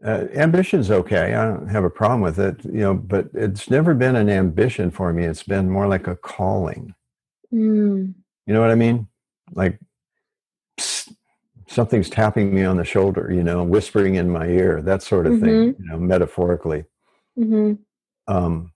uh, 0.05 0.27
ambition's 0.35 0.91
okay. 0.91 1.35
I 1.35 1.45
don't 1.45 1.69
have 1.69 1.85
a 1.85 1.91
problem 1.91 2.21
with 2.21 2.39
it, 2.39 2.65
you 2.65 2.81
know, 2.81 2.95
but 2.95 3.29
it's 3.33 3.71
never 3.71 3.95
been 3.95 4.17
an 4.17 4.29
ambition 4.29 4.91
for 4.91 5.13
me. 5.13 5.25
It's 5.25 5.43
been 5.43 5.71
more 5.71 5.87
like 5.87 6.07
a 6.07 6.17
calling. 6.17 6.95
Mm. 7.53 8.15
You 8.47 8.55
know 8.55 8.61
what 8.61 8.71
I 8.71 8.75
mean? 8.75 9.09
Like 9.55 9.79
psst, 10.79 11.15
something's 11.69 12.11
tapping 12.11 12.55
me 12.55 12.65
on 12.65 12.77
the 12.77 12.85
shoulder, 12.85 13.33
you 13.33 13.43
know, 13.43 13.63
whispering 13.63 14.17
in 14.17 14.31
my 14.31 14.47
ear, 14.47 14.83
that 14.83 15.03
sort 15.03 15.27
of 15.27 15.35
mm-hmm. 15.35 15.45
thing, 15.45 15.77
you 15.79 15.87
know, 15.87 15.99
metaphorically. 15.99 16.85
Mm-hmm. 17.39 17.75
Um, 18.33 18.73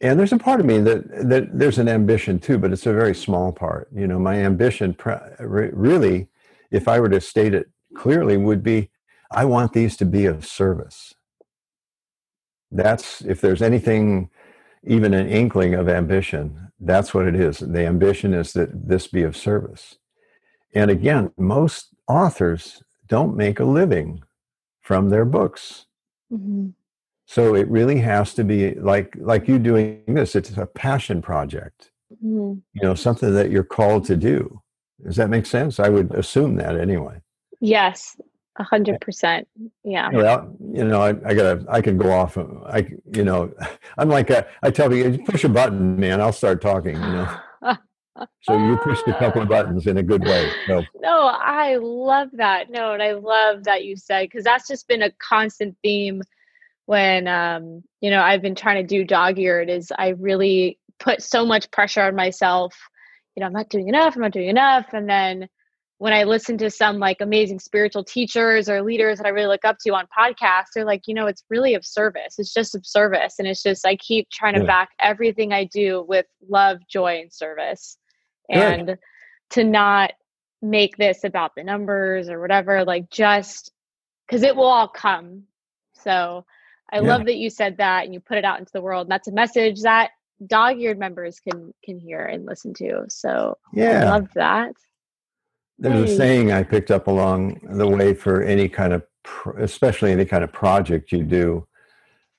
and 0.00 0.18
there's 0.18 0.32
a 0.32 0.38
part 0.38 0.60
of 0.60 0.66
me 0.66 0.78
that 0.78 1.28
that 1.28 1.58
there's 1.58 1.78
an 1.78 1.88
ambition 1.88 2.38
too, 2.38 2.58
but 2.58 2.72
it's 2.72 2.86
a 2.86 2.92
very 2.92 3.14
small 3.14 3.52
part. 3.52 3.88
You 3.94 4.06
know, 4.06 4.18
my 4.18 4.36
ambition, 4.36 4.96
really, 5.38 6.28
if 6.70 6.88
I 6.88 7.00
were 7.00 7.08
to 7.10 7.20
state 7.20 7.52
it 7.52 7.68
clearly, 7.94 8.36
would 8.36 8.62
be 8.62 8.89
I 9.30 9.44
want 9.44 9.72
these 9.72 9.96
to 9.98 10.04
be 10.04 10.26
of 10.26 10.46
service. 10.46 11.14
That's, 12.70 13.20
if 13.22 13.40
there's 13.40 13.62
anything, 13.62 14.30
even 14.84 15.14
an 15.14 15.28
inkling 15.28 15.74
of 15.74 15.88
ambition, 15.88 16.72
that's 16.80 17.12
what 17.12 17.26
it 17.26 17.34
is. 17.34 17.58
The 17.58 17.86
ambition 17.86 18.34
is 18.34 18.52
that 18.54 18.88
this 18.88 19.06
be 19.06 19.22
of 19.22 19.36
service. 19.36 19.96
And 20.74 20.90
again, 20.90 21.32
most 21.36 21.88
authors 22.08 22.82
don't 23.06 23.36
make 23.36 23.60
a 23.60 23.64
living 23.64 24.22
from 24.80 25.10
their 25.10 25.24
books. 25.24 25.86
Mm-hmm. 26.32 26.70
So 27.26 27.54
it 27.54 27.68
really 27.68 27.98
has 27.98 28.34
to 28.34 28.44
be 28.44 28.74
like 28.74 29.14
like 29.16 29.46
you 29.46 29.58
doing 29.58 30.02
this. 30.06 30.34
It's 30.34 30.56
a 30.56 30.66
passion 30.66 31.22
project. 31.22 31.92
Mm-hmm. 32.12 32.58
You 32.72 32.82
know, 32.82 32.94
something 32.94 33.32
that 33.34 33.50
you're 33.50 33.62
called 33.62 34.04
to 34.06 34.16
do. 34.16 34.62
Does 35.04 35.16
that 35.16 35.30
make 35.30 35.46
sense? 35.46 35.78
I 35.78 35.88
would 35.88 36.12
assume 36.12 36.56
that 36.56 36.76
anyway. 36.76 37.20
Yes, 37.60 38.16
a 38.56 38.62
hundred 38.62 39.00
percent. 39.00 39.48
Yeah. 39.84 40.10
Well, 40.12 40.56
you 40.72 40.84
know, 40.84 41.02
I, 41.02 41.08
I, 41.08 41.34
gotta, 41.34 41.64
I 41.68 41.80
can 41.80 41.96
go 41.96 42.10
off. 42.10 42.36
I, 42.38 42.86
you 43.14 43.24
know, 43.24 43.52
I'm 43.98 44.08
like, 44.08 44.30
a, 44.30 44.46
I 44.62 44.70
tell 44.70 44.92
you, 44.92 45.18
push 45.24 45.44
a 45.44 45.48
button, 45.48 45.98
man. 45.98 46.20
I'll 46.20 46.32
start 46.32 46.60
talking. 46.60 46.94
You 46.94 47.00
know. 47.00 47.36
so 48.42 48.56
you 48.56 48.76
pushed 48.78 49.06
a 49.06 49.14
couple 49.14 49.42
of 49.42 49.48
buttons 49.48 49.86
in 49.86 49.96
a 49.96 50.02
good 50.02 50.24
way. 50.24 50.50
So. 50.66 50.82
No, 51.00 51.26
I 51.26 51.76
love 51.76 52.28
that. 52.34 52.70
No, 52.70 52.92
and 52.92 53.02
I 53.02 53.12
love 53.12 53.64
that 53.64 53.84
you 53.84 53.96
said 53.96 54.24
because 54.24 54.44
that's 54.44 54.68
just 54.68 54.88
been 54.88 55.02
a 55.02 55.10
constant 55.12 55.76
theme 55.82 56.22
when 56.86 57.28
um, 57.28 57.82
you 58.00 58.10
know 58.10 58.20
I've 58.20 58.42
been 58.42 58.54
trying 58.54 58.84
to 58.84 58.86
do 58.86 59.04
dog 59.04 59.38
eared. 59.38 59.70
Is 59.70 59.92
I 59.96 60.08
really 60.08 60.78
put 60.98 61.22
so 61.22 61.46
much 61.46 61.70
pressure 61.70 62.02
on 62.02 62.16
myself. 62.16 62.76
You 63.36 63.40
know, 63.40 63.46
I'm 63.46 63.52
not 63.52 63.68
doing 63.68 63.88
enough. 63.88 64.16
I'm 64.16 64.22
not 64.22 64.32
doing 64.32 64.48
enough, 64.48 64.92
and 64.92 65.08
then 65.08 65.48
when 66.00 66.14
I 66.14 66.24
listen 66.24 66.56
to 66.56 66.70
some 66.70 66.98
like 66.98 67.20
amazing 67.20 67.58
spiritual 67.58 68.02
teachers 68.02 68.70
or 68.70 68.80
leaders 68.80 69.18
that 69.18 69.26
I 69.26 69.30
really 69.30 69.48
look 69.48 69.66
up 69.66 69.76
to 69.80 69.90
on 69.90 70.06
podcasts, 70.18 70.68
they're 70.74 70.86
like, 70.86 71.02
you 71.06 71.12
know, 71.12 71.26
it's 71.26 71.44
really 71.50 71.74
of 71.74 71.84
service. 71.84 72.38
It's 72.38 72.54
just 72.54 72.74
of 72.74 72.86
service. 72.86 73.34
And 73.38 73.46
it's 73.46 73.62
just, 73.62 73.86
I 73.86 73.96
keep 73.96 74.30
trying 74.30 74.54
to 74.54 74.64
back 74.64 74.88
everything 74.98 75.52
I 75.52 75.64
do 75.64 76.02
with 76.08 76.24
love, 76.48 76.78
joy, 76.88 77.20
and 77.20 77.30
service. 77.30 77.98
And 78.48 78.86
Good. 78.86 78.98
to 79.50 79.64
not 79.64 80.12
make 80.62 80.96
this 80.96 81.22
about 81.22 81.54
the 81.54 81.64
numbers 81.64 82.30
or 82.30 82.40
whatever, 82.40 82.82
like 82.82 83.10
just 83.10 83.70
because 84.26 84.42
it 84.42 84.56
will 84.56 84.64
all 84.64 84.88
come. 84.88 85.42
So 85.92 86.46
I 86.90 87.00
yeah. 87.00 87.02
love 87.02 87.26
that 87.26 87.36
you 87.36 87.50
said 87.50 87.76
that 87.76 88.06
and 88.06 88.14
you 88.14 88.20
put 88.20 88.38
it 88.38 88.46
out 88.46 88.58
into 88.58 88.72
the 88.72 88.80
world. 88.80 89.04
And 89.04 89.12
that's 89.12 89.28
a 89.28 89.32
message 89.32 89.82
that 89.82 90.12
dog 90.46 90.80
eared 90.80 90.98
members 90.98 91.40
can 91.40 91.74
can 91.84 91.98
hear 91.98 92.24
and 92.24 92.46
listen 92.46 92.72
to. 92.72 93.04
So 93.10 93.58
yeah. 93.74 94.06
I 94.06 94.10
love 94.12 94.28
that. 94.34 94.72
There's 95.80 96.10
a 96.10 96.16
saying 96.16 96.52
I 96.52 96.62
picked 96.62 96.90
up 96.90 97.06
along 97.06 97.60
the 97.62 97.88
way 97.88 98.12
for 98.12 98.42
any 98.42 98.68
kind 98.68 98.92
of, 98.92 99.02
especially 99.58 100.12
any 100.12 100.26
kind 100.26 100.44
of 100.44 100.52
project 100.52 101.10
you 101.10 101.24
do, 101.24 101.66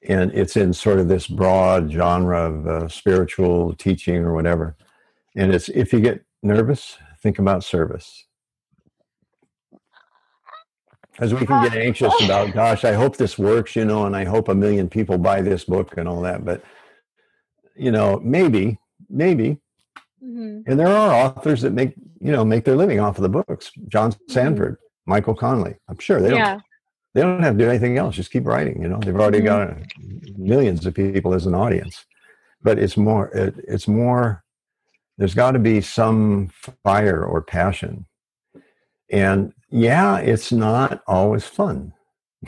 and 0.07 0.31
it's 0.33 0.55
in 0.55 0.73
sort 0.73 0.99
of 0.99 1.07
this 1.07 1.25
broad 1.25 1.91
genre 1.91 2.39
of 2.39 2.67
uh, 2.67 2.87
spiritual 2.87 3.73
teaching 3.73 4.17
or 4.17 4.35
whatever. 4.35 4.75
And 5.35 5.53
it's 5.53 5.69
if 5.69 5.91
you 5.91 5.99
get 5.99 6.23
nervous, 6.43 6.97
think 7.21 7.39
about 7.39 7.63
service. 7.63 8.25
As 11.19 11.33
we 11.33 11.45
can 11.45 11.63
get 11.63 11.75
anxious 11.85 12.13
about, 12.23 12.53
gosh, 12.53 12.85
I 12.85 12.93
hope 12.93 13.17
this 13.17 13.39
works, 13.39 13.75
you 13.75 13.85
know, 13.85 14.05
and 14.05 14.15
I 14.15 14.23
hope 14.23 14.49
a 14.49 14.55
million 14.55 14.87
people 14.87 15.17
buy 15.17 15.41
this 15.41 15.63
book 15.63 15.97
and 15.97 16.07
all 16.07 16.21
that. 16.21 16.45
But, 16.45 16.63
you 17.75 17.91
know, 17.91 18.19
maybe, 18.23 18.79
maybe. 19.09 19.59
Mm-hmm. 20.24 20.69
And 20.69 20.80
there 20.80 20.88
are 20.88 21.13
authors 21.13 21.61
that 21.61 21.74
make 21.74 21.95
you 22.19 22.32
know 22.32 22.45
make 22.45 22.65
their 22.65 22.76
living 22.76 22.99
off 22.99 23.17
of 23.17 23.24
the 23.24 23.30
books. 23.30 23.72
John 23.88 24.11
mm-hmm. 24.11 24.32
Sandford, 24.32 24.74
mm-hmm. 24.74 25.11
Michael 25.11 25.36
Connelly. 25.36 25.76
I'm 25.88 25.99
sure 25.99 26.22
they 26.22 26.30
don't. 26.30 26.61
They 27.13 27.22
don't 27.22 27.43
have 27.43 27.57
to 27.57 27.63
do 27.63 27.69
anything 27.69 27.97
else. 27.97 28.15
Just 28.15 28.32
keep 28.32 28.45
writing. 28.45 28.82
You 28.82 28.88
know, 28.88 28.99
they've 28.99 29.15
already 29.15 29.41
mm-hmm. 29.41 29.82
got 29.82 30.38
millions 30.38 30.86
of 30.86 30.93
people 30.93 31.34
as 31.34 31.45
an 31.45 31.53
audience. 31.53 32.05
But 32.61 32.80
it's 32.80 32.95
more. 32.95 33.28
It, 33.30 33.55
it's 33.67 33.88
more. 33.88 34.43
There's 35.17 35.34
got 35.34 35.51
to 35.51 35.59
be 35.59 35.82
some 35.82 36.49
fire 36.84 37.24
or 37.24 37.41
passion. 37.41 38.05
And 39.11 39.53
yeah, 39.69 40.17
it's 40.17 40.51
not 40.51 41.01
always 41.05 41.43
fun. 41.45 41.93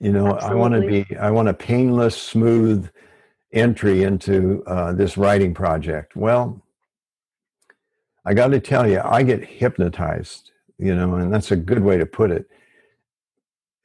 you 0.00 0.12
know, 0.12 0.34
Absolutely. 0.34 0.50
I 0.50 0.54
want 0.54 0.74
to 0.74 0.80
be. 0.80 1.16
I 1.16 1.30
want 1.30 1.48
a 1.48 1.54
painless, 1.54 2.20
smooth 2.20 2.90
entry 3.52 4.02
into 4.02 4.62
uh, 4.66 4.92
this 4.92 5.16
writing 5.16 5.54
project. 5.54 6.16
Well, 6.16 6.62
I 8.24 8.34
got 8.34 8.48
to 8.48 8.60
tell 8.60 8.88
you, 8.88 9.00
I 9.04 9.22
get 9.22 9.44
hypnotized, 9.44 10.52
you 10.78 10.94
know, 10.94 11.14
and 11.14 11.32
that's 11.32 11.50
a 11.50 11.56
good 11.56 11.82
way 11.82 11.98
to 11.98 12.06
put 12.06 12.30
it. 12.30 12.48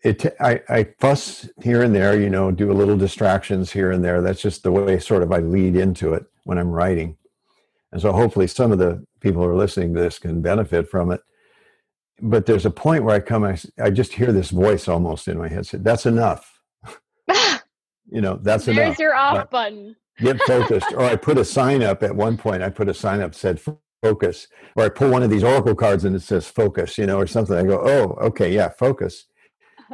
It, 0.04 0.36
I, 0.40 0.62
I 0.70 0.88
fuss 1.00 1.50
here 1.62 1.82
and 1.82 1.94
there, 1.94 2.20
you 2.20 2.30
know, 2.30 2.52
do 2.52 2.72
a 2.72 2.74
little 2.74 2.98
distractions 2.98 3.72
here 3.72 3.92
and 3.92 4.04
there. 4.04 4.22
That's 4.22 4.42
just 4.42 4.64
the 4.64 4.72
way 4.72 5.00
sort 5.00 5.24
of 5.24 5.32
I 5.32 5.40
lead 5.40 5.76
into 5.76 6.14
it 6.14 6.26
when 6.44 6.58
I'm 6.58 6.70
writing. 6.70 7.18
And 7.92 8.02
so 8.02 8.12
hopefully 8.12 8.48
some 8.48 8.72
of 8.72 8.78
the 8.78 9.06
people 9.22 9.42
who 9.42 9.50
are 9.50 9.56
listening 9.56 9.94
to 9.96 10.00
this 10.00 10.20
can 10.20 10.42
benefit 10.42 10.88
from 10.88 11.12
it. 11.12 11.22
But 12.22 12.46
there's 12.46 12.66
a 12.66 12.72
point 12.72 13.04
where 13.04 13.16
I 13.16 13.20
come, 13.20 13.44
I, 13.44 13.58
I 13.82 13.90
just 13.90 14.14
hear 14.14 14.32
this 14.32 14.52
voice 14.52 14.88
almost 14.88 15.28
in 15.28 15.38
my 15.38 15.48
head 15.48 15.66
say, 15.66 15.80
that's 15.80 16.06
enough. 16.06 16.57
You 18.10 18.22
know, 18.22 18.40
that's 18.42 18.66
There's 18.66 18.78
enough. 18.78 18.98
There's 18.98 19.00
your 19.00 19.16
off 19.16 19.36
but 19.36 19.52
button. 19.52 19.96
get 20.20 20.40
focused. 20.42 20.94
or 20.94 21.02
I 21.02 21.16
put 21.28 21.38
a 21.38 21.46
sign 21.46 21.84
up 21.84 22.04
at 22.04 22.16
one 22.16 22.38
point, 22.38 22.64
I 22.64 22.70
put 22.70 22.90
a 22.90 22.94
sign 22.94 23.22
up 23.22 23.36
said 23.36 23.62
focus 24.04 24.48
or 24.76 24.84
i 24.84 24.90
pull 24.90 25.10
one 25.10 25.24
of 25.24 25.30
these 25.32 25.44
oracle 25.44 25.74
cards 25.74 26.06
and 26.06 26.16
it 26.16 26.22
says 26.22 26.48
focus 26.48 27.00
you 27.00 27.08
know 27.08 27.18
or 27.18 27.26
something 27.26 27.58
i 27.58 27.64
go 27.64 27.82
oh 27.84 28.16
okay 28.24 28.54
yeah 28.54 28.70
focus 28.70 29.26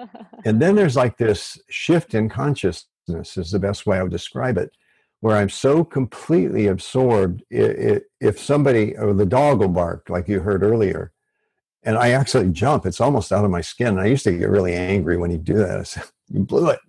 and 0.45 0.61
then 0.61 0.75
there's 0.75 0.95
like 0.95 1.17
this 1.17 1.59
shift 1.69 2.13
in 2.13 2.29
consciousness 2.29 3.37
is 3.37 3.51
the 3.51 3.59
best 3.59 3.85
way 3.85 3.97
I 3.97 4.03
would 4.03 4.11
describe 4.11 4.57
it, 4.57 4.71
where 5.21 5.37
I'm 5.37 5.49
so 5.49 5.83
completely 5.83 6.67
absorbed. 6.67 7.43
It, 7.49 7.71
it, 7.79 8.03
if 8.19 8.39
somebody 8.39 8.95
or 8.97 9.13
the 9.13 9.25
dog 9.25 9.59
will 9.59 9.69
bark, 9.69 10.09
like 10.09 10.27
you 10.27 10.41
heard 10.41 10.63
earlier, 10.63 11.11
and 11.83 11.97
I 11.97 12.11
actually 12.11 12.49
jump, 12.51 12.85
it's 12.85 13.01
almost 13.01 13.31
out 13.31 13.45
of 13.45 13.51
my 13.51 13.61
skin. 13.61 13.89
And 13.89 14.01
I 14.01 14.05
used 14.05 14.23
to 14.23 14.37
get 14.37 14.49
really 14.49 14.73
angry 14.73 15.17
when 15.17 15.31
he'd 15.31 15.43
do 15.43 15.55
that. 15.55 15.79
I 15.79 15.83
said, 15.83 16.03
"You 16.29 16.43
blew 16.43 16.69
it." 16.69 16.79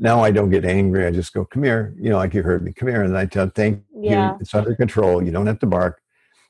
Now 0.00 0.24
I 0.24 0.32
don't 0.32 0.50
get 0.50 0.64
angry. 0.64 1.06
I 1.06 1.12
just 1.12 1.34
go, 1.34 1.44
"Come 1.44 1.64
here," 1.64 1.94
you 2.00 2.10
know, 2.10 2.16
like 2.18 2.34
you 2.34 2.42
heard 2.42 2.64
me, 2.64 2.72
"Come 2.72 2.88
here," 2.88 3.02
and 3.02 3.16
I 3.16 3.26
tell, 3.26 3.48
"Thank 3.48 3.84
Yeah. 3.92 4.32
you. 4.32 4.38
It's 4.40 4.54
under 4.54 4.74
control. 4.74 5.22
You 5.24 5.32
don't 5.32 5.46
have 5.46 5.60
to 5.60 5.66
bark." 5.66 6.02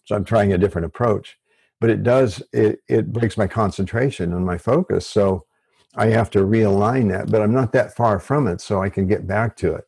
So 0.06 0.16
I'm 0.16 0.24
trying 0.24 0.52
a 0.52 0.58
different 0.58 0.86
approach, 0.86 1.38
but 1.80 1.90
it 1.90 2.02
does 2.04 2.42
it 2.52 2.80
it 2.88 3.12
breaks 3.12 3.36
my 3.36 3.48
concentration 3.48 4.32
and 4.32 4.46
my 4.46 4.58
focus. 4.58 5.06
So 5.06 5.46
I 5.96 6.06
have 6.08 6.30
to 6.30 6.40
realign 6.40 7.10
that, 7.10 7.30
but 7.30 7.42
I'm 7.42 7.52
not 7.52 7.72
that 7.72 7.96
far 7.96 8.20
from 8.20 8.46
it, 8.48 8.60
so 8.60 8.82
I 8.82 8.90
can 8.90 9.08
get 9.08 9.26
back 9.26 9.56
to 9.58 9.74
it. 9.74 9.84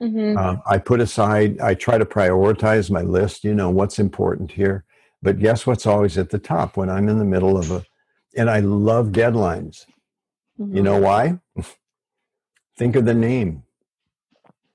hmm 0.00 0.36
Um, 0.36 0.62
I 0.66 0.78
put 0.78 1.00
aside, 1.00 1.60
I 1.60 1.74
try 1.74 1.98
to 1.98 2.04
prioritize 2.04 2.90
my 2.90 3.02
list, 3.02 3.44
you 3.44 3.54
know, 3.54 3.70
what's 3.70 3.98
important 3.98 4.52
here. 4.52 4.84
But 5.22 5.38
guess 5.40 5.66
what's 5.66 5.86
always 5.86 6.18
at 6.18 6.30
the 6.30 6.38
top 6.38 6.76
when 6.76 6.90
I'm 6.90 7.08
in 7.08 7.18
the 7.18 7.24
middle 7.24 7.58
of 7.58 7.70
a, 7.70 7.84
and 8.36 8.50
I 8.50 8.60
love 8.60 9.08
deadlines. 9.08 9.86
Mm-hmm. 10.60 10.76
You 10.76 10.82
know 10.82 10.98
why? 10.98 11.40
Think 12.78 12.94
of 12.94 13.04
the 13.04 13.14
name. 13.14 13.64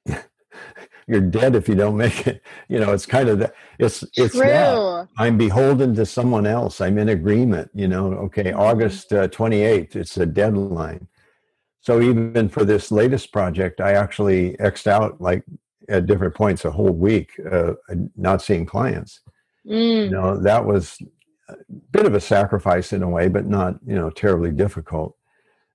You're 1.08 1.22
dead 1.22 1.56
if 1.56 1.70
you 1.70 1.76
don't 1.76 1.95
make 1.97 2.28
it. 2.28 2.41
You 2.68 2.80
know, 2.80 2.91
it's 2.91 3.06
kind 3.06 3.30
of 3.30 3.39
that. 3.39 3.54
It's 3.80 4.04
it's 4.18 4.36
True. 4.36 4.45
that. 4.45 5.08
I'm 5.18 5.38
beholden 5.38 5.95
to 5.95 6.06
someone 6.06 6.45
else. 6.45 6.82
I'm 6.82 6.97
in 6.97 7.10
agreement. 7.10 7.72
You 7.74 7.88
know, 7.88 8.14
okay, 8.26 8.51
Mhm. 8.51 8.58
August 8.60 9.14
uh, 9.14 9.30
28th. 9.30 9.95
It's 9.95 10.18
a 10.18 10.26
deadline. 10.26 11.08
So 11.80 12.01
even 12.01 12.49
for 12.49 12.64
this 12.66 12.91
latest 12.91 13.32
project, 13.32 13.82
I 13.82 13.93
actually 13.93 14.56
xed 14.58 14.88
out 14.88 15.20
like 15.22 15.43
at 15.89 16.06
different 16.06 16.34
points 16.36 16.64
a 16.66 16.72
whole 16.72 16.91
week, 16.93 17.32
uh, 17.51 17.74
not 18.16 18.41
seeing 18.41 18.66
clients. 18.66 19.22
Mm. 19.68 20.06
You 20.06 20.10
know, 20.10 20.38
that 20.41 20.66
was 20.66 20.97
a 21.49 21.56
bit 21.91 22.06
of 22.06 22.14
a 22.16 22.22
sacrifice 22.22 22.93
in 22.93 23.04
a 23.04 23.10
way, 23.10 23.28
but 23.30 23.45
not 23.45 23.76
you 23.86 23.95
know 23.95 24.10
terribly 24.10 24.51
difficult. 24.51 25.16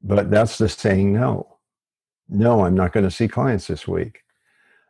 But 0.03 0.31
that's 0.31 0.59
the 0.59 0.69
saying 0.69 1.13
no. 1.15 1.58
No, 2.29 2.65
I'm 2.65 2.75
not 2.75 2.93
going 2.93 3.05
to 3.05 3.11
see 3.11 3.29
clients 3.29 3.67
this 3.67 3.89
week. 3.89 4.21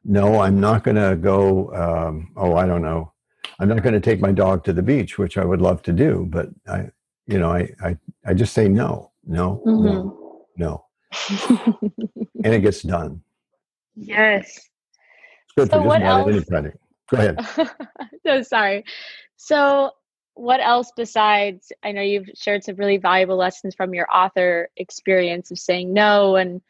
No, 0.05 0.41
I'm 0.41 0.61
not 0.61 0.84
going 0.84 0.97
to 0.97 1.16
go. 1.16 1.72
Um, 1.74 2.32
oh, 2.36 2.57
I 2.57 2.66
don't 2.66 2.82
know. 2.82 3.12
I'm 3.59 3.68
not 3.68 3.82
going 3.82 3.95
to 3.95 4.01
take 4.01 4.20
my 4.20 4.32
dog 4.32 4.64
to 4.64 4.72
the 4.72 4.82
beach, 4.82 5.18
which 5.18 5.36
I 5.36 5.45
would 5.45 5.61
love 5.61 5.82
to 5.82 5.93
do, 5.93 6.26
but 6.30 6.49
I, 6.68 6.91
you 7.26 7.39
know, 7.39 7.51
I, 7.51 7.70
I, 7.82 7.97
I 8.24 8.34
just 8.34 8.55
say 8.55 8.68
no, 8.68 9.11
no, 9.26 9.62
no, 9.64 10.47
no, 10.57 10.84
and 12.45 12.55
it 12.55 12.61
gets 12.61 12.82
done. 12.82 13.22
yes. 13.97 14.47
It's 14.47 15.55
good 15.57 15.70
So 15.70 15.80
for 15.80 15.86
what 15.86 16.03
else? 16.03 16.45
Go 17.11 17.16
ahead. 17.16 17.39
so 18.26 18.43
sorry. 18.43 18.84
So, 19.36 19.93
what 20.34 20.61
else 20.61 20.93
besides? 20.97 21.72
I 21.82 21.93
know 21.93 22.03
you've 22.03 22.28
shared 22.34 22.62
some 22.62 22.76
really 22.76 22.99
valuable 22.99 23.36
lessons 23.36 23.74
from 23.74 23.95
your 23.95 24.07
author 24.14 24.68
experience 24.76 25.51
of 25.51 25.59
saying 25.59 25.93
no 25.93 26.36
and 26.36 26.61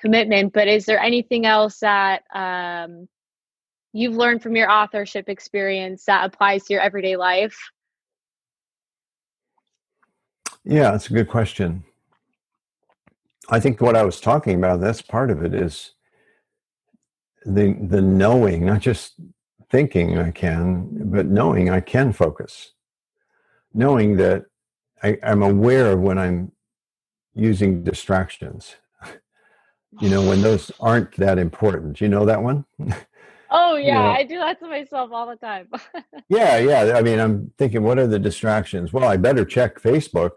commitment, 0.00 0.52
but 0.52 0.68
is 0.68 0.86
there 0.86 0.98
anything 0.98 1.46
else 1.46 1.78
that 1.80 2.22
um, 2.34 3.08
you've 3.92 4.16
learned 4.16 4.42
from 4.42 4.56
your 4.56 4.70
authorship 4.70 5.28
experience 5.28 6.04
that 6.04 6.24
applies 6.24 6.64
to 6.64 6.74
your 6.74 6.82
everyday 6.82 7.16
life? 7.16 7.56
Yeah, 10.64 10.90
that's 10.90 11.08
a 11.10 11.14
good 11.14 11.28
question. 11.28 11.84
I 13.48 13.60
think 13.60 13.80
what 13.80 13.96
I 13.96 14.02
was 14.02 14.20
talking 14.20 14.56
about, 14.56 14.80
that's 14.80 15.02
part 15.02 15.30
of 15.30 15.42
it, 15.42 15.54
is 15.54 15.92
the 17.44 17.74
the 17.88 18.02
knowing, 18.02 18.66
not 18.66 18.80
just 18.80 19.14
thinking 19.70 20.18
I 20.18 20.30
can, 20.30 21.10
but 21.10 21.26
knowing 21.26 21.70
I 21.70 21.80
can 21.80 22.12
focus. 22.12 22.72
Knowing 23.72 24.16
that 24.16 24.44
I, 25.02 25.18
I'm 25.22 25.42
aware 25.42 25.92
of 25.92 26.00
when 26.00 26.18
I'm 26.18 26.52
using 27.34 27.82
distractions. 27.82 28.76
You 29.98 30.08
know, 30.08 30.22
when 30.22 30.40
those 30.42 30.70
aren't 30.80 31.16
that 31.16 31.38
important. 31.38 32.00
You 32.00 32.08
know 32.08 32.24
that 32.26 32.42
one? 32.42 32.64
Oh 33.50 33.76
You 33.82 33.92
yeah, 33.92 33.92
know, 33.92 34.16
I 34.16 34.24
do 34.24 34.38
that 34.38 34.58
to 34.60 34.68
myself 34.68 35.10
all 35.12 35.26
the 35.28 35.36
time. 35.36 35.68
yeah, 36.28 36.58
yeah. 36.58 36.94
I 36.96 37.02
mean, 37.02 37.18
I'm 37.18 37.52
thinking, 37.58 37.82
what 37.82 37.98
are 37.98 38.06
the 38.06 38.18
distractions? 38.18 38.92
Well, 38.92 39.04
I 39.08 39.16
better 39.16 39.44
check 39.44 39.80
Facebook. 39.80 40.32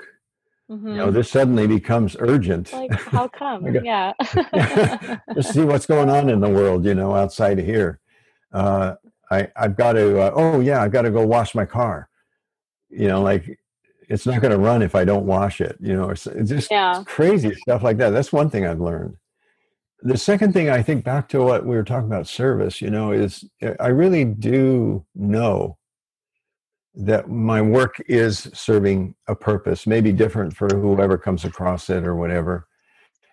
You 0.89 0.97
know, 0.97 1.11
hmm 1.11 1.11
this 1.11 1.29
suddenly 1.31 1.67
becomes 1.67 2.15
urgent. 2.19 2.71
Like, 2.71 2.93
how 3.05 3.27
come? 3.29 3.73
Got- 3.73 3.83
Yeah. 3.83 4.13
just 5.35 5.53
see 5.53 5.63
what's 5.63 5.85
going 5.85 6.09
on 6.09 6.29
in 6.29 6.39
the 6.41 6.49
world, 6.49 6.85
you 6.85 6.95
know, 6.95 7.15
outside 7.15 7.59
of 7.59 7.65
here. 7.65 7.99
Uh, 8.51 8.95
I, 9.31 9.49
I've 9.55 9.75
got 9.77 9.93
to, 9.93 10.19
uh, 10.21 10.31
oh, 10.35 10.59
yeah, 10.59 10.81
I've 10.81 10.91
got 10.91 11.03
to 11.03 11.11
go 11.11 11.25
wash 11.25 11.55
my 11.55 11.65
car. 11.65 12.09
You 12.89 13.07
know, 13.07 13.21
like 13.21 13.59
it's 14.09 14.25
not 14.25 14.41
going 14.41 14.51
to 14.51 14.59
run 14.59 14.81
if 14.83 14.95
I 14.95 15.05
don't 15.05 15.25
wash 15.25 15.61
it, 15.61 15.77
you 15.81 15.95
know, 15.95 16.09
it's, 16.11 16.27
it's 16.27 16.49
just 16.49 16.71
yeah. 16.71 17.03
crazy 17.05 17.55
stuff 17.55 17.83
like 17.83 17.97
that. 17.97 18.11
That's 18.11 18.33
one 18.33 18.49
thing 18.49 18.65
I've 18.67 18.81
learned. 18.81 19.17
The 20.05 20.17
second 20.17 20.53
thing 20.53 20.69
I 20.69 20.83
think 20.83 21.03
back 21.03 21.29
to 21.29 21.41
what 21.41 21.65
we 21.65 21.75
were 21.75 21.83
talking 21.83 22.07
about 22.07 22.27
service, 22.27 22.81
you 22.81 22.89
know, 22.89 23.11
is 23.11 23.45
uh, 23.61 23.71
I 23.79 23.87
really 23.87 24.25
do 24.25 25.05
know 25.15 25.77
that 26.95 27.29
my 27.29 27.61
work 27.61 28.01
is 28.07 28.49
serving 28.53 29.15
a 29.27 29.35
purpose, 29.35 29.87
maybe 29.87 30.11
different 30.11 30.55
for 30.55 30.67
whoever 30.67 31.17
comes 31.17 31.43
across 31.43 31.89
it 31.89 32.05
or 32.05 32.15
whatever 32.15 32.67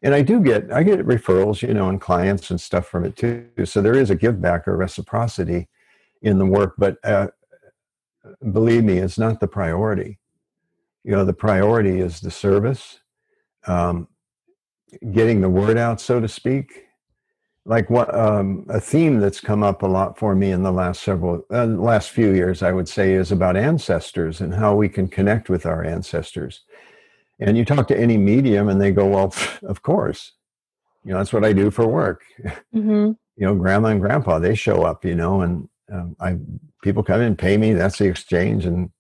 and 0.03 0.15
I 0.15 0.23
do 0.23 0.41
get 0.41 0.73
I 0.73 0.83
get 0.83 1.07
referrals, 1.07 1.63
you 1.67 1.75
know, 1.75 1.89
and 1.89 2.01
clients 2.01 2.51
and 2.51 2.61
stuff 2.61 2.87
from 2.87 3.05
it 3.05 3.17
too. 3.17 3.49
So 3.65 3.83
there 3.83 3.97
is 3.97 4.11
a 4.11 4.15
give 4.15 4.41
back 4.41 4.67
or 4.67 4.77
reciprocity 4.77 5.69
in 6.23 6.39
the 6.39 6.47
work, 6.47 6.75
but 6.79 6.97
uh, 7.05 7.29
believe 8.53 8.85
me, 8.85 8.99
it's 8.99 9.19
not 9.19 9.41
the 9.41 9.49
priority. 9.49 10.19
You 11.05 11.13
know, 11.13 11.25
the 11.25 11.35
priority 11.35 12.01
is 12.01 12.21
the 12.21 12.31
service, 12.31 13.01
um, 13.67 14.09
getting 15.13 15.41
the 15.41 15.49
word 15.49 15.79
out, 15.79 16.01
so 16.01 16.21
to 16.21 16.29
speak. 16.29 16.87
Like 17.67 17.91
what 17.91 18.13
um, 18.15 18.67
a 18.71 18.81
theme 18.81 19.21
that's 19.21 19.41
come 19.41 19.63
up 19.63 19.83
a 19.83 19.87
lot 19.87 20.19
for 20.19 20.35
me 20.35 20.51
in 20.51 20.63
the 20.63 20.73
last 20.73 21.03
several, 21.03 21.45
uh, 21.53 21.67
last 21.67 22.11
few 22.11 22.33
years, 22.33 22.63
I 22.63 22.73
would 22.73 22.89
say, 22.89 23.13
is 23.13 23.31
about 23.33 23.57
ancestors 23.57 24.41
and 24.41 24.55
how 24.55 24.75
we 24.75 24.89
can 24.89 25.09
connect 25.09 25.51
with 25.51 25.67
our 25.67 25.85
ancestors. 25.85 26.63
And 27.39 27.57
you 27.59 27.65
talk 27.65 27.89
to 27.89 27.99
any 27.99 28.19
medium, 28.19 28.69
and 28.69 28.81
they 28.81 28.91
go, 28.93 29.07
"Well, 29.07 29.35
of 29.63 29.83
course, 29.83 30.33
you 31.05 31.13
know 31.13 31.19
that's 31.19 31.33
what 31.33 31.45
I 31.45 31.53
do 31.53 31.71
for 31.71 31.87
work." 31.87 32.23
hmm 32.73 33.13
You 33.37 33.47
know, 33.47 33.55
grandma 33.55 33.89
and 33.89 34.01
grandpa 34.01 34.39
they 34.39 34.55
show 34.55 34.83
up, 34.83 35.05
you 35.05 35.15
know, 35.15 35.43
and 35.43 35.69
um, 35.93 36.17
I 36.21 36.39
people 36.83 37.03
come 37.03 37.21
in, 37.21 37.37
pay 37.37 37.57
me. 37.57 37.75
That's 37.75 37.99
the 37.99 38.07
exchange, 38.07 38.67
and 38.67 38.91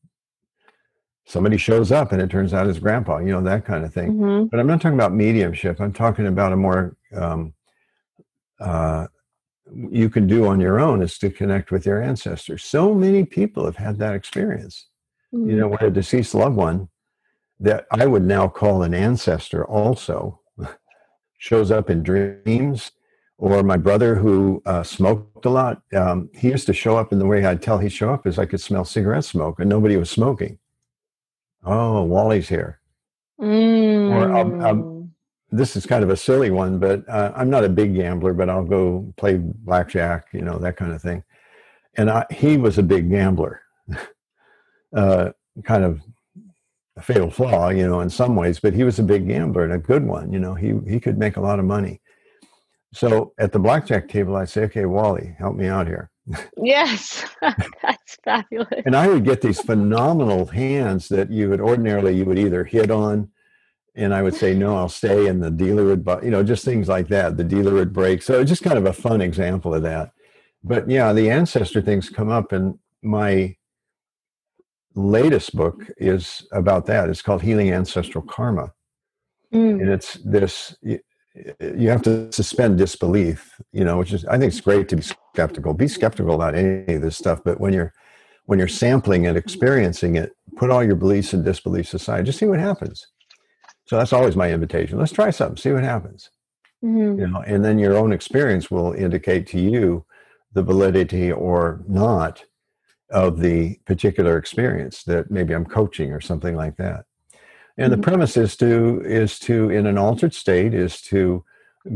somebody 1.30 1.56
shows 1.56 1.92
up, 1.92 2.12
and 2.12 2.20
it 2.20 2.30
turns 2.30 2.52
out 2.52 2.66
it's 2.66 2.78
grandpa. 2.78 3.18
You 3.18 3.32
know, 3.32 3.42
that 3.42 3.64
kind 3.64 3.84
of 3.84 3.94
thing. 3.94 4.12
hmm 4.12 4.44
But 4.44 4.60
I'm 4.60 4.66
not 4.66 4.80
talking 4.80 4.98
about 4.98 5.14
mediumship. 5.14 5.80
I'm 5.80 5.92
talking 5.92 6.26
about 6.26 6.52
a 6.52 6.56
more 6.56 6.96
um, 7.14 7.54
uh, 8.60 9.06
you 9.90 10.10
can 10.10 10.26
do 10.26 10.46
on 10.46 10.60
your 10.60 10.80
own 10.80 11.02
is 11.02 11.16
to 11.18 11.30
connect 11.30 11.70
with 11.70 11.86
your 11.86 12.02
ancestors. 12.02 12.64
So 12.64 12.94
many 12.94 13.24
people 13.24 13.64
have 13.64 13.76
had 13.76 13.98
that 13.98 14.14
experience. 14.14 14.86
You 15.32 15.54
know, 15.56 15.68
when 15.68 15.80
a 15.80 15.90
deceased 15.90 16.34
loved 16.34 16.56
one 16.56 16.88
that 17.60 17.86
I 17.92 18.06
would 18.06 18.24
now 18.24 18.48
call 18.48 18.82
an 18.82 18.94
ancestor 18.94 19.64
also 19.64 20.40
shows 21.38 21.70
up 21.70 21.88
in 21.88 22.02
dreams, 22.02 22.90
or 23.38 23.62
my 23.62 23.76
brother 23.76 24.16
who 24.16 24.60
uh, 24.66 24.82
smoked 24.82 25.46
a 25.46 25.50
lot, 25.50 25.82
um, 25.94 26.28
he 26.34 26.48
used 26.48 26.66
to 26.66 26.72
show 26.72 26.96
up 26.96 27.12
in 27.12 27.20
the 27.20 27.26
way 27.26 27.44
I'd 27.44 27.62
tell 27.62 27.78
he'd 27.78 27.90
show 27.92 28.12
up 28.12 28.26
is 28.26 28.38
I 28.38 28.44
could 28.44 28.60
smell 28.60 28.84
cigarette 28.84 29.24
smoke 29.24 29.60
and 29.60 29.68
nobody 29.68 29.96
was 29.96 30.10
smoking. 30.10 30.58
Oh, 31.64 32.02
Wally's 32.04 32.48
here. 32.48 32.80
Or, 34.12 34.32
um, 34.36 34.60
um, 34.60 34.82
Mm. 34.82 35.10
This 35.52 35.74
is 35.74 35.84
kind 35.84 36.04
of 36.04 36.10
a 36.10 36.16
silly 36.16 36.50
one, 36.50 36.78
but 36.78 37.08
uh, 37.08 37.32
I'm 37.34 37.50
not 37.50 37.64
a 37.64 37.68
big 37.68 37.94
gambler, 37.94 38.32
but 38.34 38.48
I'll 38.48 38.64
go 38.64 39.12
play 39.16 39.36
blackjack, 39.36 40.28
you 40.32 40.42
know, 40.42 40.58
that 40.58 40.76
kind 40.76 40.92
of 40.92 41.02
thing. 41.02 41.24
And 41.96 42.08
I, 42.08 42.24
he 42.30 42.56
was 42.56 42.78
a 42.78 42.84
big 42.84 43.10
gambler, 43.10 43.60
uh, 44.96 45.30
kind 45.64 45.84
of 45.84 46.00
a 46.96 47.02
fatal 47.02 47.30
flaw, 47.30 47.70
you 47.70 47.86
know, 47.88 48.00
in 48.00 48.10
some 48.10 48.36
ways, 48.36 48.60
but 48.60 48.74
he 48.74 48.84
was 48.84 49.00
a 49.00 49.02
big 49.02 49.26
gambler 49.26 49.64
and 49.64 49.72
a 49.72 49.78
good 49.78 50.04
one. 50.06 50.32
You 50.32 50.38
know, 50.38 50.54
he 50.54 50.74
he 50.88 51.00
could 51.00 51.18
make 51.18 51.36
a 51.36 51.40
lot 51.40 51.58
of 51.58 51.64
money. 51.64 52.00
So 52.94 53.32
at 53.38 53.52
the 53.52 53.58
blackjack 53.58 54.08
table, 54.08 54.36
I'd 54.36 54.48
say, 54.48 54.62
"Okay, 54.64 54.86
Wally, 54.86 55.34
help 55.38 55.56
me 55.56 55.66
out 55.66 55.86
here." 55.88 56.09
Yes, 56.62 57.24
that's 57.82 58.16
fabulous. 58.24 58.82
And 58.86 58.94
I 58.96 59.08
would 59.08 59.24
get 59.24 59.40
these 59.40 59.60
phenomenal 59.60 60.46
hands 60.46 61.08
that 61.08 61.30
you 61.30 61.50
would 61.50 61.60
ordinarily 61.60 62.14
you 62.16 62.24
would 62.24 62.38
either 62.38 62.64
hit 62.64 62.90
on, 62.90 63.30
and 63.94 64.14
I 64.14 64.22
would 64.22 64.34
say, 64.34 64.54
"No, 64.54 64.76
I'll 64.76 64.88
stay," 64.88 65.26
and 65.26 65.42
the 65.42 65.50
dealer 65.50 65.84
would, 65.86 66.04
bu- 66.04 66.24
you 66.24 66.30
know, 66.30 66.42
just 66.42 66.64
things 66.64 66.88
like 66.88 67.08
that. 67.08 67.36
The 67.36 67.44
dealer 67.44 67.74
would 67.74 67.92
break. 67.92 68.22
So 68.22 68.40
it's 68.40 68.50
just 68.50 68.62
kind 68.62 68.78
of 68.78 68.86
a 68.86 68.92
fun 68.92 69.20
example 69.20 69.74
of 69.74 69.82
that. 69.82 70.12
But 70.62 70.88
yeah, 70.88 71.12
the 71.12 71.30
ancestor 71.30 71.80
things 71.82 72.08
come 72.10 72.28
up, 72.28 72.52
and 72.52 72.78
my 73.02 73.56
latest 74.94 75.56
book 75.56 75.86
is 75.96 76.46
about 76.52 76.86
that. 76.86 77.08
It's 77.08 77.22
called 77.22 77.42
Healing 77.42 77.72
Ancestral 77.72 78.22
Karma. 78.24 78.72
Mm. 79.52 79.80
and 79.80 79.90
it's 79.90 80.14
this 80.24 80.76
you 81.34 81.88
have 81.88 82.02
to 82.02 82.30
suspend 82.32 82.78
disbelief, 82.78 83.60
you 83.72 83.84
know, 83.84 83.98
which 83.98 84.12
is 84.12 84.24
I 84.26 84.38
think 84.38 84.52
it's 84.52 84.60
great 84.60 84.88
to 84.88 84.96
be 84.96 85.02
skeptical. 85.02 85.74
Be 85.74 85.88
skeptical 85.88 86.34
about 86.34 86.54
any 86.54 86.94
of 86.94 87.02
this 87.02 87.16
stuff, 87.16 87.40
but 87.44 87.60
when 87.60 87.72
you're 87.72 87.92
when 88.46 88.58
you're 88.58 88.68
sampling 88.68 89.26
and 89.26 89.36
experiencing 89.36 90.16
it, 90.16 90.32
put 90.56 90.70
all 90.70 90.82
your 90.82 90.96
beliefs 90.96 91.32
and 91.32 91.44
disbeliefs 91.44 91.94
aside. 91.94 92.26
Just 92.26 92.38
see 92.38 92.46
what 92.46 92.58
happens. 92.58 93.06
So 93.86 93.96
that's 93.96 94.12
always 94.12 94.36
my 94.36 94.52
invitation. 94.52 94.98
Let's 94.98 95.12
try 95.12 95.30
something, 95.30 95.56
see 95.56 95.72
what 95.72 95.84
happens. 95.84 96.30
Mm-hmm. 96.84 97.20
You 97.20 97.26
know, 97.28 97.42
and 97.46 97.64
then 97.64 97.78
your 97.78 97.96
own 97.96 98.12
experience 98.12 98.70
will 98.70 98.92
indicate 98.92 99.46
to 99.48 99.60
you 99.60 100.04
the 100.52 100.62
validity 100.62 101.30
or 101.30 101.84
not 101.86 102.44
of 103.10 103.40
the 103.40 103.78
particular 103.86 104.36
experience 104.36 105.02
that 105.04 105.30
maybe 105.30 105.54
I'm 105.54 105.64
coaching 105.64 106.12
or 106.12 106.20
something 106.20 106.56
like 106.56 106.76
that. 106.76 107.04
And 107.80 107.90
the 107.90 107.98
premise 107.98 108.36
is 108.36 108.56
to 108.58 109.00
is 109.06 109.38
to 109.40 109.70
in 109.70 109.86
an 109.86 109.96
altered 109.96 110.34
state 110.34 110.74
is 110.74 111.00
to 111.02 111.42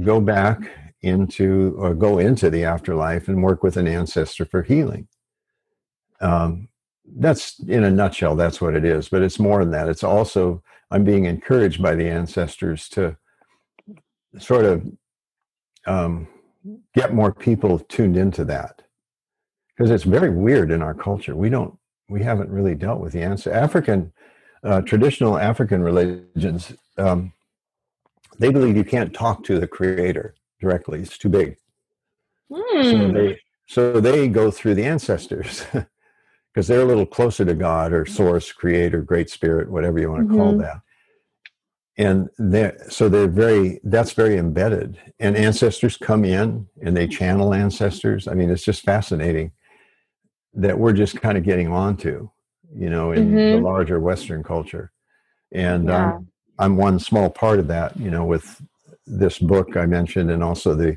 go 0.01 0.19
back 0.19 0.71
into 1.03 1.75
or 1.77 1.95
go 1.95 2.19
into 2.19 2.49
the 2.49 2.65
afterlife 2.65 3.29
and 3.29 3.43
work 3.43 3.63
with 3.63 3.77
an 3.77 3.87
ancestor 3.87 4.47
for 4.47 4.63
healing. 4.63 5.09
Um, 6.23 6.69
that's 7.19 7.61
in 7.61 7.85
a 7.85 7.91
nutshell. 7.91 8.35
That's 8.35 8.63
what 8.63 8.75
it 8.75 8.87
is. 8.87 9.11
But 9.11 9.21
it's 9.21 9.39
more 9.39 9.61
than 9.61 9.73
that. 9.73 9.91
It's 9.91 10.03
also 10.03 10.63
I'm 10.91 11.05
being 11.05 11.27
encouraged 11.27 11.83
by 11.83 11.95
the 11.95 12.09
ancestors 12.09 12.89
to 12.91 13.19
sort 14.39 14.65
of 14.65 14.87
um, 15.87 16.27
get 16.95 17.13
more 17.13 17.35
people 17.35 17.79
tuned 17.79 18.17
into 18.17 18.43
that 18.47 18.81
because 19.77 19.91
it's 19.91 20.05
very 20.05 20.31
weird 20.31 20.71
in 20.71 20.81
our 20.81 20.95
culture. 20.95 21.37
We 21.37 21.51
don't 21.51 21.77
we 22.09 22.23
haven't 22.23 22.49
really 22.49 22.75
dealt 22.75 23.01
with 23.01 23.13
the 23.13 23.23
answer. 23.23 23.53
African 23.53 24.14
uh, 24.65 24.81
traditional 24.81 25.39
African 25.39 25.83
religions, 25.83 26.73
um, 26.99 27.33
they 28.39 28.51
believe 28.51 28.77
you 28.77 28.85
can't 28.85 29.13
talk 29.13 29.45
to 29.45 29.59
the 29.59 29.67
creator 29.67 30.35
directly; 30.61 31.01
it's 31.01 31.19
too 31.19 31.29
big. 31.29 31.57
Mm. 32.51 32.83
So, 32.83 33.07
hmm. 33.07 33.13
they, 33.15 33.39
so 33.67 34.01
they 34.01 34.29
go 34.29 34.51
through 34.51 34.75
the 34.75 34.85
ancestors 34.85 35.65
because 36.55 36.69
they're 36.69 36.83
a 36.83 36.87
little 36.87 37.07
closer 37.07 37.45
to 37.45 37.55
God 37.55 37.93
or 37.93 38.07
Source, 38.07 38.53
Creator, 38.53 39.03
Great 39.03 39.31
Spirit, 39.31 39.71
whatever 39.71 39.99
you 39.99 40.11
want 40.11 40.23
to 40.23 40.29
mm-hmm. 40.29 40.43
call 40.43 40.59
that. 40.59 40.81
And 41.97 42.29
they 42.39 42.73
so 42.89 43.09
they're 43.09 43.29
very 43.29 43.81
that's 43.85 44.13
very 44.13 44.37
embedded. 44.37 44.99
And 45.21 45.37
ancestors 45.37 45.97
come 45.97 46.25
in 46.25 46.67
and 46.83 46.97
they 46.97 47.07
channel 47.07 47.55
ancestors. 47.55 48.27
I 48.27 48.35
mean, 48.35 48.51
it's 48.51 48.65
just 48.65 48.83
fascinating 48.83 49.53
that 50.55 50.79
we're 50.79 50.93
just 50.93 51.21
kind 51.21 51.39
of 51.39 51.45
getting 51.45 51.69
onto 51.69 52.31
you 52.77 52.91
know, 52.91 53.13
in 53.13 53.29
mm-hmm. 53.29 53.37
the 53.37 53.61
larger 53.61 54.01
Western 54.01 54.43
culture. 54.43 54.91
And 55.53 55.89
yeah. 55.89 56.15
um, 56.15 56.29
I'm 56.59 56.77
one 56.77 56.99
small 56.99 57.31
part 57.31 57.59
of 57.59 57.69
that, 57.69 57.97
you 57.97 58.11
know, 58.11 58.25
with 58.25 58.61
this 59.07 59.39
book 59.39 59.77
I 59.77 59.87
mentioned 59.87 60.31
and 60.31 60.43
also 60.43 60.75
the 60.75 60.97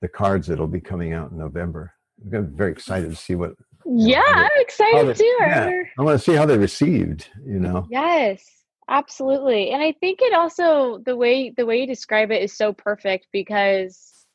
the 0.00 0.08
cards 0.08 0.48
that'll 0.48 0.66
be 0.66 0.80
coming 0.80 1.14
out 1.14 1.30
in 1.30 1.38
November. 1.38 1.92
I'm 2.32 2.54
very 2.54 2.72
excited 2.72 3.08
to 3.10 3.16
see 3.16 3.34
what. 3.34 3.54
Yeah, 3.86 4.18
know, 4.18 4.24
I'm 4.26 4.50
excited 4.56 5.08
they, 5.08 5.14
too. 5.14 5.36
Yeah, 5.40 5.82
I 5.98 6.02
want 6.02 6.18
to 6.18 6.24
see 6.24 6.34
how 6.34 6.46
they 6.46 6.58
received. 6.58 7.28
You 7.46 7.58
know. 7.58 7.86
Yes, 7.90 8.44
absolutely, 8.88 9.70
and 9.70 9.82
I 9.82 9.92
think 9.92 10.20
it 10.20 10.34
also 10.34 10.98
the 10.98 11.16
way 11.16 11.50
the 11.50 11.66
way 11.66 11.80
you 11.80 11.86
describe 11.86 12.30
it 12.30 12.42
is 12.42 12.52
so 12.56 12.72
perfect 12.72 13.28
because 13.32 14.26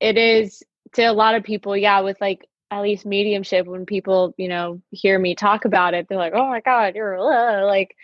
it 0.00 0.16
is 0.16 0.62
to 0.94 1.02
a 1.02 1.12
lot 1.12 1.34
of 1.34 1.44
people. 1.44 1.76
Yeah, 1.76 2.00
with 2.00 2.20
like 2.20 2.48
at 2.74 2.82
least 2.82 3.06
mediumship 3.06 3.66
when 3.66 3.86
people 3.86 4.34
you 4.36 4.48
know 4.48 4.80
hear 4.90 5.18
me 5.18 5.34
talk 5.34 5.64
about 5.64 5.94
it 5.94 6.06
they're 6.08 6.18
like 6.18 6.34
oh 6.34 6.48
my 6.48 6.60
god 6.60 6.94
you're 6.94 7.18
uh, 7.18 7.64
like 7.66 7.94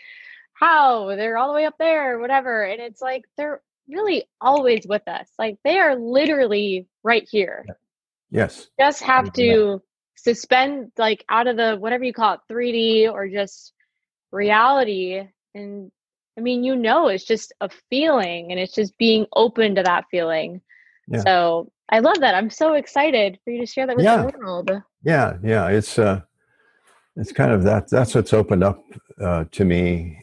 how? 0.61 1.16
They're 1.16 1.39
all 1.39 1.49
the 1.49 1.55
way 1.55 1.64
up 1.64 1.77
there 1.79 2.18
whatever 2.18 2.62
and 2.62 2.81
it's 2.81 3.01
like 3.01 3.25
they're 3.37 3.62
really 3.89 4.25
always 4.41 4.87
with 4.87 5.03
us 5.09 5.27
like 5.39 5.57
they 5.64 5.79
are 5.79 5.97
literally 5.97 6.87
right 7.03 7.27
here. 7.29 7.64
Yes. 8.31 8.68
Just 8.79 9.03
have 9.03 9.33
to 9.33 9.83
suspend 10.16 10.93
like 10.99 11.25
out 11.29 11.47
of 11.47 11.57
the 11.57 11.77
whatever 11.77 12.05
you 12.05 12.12
call 12.12 12.35
it 12.35 12.41
3d 12.53 13.11
or 13.11 13.27
just 13.27 13.73
reality 14.31 15.23
and 15.55 15.91
i 16.39 16.43
mean 16.43 16.62
you 16.62 16.77
know 16.77 17.09
it's 17.09 17.25
just 17.25 17.55
a 17.62 17.71
feeling 17.89 18.53
and 18.53 18.61
it's 18.61 18.75
just 18.75 18.97
being 18.99 19.25
open 19.35 19.75
to 19.75 19.83
that 19.83 20.05
feeling 20.11 20.61
yeah. 21.11 21.20
so 21.20 21.70
I 21.90 21.98
love 21.98 22.20
that. 22.20 22.34
I'm 22.34 22.50
so 22.50 22.74
excited 22.74 23.38
for 23.44 23.50
you 23.50 23.61
to 23.61 23.66
share 23.66 23.86
that 23.86 23.96
with 23.96 24.04
yeah. 24.04 24.22
the 24.22 24.38
world. 24.38 24.70
Yeah, 25.02 25.36
yeah. 25.42 25.68
It's 25.68 25.98
uh 25.98 26.22
it's 27.16 27.32
kind 27.32 27.52
of 27.52 27.64
that 27.64 27.90
that's 27.90 28.14
what's 28.14 28.32
opened 28.32 28.64
up 28.64 28.82
uh, 29.20 29.44
to 29.50 29.64
me. 29.64 30.22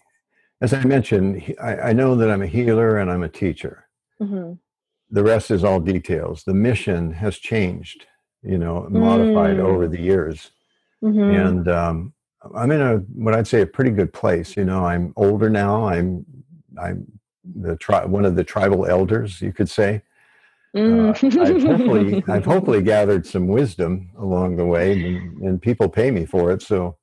As 0.62 0.74
I 0.74 0.84
mentioned, 0.84 1.56
I, 1.62 1.78
I, 1.78 1.94
know 1.94 2.16
that 2.16 2.32
I'm 2.32 2.42
a 2.42 2.48
healer 2.48 2.98
and 2.98 3.12
I'm 3.12 3.22
a 3.22 3.30
teacher. 3.30 3.88
Mm-hmm. 4.20 4.54
The 5.12 5.24
rest 5.24 5.52
is 5.52 5.64
all 5.64 5.80
details. 5.80 6.44
The 6.44 6.56
mission 6.56 7.12
has 7.12 7.38
changed, 7.38 8.08
you 8.42 8.58
know, 8.58 8.88
modified 8.90 9.58
mm. 9.58 9.64
over 9.64 9.88
the 9.88 10.02
years. 10.02 10.50
Mm-hmm. 11.04 11.20
And 11.20 11.68
um, 11.68 12.14
I'm 12.56 12.72
in 12.72 12.82
a 12.82 12.98
what 13.14 13.36
I'd 13.36 13.48
say 13.48 13.62
a 13.62 13.68
pretty 13.68 13.92
good 13.92 14.12
place. 14.12 14.58
You 14.58 14.66
know, 14.66 14.84
I'm 14.84 15.14
older 15.16 15.50
now. 15.50 15.88
I'm 15.88 16.26
I'm 16.82 17.06
the 17.56 17.76
tri- 17.76 18.06
one 18.06 18.26
of 18.26 18.36
the 18.36 18.44
tribal 18.44 18.88
elders, 18.88 19.42
you 19.42 19.54
could 19.54 19.70
say. 19.70 20.02
Uh, 20.76 21.10
I've 21.10 21.64
hopefully 21.64 22.24
I've 22.28 22.46
hopefully 22.46 22.82
gathered 22.82 23.26
some 23.26 23.48
wisdom 23.48 24.10
along 24.18 24.58
the 24.58 24.66
way, 24.66 24.92
and, 24.92 25.42
and 25.42 25.62
people 25.62 25.90
pay 25.90 26.12
me 26.12 26.26
for 26.26 26.52
it. 26.52 26.62
So, 26.62 26.98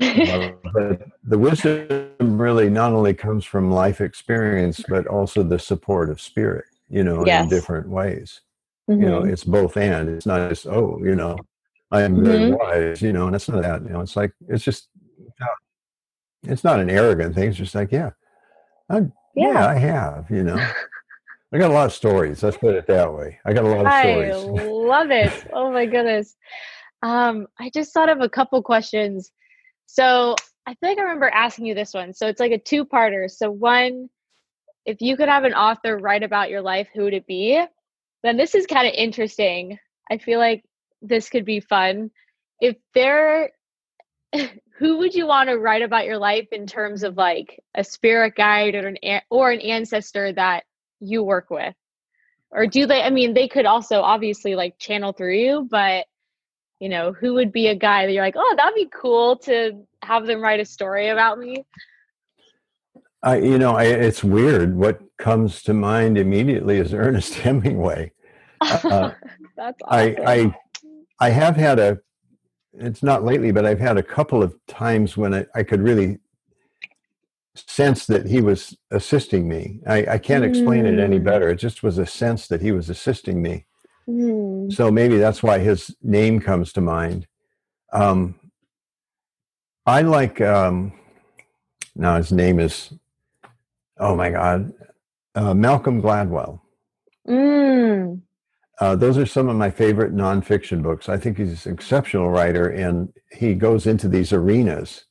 uh, 0.00 0.50
but 0.74 1.02
the 1.24 1.38
wisdom 1.38 2.10
really 2.20 2.70
not 2.70 2.92
only 2.92 3.14
comes 3.14 3.44
from 3.44 3.70
life 3.70 4.00
experience, 4.00 4.82
but 4.88 5.06
also 5.06 5.42
the 5.42 5.58
support 5.58 6.10
of 6.10 6.20
spirit. 6.20 6.64
You 6.88 7.04
know, 7.04 7.24
yes. 7.24 7.44
in 7.44 7.48
different 7.48 7.88
ways. 7.88 8.40
Mm-hmm. 8.90 9.02
You 9.02 9.08
know, 9.08 9.20
mm-hmm. 9.20 9.30
it's 9.30 9.44
both 9.44 9.76
and. 9.76 10.08
It's 10.08 10.26
not 10.26 10.48
just 10.48 10.66
oh, 10.66 11.00
you 11.02 11.14
know, 11.14 11.36
I 11.90 12.02
am 12.02 12.24
very 12.24 12.50
mm-hmm. 12.50 12.54
wise. 12.54 13.02
You 13.02 13.12
know, 13.12 13.26
and 13.26 13.36
it's 13.36 13.48
not 13.48 13.62
that. 13.62 13.82
You 13.82 13.90
know, 13.90 14.00
it's 14.00 14.16
like 14.16 14.32
it's 14.48 14.64
just 14.64 14.88
it's 16.44 16.64
not 16.64 16.80
an 16.80 16.90
arrogant 16.90 17.34
thing. 17.34 17.48
It's 17.48 17.58
just 17.58 17.74
like 17.74 17.92
yeah, 17.92 18.10
I, 18.88 18.98
yeah. 19.34 19.52
yeah, 19.52 19.68
I 19.68 19.74
have. 19.74 20.30
You 20.30 20.44
know. 20.44 20.66
I 21.52 21.58
got 21.58 21.70
a 21.70 21.74
lot 21.74 21.86
of 21.86 21.92
stories. 21.92 22.42
Let's 22.42 22.56
put 22.56 22.76
it 22.76 22.86
that 22.86 23.12
way. 23.12 23.38
I 23.44 23.52
got 23.52 23.64
a 23.64 23.68
lot 23.68 23.86
of 23.86 23.92
stories. 23.92 24.60
I 24.60 24.66
love 24.66 25.10
it. 25.10 25.32
Oh 25.52 25.70
my 25.72 25.86
goodness. 25.86 26.36
Um, 27.02 27.46
I 27.58 27.70
just 27.70 27.92
thought 27.92 28.08
of 28.08 28.20
a 28.20 28.28
couple 28.28 28.62
questions. 28.62 29.32
So 29.86 30.36
I 30.66 30.74
think 30.74 30.98
I 30.98 31.02
remember 31.02 31.28
asking 31.28 31.66
you 31.66 31.74
this 31.74 31.92
one. 31.92 32.12
So 32.12 32.28
it's 32.28 32.40
like 32.40 32.52
a 32.52 32.58
two-parter. 32.58 33.28
So 33.30 33.50
one, 33.50 34.08
if 34.86 35.00
you 35.00 35.16
could 35.16 35.28
have 35.28 35.44
an 35.44 35.54
author 35.54 35.98
write 35.98 36.22
about 36.22 36.50
your 36.50 36.60
life, 36.60 36.88
who 36.94 37.04
would 37.04 37.14
it 37.14 37.26
be? 37.26 37.60
Then 38.22 38.36
this 38.36 38.54
is 38.54 38.66
kind 38.66 38.86
of 38.86 38.94
interesting. 38.94 39.78
I 40.10 40.18
feel 40.18 40.38
like 40.38 40.64
this 41.02 41.28
could 41.30 41.44
be 41.44 41.60
fun. 41.60 42.10
If 42.60 42.76
there 42.94 43.50
who 44.78 44.98
would 44.98 45.14
you 45.14 45.26
want 45.26 45.48
to 45.48 45.58
write 45.58 45.82
about 45.82 46.06
your 46.06 46.18
life 46.18 46.48
in 46.52 46.66
terms 46.66 47.02
of 47.02 47.16
like 47.16 47.60
a 47.74 47.82
spirit 47.82 48.34
guide 48.36 48.74
or 48.74 48.86
an 48.86 49.20
or 49.30 49.50
an 49.50 49.60
ancestor 49.60 50.32
that 50.32 50.64
you 51.00 51.22
work 51.22 51.50
with? 51.50 51.74
Or 52.52 52.66
do 52.66 52.86
they 52.86 53.02
i 53.02 53.10
mean 53.10 53.32
they 53.32 53.46
could 53.46 53.66
also 53.66 54.00
obviously 54.00 54.56
like 54.56 54.76
channel 54.78 55.12
through 55.12 55.36
you 55.36 55.68
but 55.70 56.06
you 56.80 56.88
know 56.88 57.12
who 57.12 57.34
would 57.34 57.52
be 57.52 57.68
a 57.68 57.76
guy 57.76 58.06
that 58.06 58.12
you're 58.12 58.24
like 58.24 58.34
oh 58.36 58.54
that'd 58.56 58.74
be 58.74 58.90
cool 58.92 59.36
to 59.36 59.86
have 60.02 60.26
them 60.26 60.40
write 60.40 60.60
a 60.60 60.64
story 60.64 61.08
about 61.08 61.38
me? 61.38 61.64
I, 63.22 63.36
you 63.36 63.58
know 63.58 63.76
I, 63.76 63.84
it's 63.84 64.24
weird. 64.24 64.76
What 64.76 65.00
comes 65.18 65.62
to 65.64 65.74
mind 65.74 66.16
immediately 66.16 66.78
is 66.78 66.94
ernest 66.94 67.34
hemingway. 67.34 68.12
Uh, 68.60 69.12
that's 69.56 69.80
awesome. 69.82 70.16
I, 70.26 70.26
I 70.26 70.54
i 71.20 71.30
have 71.30 71.56
had 71.56 71.78
a 71.78 71.98
it's 72.72 73.02
not 73.02 73.24
lately 73.24 73.52
but 73.52 73.66
i've 73.66 73.80
had 73.80 73.98
a 73.98 74.02
couple 74.02 74.42
of 74.42 74.54
times 74.66 75.16
when 75.16 75.34
I, 75.34 75.46
I 75.54 75.62
could 75.62 75.82
really 75.82 76.18
sense 77.66 78.06
that 78.06 78.26
he 78.26 78.40
was 78.40 78.76
assisting 78.90 79.48
me. 79.48 79.80
I, 79.86 80.06
I 80.14 80.18
can't 80.18 80.44
explain 80.44 80.84
mm. 80.84 80.92
it 80.92 80.98
any 80.98 81.18
mm. 81.18 81.24
better. 81.24 81.48
It 81.48 81.56
just 81.56 81.82
was 81.82 81.98
a 81.98 82.06
sense 82.06 82.48
that 82.48 82.60
he 82.60 82.72
was 82.72 82.90
assisting 82.90 83.42
me. 83.42 83.66
Mm. 84.08 84.72
So 84.72 84.90
maybe 84.90 85.18
that's 85.18 85.42
why 85.42 85.58
his 85.58 85.94
name 86.02 86.40
comes 86.40 86.72
to 86.74 86.80
mind. 86.80 87.26
Um, 87.92 88.34
I 89.86 90.02
like, 90.02 90.40
um, 90.40 90.92
now 91.96 92.16
his 92.16 92.32
name 92.32 92.60
is, 92.60 92.92
oh 93.98 94.14
my 94.16 94.30
God, 94.30 94.72
uh, 95.34 95.54
Malcolm 95.54 96.00
Gladwell. 96.00 96.60
Mm. 97.28 98.20
Uh, 98.80 98.96
those 98.96 99.18
are 99.18 99.26
some 99.26 99.48
of 99.48 99.56
my 99.56 99.70
favorite 99.70 100.14
nonfiction 100.14 100.82
books. 100.82 101.08
I 101.08 101.18
think 101.18 101.36
he's 101.36 101.66
an 101.66 101.74
exceptional 101.74 102.30
writer, 102.30 102.68
and 102.68 103.12
he 103.30 103.54
goes 103.54 103.86
into 103.86 104.08
these 104.08 104.32
arenas 104.32 105.04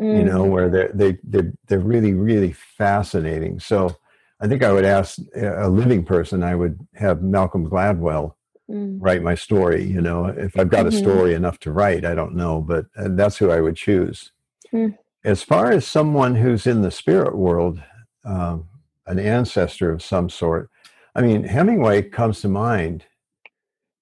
mm. 0.00 0.18
you 0.18 0.24
know, 0.24 0.44
where 0.44 0.68
they're, 0.68 0.92
they, 0.92 1.18
they're, 1.24 1.52
they're 1.66 1.78
really, 1.78 2.14
really 2.14 2.52
fascinating. 2.52 3.60
So 3.60 3.96
I 4.40 4.46
think 4.46 4.62
I 4.62 4.72
would 4.72 4.84
ask 4.84 5.18
a 5.36 5.68
living 5.68 6.04
person, 6.04 6.42
I 6.42 6.54
would 6.54 6.78
have 6.94 7.22
Malcolm 7.22 7.68
Gladwell 7.68 8.34
mm. 8.70 8.98
write 9.00 9.22
my 9.22 9.34
story. 9.34 9.84
You 9.84 10.00
know, 10.00 10.26
if 10.26 10.58
I've 10.58 10.70
got 10.70 10.86
mm-hmm. 10.86 10.96
a 10.96 10.98
story 10.98 11.34
enough 11.34 11.58
to 11.60 11.72
write, 11.72 12.04
I 12.04 12.14
don't 12.14 12.34
know, 12.34 12.60
but 12.60 12.86
that's 12.94 13.36
who 13.36 13.50
I 13.50 13.60
would 13.60 13.76
choose. 13.76 14.32
Mm. 14.72 14.96
As 15.24 15.42
far 15.42 15.72
as 15.72 15.86
someone 15.86 16.36
who's 16.36 16.66
in 16.66 16.82
the 16.82 16.90
spirit 16.90 17.36
world, 17.36 17.82
um, 18.24 18.68
an 19.06 19.18
ancestor 19.18 19.90
of 19.90 20.02
some 20.02 20.28
sort, 20.28 20.70
I 21.14 21.22
mean, 21.22 21.42
Hemingway 21.42 22.02
comes 22.02 22.40
to 22.42 22.48
mind. 22.48 23.04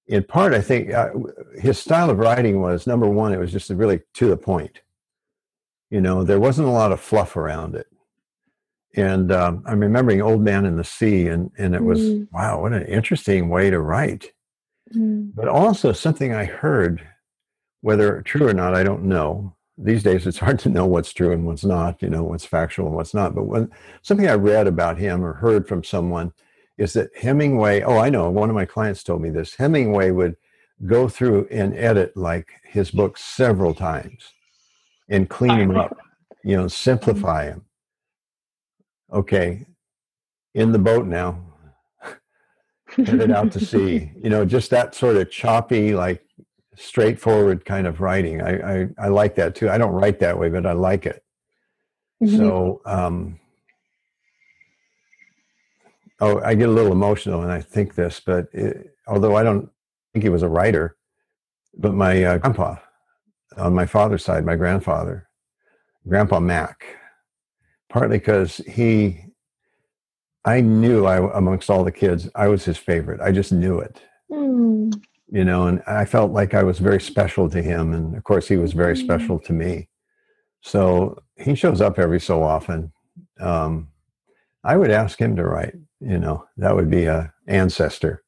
In 0.05 0.23
part, 0.23 0.53
I 0.53 0.61
think 0.61 0.93
uh, 0.93 1.09
his 1.59 1.79
style 1.79 2.09
of 2.09 2.19
writing 2.19 2.61
was 2.61 2.85
number 2.85 3.09
one, 3.09 3.33
it 3.33 3.39
was 3.39 3.51
just 3.51 3.69
really 3.69 4.01
to 4.13 4.29
the 4.29 4.37
point. 4.37 4.81
You 5.89 6.01
know, 6.01 6.23
there 6.23 6.39
wasn't 6.39 6.67
a 6.67 6.71
lot 6.71 6.91
of 6.91 6.99
fluff 6.99 7.35
around 7.35 7.75
it. 7.75 7.87
And 8.95 9.31
um, 9.31 9.63
I'm 9.65 9.79
remembering 9.79 10.21
Old 10.21 10.41
Man 10.41 10.65
in 10.65 10.75
the 10.75 10.83
Sea, 10.83 11.27
and, 11.27 11.51
and 11.57 11.75
it 11.75 11.83
was, 11.83 11.99
mm. 11.99 12.27
wow, 12.31 12.61
what 12.61 12.73
an 12.73 12.85
interesting 12.87 13.47
way 13.47 13.69
to 13.69 13.79
write. 13.79 14.31
Mm. 14.93 15.33
But 15.35 15.47
also 15.47 15.91
something 15.91 16.33
I 16.33 16.45
heard, 16.45 17.07
whether 17.81 18.21
true 18.23 18.47
or 18.47 18.53
not, 18.53 18.73
I 18.73 18.83
don't 18.83 19.03
know. 19.03 19.53
These 19.77 20.01
days, 20.01 20.25
it's 20.25 20.39
hard 20.39 20.57
to 20.59 20.69
know 20.69 20.87
what's 20.87 21.13
true 21.13 21.31
and 21.31 21.45
what's 21.45 21.63
not, 21.63 22.01
you 22.01 22.09
know, 22.09 22.23
what's 22.23 22.45
factual 22.45 22.87
and 22.87 22.95
what's 22.95 23.13
not. 23.13 23.35
But 23.35 23.45
when 23.45 23.69
something 24.01 24.27
I 24.27 24.33
read 24.33 24.65
about 24.65 24.97
him 24.97 25.23
or 25.23 25.33
heard 25.33 25.67
from 25.67 25.83
someone 25.83 26.33
is 26.79 26.93
that 26.93 27.15
Hemingway, 27.15 27.81
oh, 27.81 27.99
I 27.99 28.09
know, 28.09 28.29
one 28.31 28.49
of 28.49 28.55
my 28.55 28.65
clients 28.65 29.03
told 29.03 29.21
me 29.21 29.29
this. 29.29 29.55
Hemingway 29.55 30.09
would 30.09 30.35
go 30.85 31.07
through 31.07 31.47
and 31.51 31.75
edit 31.75 32.17
like 32.17 32.49
his 32.63 32.89
books 32.89 33.23
several 33.23 33.75
times 33.75 34.33
and 35.09 35.29
clean 35.29 35.57
them 35.57 35.77
up, 35.77 35.97
you 36.43 36.55
know, 36.55 36.67
simplify 36.67 37.45
them. 37.45 37.65
Okay, 39.11 39.65
in 40.53 40.71
the 40.71 40.79
boat 40.79 41.05
now, 41.05 41.41
headed 42.95 43.31
out 43.31 43.51
to 43.53 43.59
sea. 43.63 44.11
You 44.21 44.29
know, 44.29 44.43
just 44.43 44.69
that 44.71 44.95
sort 44.95 45.15
of 45.15 45.31
choppy, 45.31 45.93
like 45.93 46.23
straightforward 46.75 47.63
kind 47.65 47.87
of 47.87 48.01
writing. 48.01 48.41
I, 48.41 48.81
I, 48.81 48.87
I 48.99 49.07
like 49.07 49.35
that 49.35 49.55
too. 49.55 49.69
I 49.69 49.77
don't 49.77 49.93
write 49.93 50.19
that 50.19 50.37
way, 50.37 50.49
but 50.49 50.65
I 50.65 50.73
like 50.73 51.05
it. 51.05 51.23
Mm-hmm. 52.21 52.37
So, 52.37 52.81
um, 52.85 53.39
oh, 56.19 56.39
I 56.41 56.55
get 56.55 56.69
a 56.69 56.71
little 56.71 56.91
emotional 56.91 57.39
when 57.39 57.49
I 57.49 57.61
think 57.61 57.95
this, 57.95 58.19
but 58.19 58.47
it, 58.53 58.95
although 59.07 59.35
I 59.35 59.43
don't 59.43 59.69
think 60.13 60.23
he 60.23 60.29
was 60.29 60.43
a 60.43 60.49
writer, 60.49 60.97
but 61.77 61.93
my 61.93 62.23
uh, 62.23 62.37
grandpa 62.39 62.75
on 63.57 63.73
my 63.73 63.85
father's 63.85 64.23
side, 64.23 64.45
my 64.45 64.55
grandfather, 64.55 65.27
Grandpa 66.07 66.39
Mac, 66.39 66.85
partly 67.89 68.17
because 68.17 68.57
he, 68.67 69.25
I 70.45 70.61
knew 70.61 71.05
I, 71.05 71.37
amongst 71.37 71.69
all 71.69 71.83
the 71.83 71.91
kids, 71.91 72.29
I 72.35 72.47
was 72.47 72.65
his 72.65 72.77
favorite. 72.77 73.21
I 73.21 73.31
just 73.31 73.51
knew 73.51 73.79
it. 73.79 74.01
Mm. 74.31 75.01
You 75.29 75.43
know, 75.43 75.67
and 75.67 75.83
I 75.85 76.05
felt 76.05 76.31
like 76.31 76.53
I 76.53 76.63
was 76.63 76.79
very 76.79 77.01
special 77.01 77.49
to 77.49 77.61
him. 77.61 77.93
And 77.93 78.15
of 78.15 78.23
course, 78.23 78.47
he 78.47 78.55
was 78.55 78.71
very 78.71 78.95
mm. 78.95 79.03
special 79.03 79.39
to 79.39 79.53
me. 79.53 79.89
So 80.61 81.21
he 81.35 81.55
shows 81.55 81.81
up 81.81 81.99
every 81.99 82.21
so 82.21 82.43
often. 82.43 82.93
Um, 83.39 83.89
I 84.63 84.77
would 84.77 84.91
ask 84.91 85.19
him 85.19 85.35
to 85.35 85.43
write 85.43 85.75
you 85.99 86.19
know 86.19 86.45
that 86.57 86.75
would 86.75 86.89
be 86.89 87.05
a 87.05 87.33
ancestor 87.47 88.23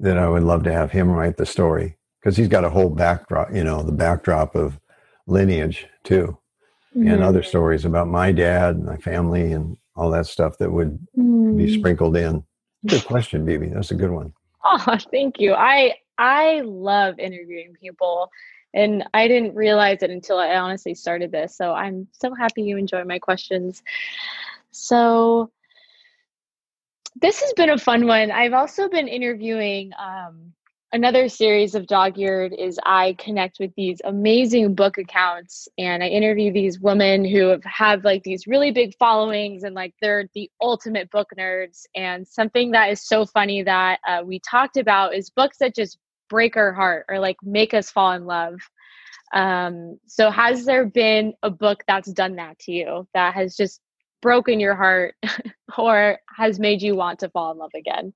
that 0.00 0.18
i 0.18 0.28
would 0.28 0.42
love 0.42 0.62
to 0.62 0.72
have 0.72 0.90
him 0.90 1.10
write 1.10 1.36
the 1.36 1.46
story 1.46 1.97
because 2.28 2.36
he's 2.36 2.48
got 2.48 2.62
a 2.62 2.68
whole 2.68 2.90
backdrop 2.90 3.50
you 3.54 3.64
know 3.64 3.82
the 3.82 3.90
backdrop 3.90 4.54
of 4.54 4.78
lineage 5.26 5.86
too 6.04 6.36
mm-hmm. 6.94 7.08
and 7.08 7.22
other 7.22 7.42
stories 7.42 7.86
about 7.86 8.06
my 8.06 8.30
dad 8.30 8.76
and 8.76 8.84
my 8.84 8.98
family 8.98 9.52
and 9.52 9.78
all 9.96 10.10
that 10.10 10.26
stuff 10.26 10.58
that 10.58 10.70
would 10.70 10.98
mm. 11.16 11.56
be 11.56 11.72
sprinkled 11.78 12.14
in 12.18 12.44
good 12.86 13.02
question 13.06 13.46
bb 13.46 13.72
that's 13.72 13.92
a 13.92 13.94
good 13.94 14.10
one 14.10 14.30
oh 14.62 14.98
thank 15.10 15.40
you 15.40 15.54
i 15.54 15.94
i 16.18 16.60
love 16.66 17.18
interviewing 17.18 17.72
people 17.80 18.30
and 18.74 19.04
i 19.14 19.26
didn't 19.26 19.54
realize 19.54 20.02
it 20.02 20.10
until 20.10 20.36
i 20.36 20.54
honestly 20.54 20.94
started 20.94 21.32
this 21.32 21.56
so 21.56 21.72
i'm 21.72 22.06
so 22.12 22.34
happy 22.34 22.62
you 22.62 22.76
enjoy 22.76 23.02
my 23.04 23.18
questions 23.18 23.82
so 24.70 25.50
this 27.20 27.40
has 27.40 27.52
been 27.54 27.70
a 27.70 27.78
fun 27.78 28.06
one. 28.06 28.30
I've 28.30 28.52
also 28.52 28.88
been 28.88 29.08
interviewing 29.08 29.90
um, 29.98 30.52
another 30.92 31.28
series 31.28 31.74
of 31.74 31.86
dog 31.86 32.18
eared 32.18 32.52
is 32.52 32.78
I 32.84 33.14
connect 33.18 33.58
with 33.60 33.74
these 33.76 34.00
amazing 34.04 34.74
book 34.74 34.98
accounts 34.98 35.68
and 35.76 36.02
I 36.02 36.08
interview 36.08 36.52
these 36.52 36.80
women 36.80 37.24
who 37.24 37.48
have, 37.48 37.64
have 37.64 38.04
like 38.04 38.22
these 38.22 38.46
really 38.46 38.70
big 38.70 38.96
followings 38.96 39.64
and 39.64 39.74
like 39.74 39.94
they're 40.00 40.28
the 40.34 40.50
ultimate 40.60 41.10
book 41.10 41.28
nerds. 41.38 41.82
And 41.94 42.26
something 42.26 42.70
that 42.70 42.90
is 42.90 43.06
so 43.06 43.26
funny 43.26 43.62
that 43.62 44.00
uh, 44.06 44.22
we 44.24 44.40
talked 44.40 44.76
about 44.76 45.14
is 45.14 45.30
books 45.30 45.58
that 45.58 45.74
just 45.74 45.98
break 46.30 46.56
our 46.56 46.72
heart 46.72 47.06
or 47.08 47.18
like 47.18 47.36
make 47.42 47.74
us 47.74 47.90
fall 47.90 48.12
in 48.12 48.24
love. 48.24 48.58
Um, 49.34 49.98
so 50.06 50.30
has 50.30 50.64
there 50.64 50.86
been 50.86 51.34
a 51.42 51.50
book 51.50 51.84
that's 51.86 52.10
done 52.12 52.36
that 52.36 52.58
to 52.60 52.72
you 52.72 53.08
that 53.12 53.34
has 53.34 53.56
just 53.56 53.80
broken 54.22 54.58
your 54.58 54.74
heart 54.74 55.14
or 55.78 56.18
has 56.34 56.58
made 56.58 56.80
you 56.80 56.96
want 56.96 57.18
to 57.20 57.28
fall 57.28 57.52
in 57.52 57.58
love 57.58 57.72
again? 57.76 58.14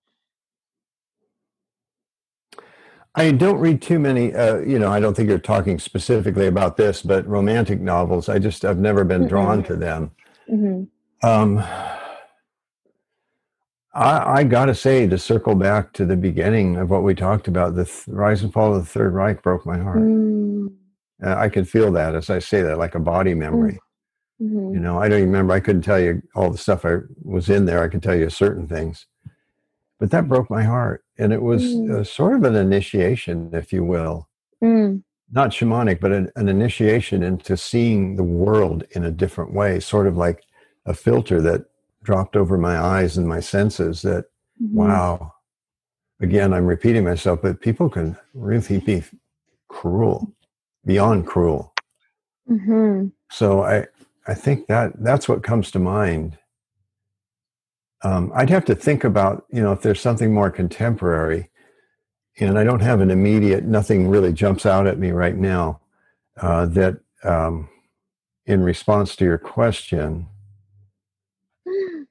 I 3.15 3.31
don't 3.31 3.59
read 3.59 3.83
too 3.83 3.99
many. 3.99 4.35
Uh, 4.35 4.59
you 4.61 4.79
know, 4.79 4.91
I 4.91 4.99
don't 4.99 5.15
think 5.15 5.29
you're 5.29 5.39
talking 5.39 5.79
specifically 5.79 6.47
about 6.47 6.77
this, 6.77 7.03
but 7.03 7.27
romantic 7.27 7.81
novels. 7.81 8.29
I 8.29 8.39
just 8.39 8.65
I've 8.65 8.79
never 8.79 9.05
been 9.05 9.29
drawn 9.29 9.59
mm-hmm. 9.59 9.73
to 9.73 9.77
them. 9.77 10.11
Mm-hmm. 10.51 11.27
Um, 11.29 11.59
I, 13.95 14.41
I 14.41 14.45
got 14.45 14.67
to 14.67 14.75
say, 14.75 15.07
to 15.07 15.19
circle 15.19 15.55
back 15.55 15.93
to 15.95 16.07
the 16.07 16.17
beginning 16.17 16.77
of 16.77 16.91
what 16.91 17.03
we 17.03 17.15
talked 17.15 17.49
about, 17.49 17.75
the 17.75 17.85
th- 17.85 18.09
rise 18.09 18.43
and 18.43 18.53
fall 18.53 18.75
of 18.75 18.83
the 18.83 18.89
Third 18.91 19.13
Reich 19.13 19.43
broke 19.43 19.67
my 19.67 19.79
heart. 19.79 19.99
Mm. 19.99 20.73
Uh, 21.23 21.35
I 21.37 21.49
can 21.51 21.65
feel 21.65 21.93
that 21.93 22.15
as 22.15 22.31
I 22.31 22.39
say 22.39 22.63
that, 22.63 22.79
like 22.79 22.95
a 22.95 23.01
body 23.01 23.35
memory. 23.35 23.79
Mm-hmm. 24.41 24.75
You 24.75 24.81
know, 24.81 24.99
I 24.99 25.09
don't 25.09 25.19
even 25.19 25.31
remember. 25.31 25.53
I 25.53 25.61
couldn't 25.61 25.83
tell 25.83 26.01
you 26.01 26.23
all 26.35 26.51
the 26.51 26.59
stuff 26.59 26.85
I 26.85 26.99
was 27.23 27.49
in 27.51 27.67
there. 27.67 27.83
I 27.83 27.89
can 27.89 28.01
tell 28.01 28.17
you 28.17 28.29
certain 28.31 28.67
things, 28.67 29.07
but 30.03 30.11
that 30.11 30.27
broke 30.27 30.51
my 30.51 30.65
heart, 30.65 31.05
and 31.17 31.33
it 31.33 31.43
was 31.43 31.63
mm. 31.63 32.05
sort 32.05 32.35
of 32.35 32.43
an 32.43 32.57
initiation, 32.57 33.51
if 33.53 33.73
you 33.73 33.85
will, 33.85 34.29
mm. 34.61 35.01
not 35.31 35.51
shamanic, 35.51 36.01
but 36.01 36.11
an, 36.11 36.29
an 36.35 36.49
initiation 36.49 37.23
into 37.23 37.57
seeing 37.57 38.17
the 38.17 38.25
world 38.25 38.83
in 38.97 39.05
a 39.05 39.13
different 39.13 39.53
way, 39.55 39.79
sort 39.79 40.09
of 40.09 40.17
like 40.17 40.43
a 40.87 40.93
filter 40.93 41.41
that 41.43 41.67
dropped 42.03 42.35
over 42.35 42.59
my 42.59 42.77
eyes 42.77 43.17
and 43.17 43.29
my 43.29 43.39
senses. 43.39 44.03
That 44.03 44.25
mm-hmm. 44.61 44.75
wow, 44.75 45.35
again, 46.21 46.53
I'm 46.53 46.67
repeating 46.67 47.05
myself, 47.05 47.41
but 47.41 47.61
people 47.61 47.89
can 47.89 48.17
really 48.35 48.81
be 48.81 49.05
cruel, 49.69 50.35
beyond 50.85 51.29
cruel. 51.29 51.73
Mm-hmm. 52.51 53.07
So 53.31 53.63
I, 53.63 53.87
I 54.27 54.35
think 54.35 54.67
that 54.67 54.95
that's 54.99 55.29
what 55.29 55.45
comes 55.45 55.71
to 55.71 55.79
mind. 55.79 56.39
Um, 58.05 58.33
I'd 58.35 58.51
have 58.51 58.65
to 58.67 58.75
think 58.75 59.05
about, 59.05 59.47
you 59.51 59.63
know, 59.63 59.73
if 59.73 59.83
there's 59.83 60.01
something 60.01 60.33
more 60.35 60.51
contemporary, 60.51 61.51
and 62.41 62.59
I 62.59 62.65
don't 62.65 62.81
have 62.81 63.01
an 63.01 63.11
immediate, 63.11 63.65
nothing 63.65 64.09
really 64.09 64.33
jumps 64.33 64.67
out 64.67 64.87
at 64.87 64.99
me 64.99 65.11
right 65.11 65.37
now 65.37 65.81
uh, 66.41 66.67
that, 66.67 66.99
um, 67.25 67.69
in 68.47 68.63
response 68.63 69.15
to 69.17 69.25
your 69.25 69.39
question, 69.39 70.27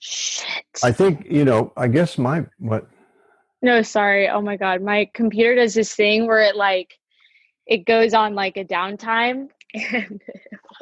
Shit. 0.00 0.64
I 0.82 0.90
think, 0.90 1.26
you 1.30 1.44
know, 1.44 1.72
I 1.76 1.86
guess 1.86 2.18
my, 2.18 2.44
what? 2.58 2.88
No, 3.60 3.82
sorry. 3.82 4.28
Oh 4.28 4.40
my 4.40 4.56
God. 4.56 4.82
My 4.82 5.08
computer 5.14 5.54
does 5.54 5.74
this 5.74 5.94
thing 5.94 6.26
where 6.26 6.40
it 6.40 6.56
like, 6.56 6.98
it 7.66 7.86
goes 7.86 8.12
on 8.12 8.34
like 8.34 8.56
a 8.56 8.64
downtime 8.64 9.48
and 9.74 10.20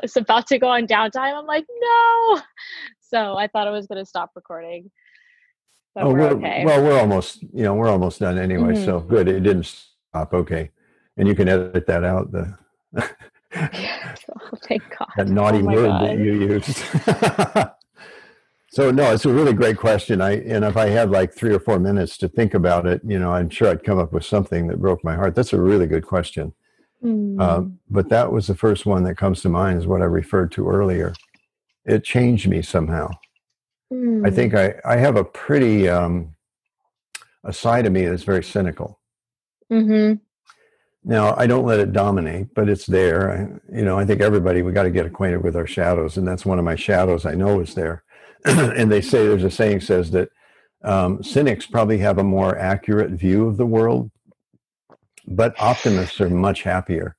it's 0.02 0.16
about 0.16 0.46
to 0.46 0.58
go 0.58 0.68
on 0.68 0.86
downtime. 0.86 1.38
I'm 1.38 1.46
like, 1.46 1.66
no. 1.80 2.40
So 3.10 3.36
I 3.36 3.48
thought 3.48 3.66
I 3.66 3.70
was 3.70 3.88
going 3.88 3.98
to 3.98 4.06
stop 4.06 4.30
recording. 4.36 4.90
But 5.94 6.04
oh, 6.04 6.12
we're, 6.12 6.18
we're, 6.18 6.30
okay. 6.36 6.64
Well, 6.64 6.82
we're 6.82 6.98
almost, 6.98 7.42
you 7.42 7.64
know, 7.64 7.74
we're 7.74 7.88
almost 7.88 8.20
done 8.20 8.38
anyway. 8.38 8.74
Mm-hmm. 8.74 8.84
So 8.84 9.00
good. 9.00 9.28
It 9.28 9.40
didn't 9.40 9.66
stop. 9.66 10.32
Okay. 10.32 10.70
And 11.16 11.26
you 11.26 11.34
can 11.34 11.48
edit 11.48 11.86
that 11.88 12.04
out. 12.04 12.30
The 12.30 12.56
oh, 12.96 14.58
thank 14.68 14.82
God. 14.98 15.08
That 15.16 15.28
naughty 15.28 15.58
oh 15.58 15.64
word 15.64 15.86
God. 15.86 16.04
that 16.04 16.18
you 16.18 16.34
used. 16.34 16.76
so 18.70 18.92
no, 18.92 19.12
it's 19.12 19.24
a 19.24 19.32
really 19.32 19.54
great 19.54 19.76
question. 19.76 20.20
I 20.20 20.42
and 20.44 20.64
if 20.64 20.76
I 20.76 20.86
had 20.86 21.10
like 21.10 21.34
three 21.34 21.52
or 21.52 21.60
four 21.60 21.80
minutes 21.80 22.16
to 22.18 22.28
think 22.28 22.54
about 22.54 22.86
it, 22.86 23.00
you 23.04 23.18
know, 23.18 23.32
I'm 23.32 23.50
sure 23.50 23.68
I'd 23.68 23.82
come 23.82 23.98
up 23.98 24.12
with 24.12 24.24
something 24.24 24.68
that 24.68 24.80
broke 24.80 25.02
my 25.02 25.16
heart. 25.16 25.34
That's 25.34 25.52
a 25.52 25.60
really 25.60 25.88
good 25.88 26.06
question. 26.06 26.52
Mm. 27.02 27.40
Uh, 27.40 27.62
but 27.88 28.08
that 28.10 28.30
was 28.30 28.46
the 28.46 28.54
first 28.54 28.86
one 28.86 29.02
that 29.04 29.16
comes 29.16 29.42
to 29.42 29.48
mind, 29.48 29.78
is 29.80 29.86
what 29.88 30.02
I 30.02 30.04
referred 30.04 30.52
to 30.52 30.68
earlier. 30.68 31.12
It 31.84 32.04
changed 32.04 32.48
me 32.48 32.62
somehow. 32.62 33.10
Mm. 33.92 34.26
I 34.26 34.30
think 34.30 34.54
I, 34.54 34.74
I 34.84 34.96
have 34.96 35.16
a 35.16 35.24
pretty, 35.24 35.88
um, 35.88 36.34
a 37.44 37.52
side 37.52 37.86
of 37.86 37.92
me 37.92 38.06
that's 38.06 38.22
very 38.22 38.44
cynical. 38.44 39.00
Mm-hmm. 39.72 40.14
Now, 41.02 41.34
I 41.36 41.46
don't 41.46 41.64
let 41.64 41.80
it 41.80 41.92
dominate, 41.92 42.54
but 42.54 42.68
it's 42.68 42.86
there. 42.86 43.32
I, 43.32 43.76
you 43.76 43.84
know, 43.84 43.98
I 43.98 44.04
think 44.04 44.20
everybody, 44.20 44.62
we 44.62 44.72
got 44.72 44.82
to 44.82 44.90
get 44.90 45.06
acquainted 45.06 45.42
with 45.42 45.56
our 45.56 45.66
shadows. 45.66 46.18
And 46.18 46.28
that's 46.28 46.44
one 46.44 46.58
of 46.58 46.64
my 46.64 46.76
shadows 46.76 47.24
I 47.24 47.34
know 47.34 47.60
is 47.60 47.74
there. 47.74 48.04
and 48.44 48.92
they 48.92 49.00
say, 49.00 49.26
there's 49.26 49.44
a 49.44 49.50
saying 49.50 49.80
says 49.80 50.10
that 50.10 50.28
um, 50.84 51.22
cynics 51.22 51.66
probably 51.66 51.98
have 51.98 52.18
a 52.18 52.24
more 52.24 52.58
accurate 52.58 53.10
view 53.12 53.46
of 53.46 53.56
the 53.56 53.66
world 53.66 54.10
but 55.30 55.54
optimists 55.58 56.20
are 56.20 56.28
much 56.28 56.62
happier. 56.62 57.16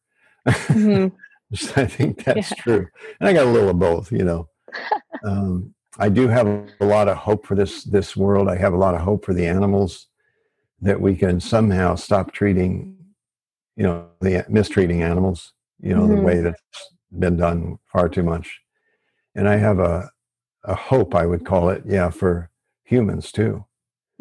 Mm-hmm. 0.48 1.16
I 1.80 1.86
think 1.86 2.24
that's 2.24 2.52
yeah. 2.52 2.58
true. 2.58 2.88
And 3.20 3.30
I 3.30 3.34
got 3.34 3.46
a 3.46 3.50
little 3.50 3.70
of 3.70 3.80
both, 3.80 4.12
you 4.12 4.24
know. 4.24 4.48
Um, 5.24 5.76
I 6.00 6.10
do 6.10 6.28
have 6.28 6.48
a 6.80 6.86
lot 6.86 7.08
of 7.08 7.18
hope 7.18 7.46
for 7.46 7.54
this 7.54 7.84
this 7.84 8.16
world. 8.16 8.48
I 8.48 8.56
have 8.56 8.74
a 8.74 8.78
lot 8.78 8.96
of 8.96 9.02
hope 9.02 9.24
for 9.24 9.34
the 9.36 9.46
animals 9.46 10.08
that 10.82 11.00
we 11.00 11.16
can 11.16 11.40
somehow 11.40 11.94
stop 11.94 12.32
treating, 12.32 12.98
you 13.76 13.84
know, 13.84 14.08
the 14.20 14.44
mistreating 14.50 15.04
animals, 15.04 15.54
you 15.80 15.94
know, 15.94 16.04
mm-hmm. 16.04 16.16
the 16.16 16.22
way 16.22 16.42
that's 16.42 16.62
been 17.20 17.38
done 17.38 17.78
far 17.86 18.10
too 18.10 18.24
much. 18.24 18.62
And 19.36 19.48
I 19.48 19.58
have 19.58 19.80
a 19.80 20.10
a 20.64 20.76
hope, 20.76 21.16
I 21.16 21.26
would 21.26 21.46
call 21.46 21.70
it, 21.70 21.84
yeah, 21.86 22.10
for 22.10 22.50
humans 22.84 23.32
too. 23.32 23.66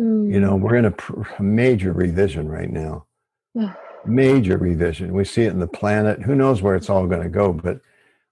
Mm. 0.00 0.32
You 0.32 0.40
know, 0.40 0.56
we're 0.56 0.76
in 0.76 0.86
a, 0.86 0.90
pr- 0.90 1.22
a 1.38 1.42
major 1.42 1.92
revision 1.92 2.48
right 2.48 2.70
now. 2.70 3.06
major 4.06 4.56
revision. 4.56 5.12
We 5.12 5.24
see 5.24 5.42
it 5.42 5.52
in 5.52 5.60
the 5.60 5.66
planet. 5.66 6.22
Who 6.22 6.34
knows 6.34 6.62
where 6.62 6.74
it's 6.74 6.88
all 6.88 7.06
going 7.06 7.22
to 7.22 7.28
go? 7.28 7.52
But 7.52 7.80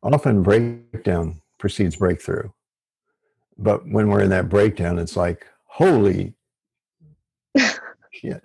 often 0.03 0.43
breakdown 0.43 1.41
precedes 1.59 1.97
breakthrough. 1.97 2.49
But 3.57 3.87
when 3.89 4.09
we're 4.09 4.23
in 4.23 4.31
that 4.31 4.49
breakdown, 4.49 4.99
it's 4.99 5.17
like, 5.17 5.47
holy 5.65 6.35
shit. 8.13 8.43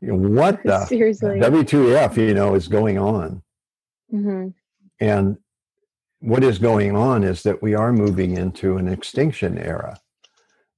what 0.00 0.62
the 0.64 0.84
Seriously. 0.86 1.38
WTF, 1.38 2.16
you 2.16 2.34
know, 2.34 2.54
is 2.54 2.68
going 2.68 2.98
on? 2.98 3.42
Mm-hmm. 4.12 4.48
And 5.00 5.38
what 6.20 6.42
is 6.42 6.58
going 6.58 6.96
on 6.96 7.22
is 7.22 7.42
that 7.42 7.62
we 7.62 7.74
are 7.74 7.92
moving 7.92 8.36
into 8.36 8.76
an 8.76 8.88
extinction 8.88 9.58
era. 9.58 9.98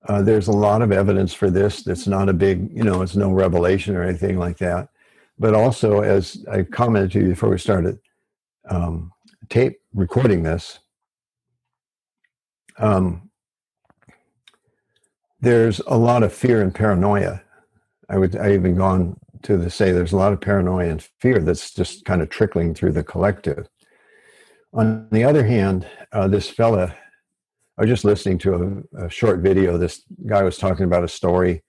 Uh, 0.09 0.23
there's 0.23 0.49
a 0.49 0.53
lot 0.53 0.83
of 0.83 0.93
evidence 0.93 1.33
for 1.33 1.51
this. 1.51 1.87
It's 1.87 2.07
not 2.07 2.29
a 2.29 2.33
big, 2.33 2.71
you 2.75 2.83
know, 2.83 3.03
it's 3.03 3.17
no 3.17 3.31
revelation 3.31 3.97
or 3.97 4.03
anything 4.03 4.39
like 4.39 4.59
that. 4.59 4.89
But 5.39 5.55
also, 5.55 6.01
as 6.01 6.45
I 6.51 6.63
commented 6.63 7.13
to 7.13 7.21
you 7.21 7.29
before 7.29 7.51
we 7.51 7.59
started 7.59 7.99
um, 8.69 9.13
tape 9.49 9.81
recording 9.95 10.43
this, 10.43 10.81
um, 12.81 13.31
there's 15.41 15.81
a 15.87 15.97
lot 15.97 16.23
of 16.23 16.33
fear 16.33 16.63
and 16.63 16.75
paranoia. 16.75 17.43
I 18.09 18.19
would 18.19 18.37
I 18.37 18.55
even 18.55 18.75
gone 18.75 19.17
to 19.43 19.57
the 19.57 19.71
say 19.71 19.93
there's 19.93 20.13
a 20.13 20.17
lot 20.17 20.33
of 20.33 20.41
paranoia 20.41 20.91
and 20.91 21.03
fear 21.21 21.39
that's 21.39 21.73
just 21.73 22.05
kind 22.05 22.21
of 22.21 22.29
trickling 22.29 22.75
through 22.75 22.93
the 22.93 23.05
collective. 23.05 23.69
On 24.73 25.09
the 25.11 25.25
other 25.25 25.45
hand, 25.45 25.87
uh, 26.13 26.29
this 26.29 26.49
fella, 26.49 26.95
I 27.79 27.83
was 27.83 27.89
just 27.89 28.05
listening 28.05 28.39
to 28.39 28.85
a, 28.95 29.07
a, 29.07 29.11
short 29.11 29.41
video. 29.41 29.79
This 29.79 30.03
guy 30.27 30.43
was 30.43 30.59
talking 30.59 30.85
about 30.85 31.05
a 31.05 31.09
story 31.09 31.63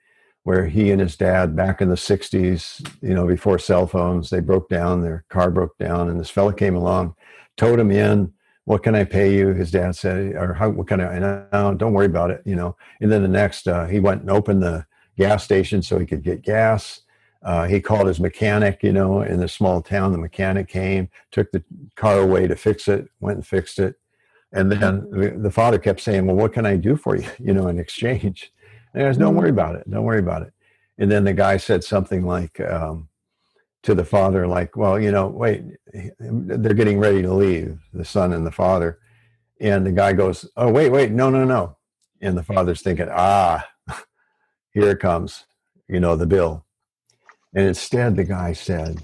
where 0.43 0.65
he 0.65 0.91
and 0.91 0.99
his 0.99 1.15
dad, 1.15 1.55
back 1.55 1.81
in 1.81 1.89
the 1.89 1.95
60s, 1.95 2.85
you 3.01 3.13
know, 3.13 3.27
before 3.27 3.57
cell 3.57 3.87
phones, 3.87 4.29
they 4.29 4.39
broke 4.39 4.69
down, 4.69 5.01
their 5.01 5.23
car 5.29 5.49
broke 5.49 5.77
down, 5.77 6.09
and 6.09 6.19
this 6.19 6.29
fella 6.29 6.53
came 6.53 6.75
along, 6.75 7.15
towed 7.57 7.79
him 7.79 7.91
in. 7.91 8.33
What 8.65 8.83
can 8.83 8.95
I 8.95 9.03
pay 9.03 9.35
you? 9.35 9.49
His 9.49 9.71
dad 9.71 9.95
said, 9.95 10.35
or 10.35 10.53
how, 10.53 10.69
what 10.69 10.87
kind 10.87 11.01
of, 11.01 11.49
no, 11.51 11.73
don't 11.73 11.93
worry 11.93 12.05
about 12.05 12.31
it, 12.31 12.41
you 12.45 12.55
know. 12.55 12.75
And 12.99 13.11
then 13.11 13.21
the 13.21 13.27
next, 13.27 13.67
uh, 13.67 13.87
he 13.87 13.99
went 13.99 14.21
and 14.21 14.29
opened 14.29 14.61
the 14.61 14.85
gas 15.17 15.43
station 15.43 15.81
so 15.81 15.99
he 15.99 16.05
could 16.05 16.23
get 16.23 16.43
gas 16.43 17.01
uh, 17.43 17.65
he 17.65 17.81
called 17.81 18.07
his 18.07 18.19
mechanic, 18.19 18.83
you 18.83 18.93
know, 18.93 19.21
in 19.21 19.39
the 19.39 19.47
small 19.47 19.81
town. 19.81 20.11
The 20.11 20.17
mechanic 20.17 20.67
came, 20.67 21.09
took 21.31 21.51
the 21.51 21.63
car 21.95 22.19
away 22.19 22.47
to 22.47 22.55
fix 22.55 22.87
it, 22.87 23.07
went 23.19 23.37
and 23.37 23.47
fixed 23.47 23.79
it. 23.79 23.95
And 24.53 24.71
then 24.71 25.41
the 25.41 25.51
father 25.51 25.79
kept 25.79 26.01
saying, 26.01 26.25
Well, 26.25 26.35
what 26.35 26.53
can 26.53 26.65
I 26.65 26.75
do 26.75 26.95
for 26.95 27.15
you, 27.15 27.27
you 27.39 27.53
know, 27.53 27.67
in 27.67 27.79
exchange? 27.79 28.51
And 28.93 29.01
he 29.01 29.07
goes, 29.07 29.17
Don't 29.17 29.35
worry 29.35 29.49
about 29.49 29.75
it. 29.75 29.89
Don't 29.89 30.03
worry 30.03 30.19
about 30.19 30.43
it. 30.43 30.53
And 30.97 31.09
then 31.09 31.23
the 31.23 31.33
guy 31.33 31.57
said 31.57 31.83
something 31.83 32.25
like 32.25 32.59
um, 32.59 33.07
to 33.83 33.95
the 33.95 34.05
father, 34.05 34.47
like, 34.47 34.75
Well, 34.75 34.99
you 34.99 35.11
know, 35.11 35.27
wait, 35.27 35.63
they're 36.19 36.73
getting 36.73 36.99
ready 36.99 37.21
to 37.21 37.33
leave, 37.33 37.79
the 37.93 38.05
son 38.05 38.33
and 38.33 38.45
the 38.45 38.51
father. 38.51 38.99
And 39.59 39.85
the 39.85 39.91
guy 39.91 40.13
goes, 40.13 40.49
Oh, 40.57 40.71
wait, 40.71 40.89
wait, 40.89 41.11
no, 41.11 41.29
no, 41.29 41.43
no. 41.43 41.77
And 42.21 42.37
the 42.37 42.43
father's 42.43 42.81
thinking, 42.81 43.07
Ah, 43.11 43.67
here 44.73 44.89
it 44.91 44.99
comes, 44.99 45.45
you 45.87 45.99
know, 45.99 46.15
the 46.15 46.27
bill 46.27 46.65
and 47.53 47.67
instead, 47.67 48.15
the 48.15 48.23
guy 48.23 48.53
said, 48.53 49.03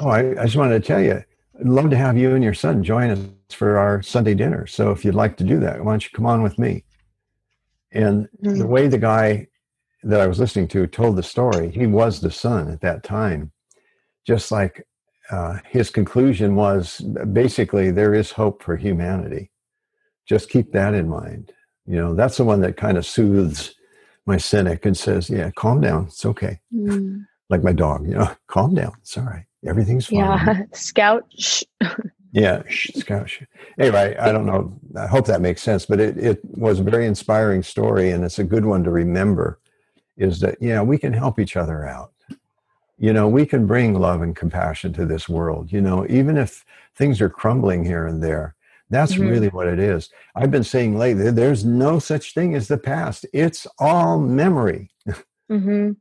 Oh, 0.00 0.08
I, 0.08 0.40
I 0.40 0.44
just 0.44 0.56
wanted 0.56 0.82
to 0.82 0.86
tell 0.86 1.00
you, 1.00 1.24
I'd 1.58 1.66
love 1.66 1.90
to 1.90 1.96
have 1.96 2.16
you 2.16 2.34
and 2.34 2.44
your 2.44 2.54
son 2.54 2.82
join 2.82 3.10
us 3.10 3.20
for 3.50 3.78
our 3.78 4.02
Sunday 4.02 4.34
dinner. 4.34 4.66
So 4.66 4.90
if 4.90 5.04
you'd 5.04 5.14
like 5.14 5.36
to 5.38 5.44
do 5.44 5.58
that, 5.60 5.84
why 5.84 5.92
don't 5.92 6.04
you 6.04 6.10
come 6.12 6.26
on 6.26 6.42
with 6.42 6.58
me? 6.58 6.84
And 7.92 8.28
the 8.40 8.66
way 8.66 8.86
the 8.86 8.98
guy 8.98 9.48
that 10.02 10.20
I 10.20 10.26
was 10.26 10.38
listening 10.38 10.68
to 10.68 10.86
told 10.86 11.16
the 11.16 11.22
story, 11.22 11.70
he 11.70 11.86
was 11.86 12.20
the 12.20 12.30
son 12.30 12.70
at 12.70 12.80
that 12.82 13.02
time. 13.02 13.52
Just 14.28 14.52
like 14.52 14.86
uh, 15.30 15.56
his 15.66 15.88
conclusion 15.88 16.54
was 16.54 17.00
basically, 17.32 17.90
there 17.90 18.12
is 18.12 18.30
hope 18.30 18.62
for 18.62 18.76
humanity. 18.76 19.50
Just 20.28 20.50
keep 20.50 20.70
that 20.72 20.92
in 20.92 21.08
mind. 21.08 21.50
You 21.86 21.96
know, 21.96 22.14
that's 22.14 22.36
the 22.36 22.44
one 22.44 22.60
that 22.60 22.76
kind 22.76 22.98
of 22.98 23.06
soothes 23.06 23.74
my 24.26 24.36
cynic 24.36 24.84
and 24.84 24.94
says, 24.94 25.30
"Yeah, 25.30 25.50
calm 25.52 25.80
down. 25.80 26.08
It's 26.08 26.26
okay." 26.26 26.60
Mm. 26.72 27.24
Like 27.50 27.64
my 27.64 27.72
dog, 27.72 28.06
you 28.06 28.12
know, 28.12 28.30
calm 28.46 28.74
down. 28.74 28.92
It's 29.00 29.16
all 29.16 29.24
right. 29.24 29.46
Everything's 29.66 30.04
fine. 30.04 30.18
Yeah, 30.18 30.64
scout. 30.74 31.24
Shh. 31.38 31.62
yeah, 32.30 32.62
shh, 32.68 32.90
scout. 32.94 33.30
Anyway, 33.78 34.14
I 34.20 34.32
don't 34.32 34.44
know. 34.44 34.78
I 34.98 35.06
hope 35.06 35.24
that 35.28 35.40
makes 35.40 35.62
sense, 35.62 35.86
but 35.86 35.98
it 35.98 36.18
it 36.18 36.40
was 36.44 36.80
a 36.80 36.82
very 36.82 37.06
inspiring 37.06 37.62
story, 37.62 38.10
and 38.10 38.22
it's 38.22 38.38
a 38.38 38.44
good 38.44 38.66
one 38.66 38.84
to 38.84 38.90
remember. 38.90 39.60
Is 40.18 40.40
that 40.40 40.58
yeah, 40.60 40.82
we 40.82 40.98
can 40.98 41.14
help 41.14 41.40
each 41.40 41.56
other 41.56 41.86
out. 41.86 42.12
You 42.98 43.12
know, 43.12 43.28
we 43.28 43.46
can 43.46 43.66
bring 43.66 43.94
love 43.94 44.22
and 44.22 44.34
compassion 44.34 44.92
to 44.94 45.06
this 45.06 45.28
world. 45.28 45.72
You 45.72 45.80
know, 45.80 46.04
even 46.08 46.36
if 46.36 46.64
things 46.96 47.20
are 47.20 47.30
crumbling 47.30 47.84
here 47.84 48.06
and 48.06 48.22
there, 48.22 48.56
that's 48.90 49.14
mm-hmm. 49.14 49.28
really 49.28 49.48
what 49.48 49.68
it 49.68 49.78
is. 49.78 50.10
I've 50.34 50.50
been 50.50 50.64
saying 50.64 50.98
lately, 50.98 51.30
there's 51.30 51.64
no 51.64 51.98
such 51.98 52.34
thing 52.34 52.54
as 52.54 52.68
the 52.68 52.78
past. 52.78 53.26
It's 53.32 53.66
all 53.78 54.18
memory. 54.18 54.90
Mm-hmm. 55.50 55.92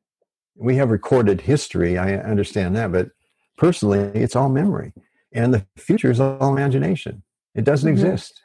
we 0.58 0.76
have 0.76 0.92
recorded 0.92 1.40
history. 1.40 1.98
I 1.98 2.16
understand 2.16 2.76
that, 2.76 2.92
but 2.92 3.12
personally, 3.58 4.00
it's 4.14 4.36
all 4.36 4.50
memory. 4.50 4.94
And 5.32 5.54
the 5.54 5.66
future 5.78 6.12
is 6.12 6.20
all 6.20 6.52
imagination. 6.52 7.24
It 7.56 7.64
doesn't 7.64 7.90
mm-hmm. 7.90 8.06
exist. 8.06 8.42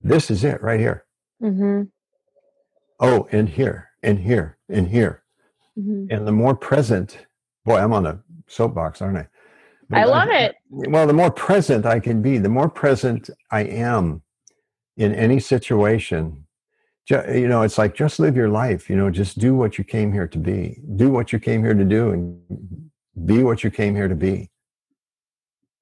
This 0.00 0.30
is 0.30 0.44
it 0.44 0.62
right 0.62 0.78
here. 0.78 1.04
Mm-hmm. 1.42 1.82
Oh, 3.00 3.26
and 3.32 3.48
here, 3.48 3.88
and 4.02 4.20
here, 4.20 4.58
and 4.68 4.88
here. 4.88 5.24
Mm-hmm. 5.78 6.06
And 6.10 6.28
the 6.28 6.32
more 6.32 6.54
present, 6.54 7.26
boy, 7.64 7.78
I'm 7.78 7.92
on 7.92 8.06
a 8.06 8.20
soapbox, 8.48 9.02
aren't 9.02 9.18
I? 9.18 9.28
I 9.92 10.04
love 10.04 10.28
it. 10.30 10.54
Well, 10.70 11.06
the 11.06 11.12
more 11.12 11.30
present 11.30 11.84
I 11.84 11.98
can 11.98 12.22
be, 12.22 12.38
the 12.38 12.48
more 12.48 12.68
present 12.68 13.28
I 13.50 13.62
am 13.62 14.22
in 14.96 15.14
any 15.14 15.40
situation. 15.40 16.46
You 17.08 17.48
know, 17.48 17.62
it's 17.62 17.76
like 17.76 17.96
just 17.96 18.20
live 18.20 18.36
your 18.36 18.48
life. 18.48 18.88
You 18.88 18.94
know, 18.94 19.10
just 19.10 19.38
do 19.38 19.54
what 19.54 19.78
you 19.78 19.84
came 19.84 20.12
here 20.12 20.28
to 20.28 20.38
be. 20.38 20.80
Do 20.94 21.10
what 21.10 21.32
you 21.32 21.40
came 21.40 21.64
here 21.64 21.74
to 21.74 21.84
do, 21.84 22.10
and 22.10 22.90
be 23.24 23.42
what 23.42 23.64
you 23.64 23.70
came 23.70 23.96
here 23.96 24.06
to 24.06 24.14
be. 24.14 24.50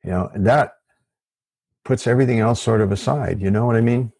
You 0.05 0.11
know, 0.11 0.31
and 0.33 0.47
that 0.47 0.73
puts 1.85 2.07
everything 2.07 2.39
else 2.39 2.63
sort 2.63 2.81
of 2.81 2.93
aside. 2.93 3.43
You 3.43 3.51
know 3.51 3.67
what 3.67 3.77
I 3.77 3.83
mean? 3.83 4.11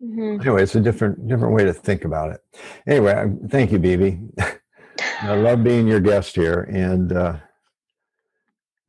Mm-hmm. 0.00 0.42
Anyway, 0.42 0.62
it's 0.62 0.76
a 0.76 0.80
different 0.80 1.26
different 1.26 1.54
way 1.54 1.64
to 1.64 1.72
think 1.72 2.04
about 2.04 2.30
it. 2.30 2.40
Anyway, 2.86 3.32
thank 3.48 3.72
you, 3.72 3.80
BB. 3.80 4.58
I 5.22 5.34
love 5.36 5.64
being 5.64 5.86
your 5.88 6.00
guest 6.00 6.36
here, 6.36 6.68
and. 6.72 7.12
uh 7.12 7.36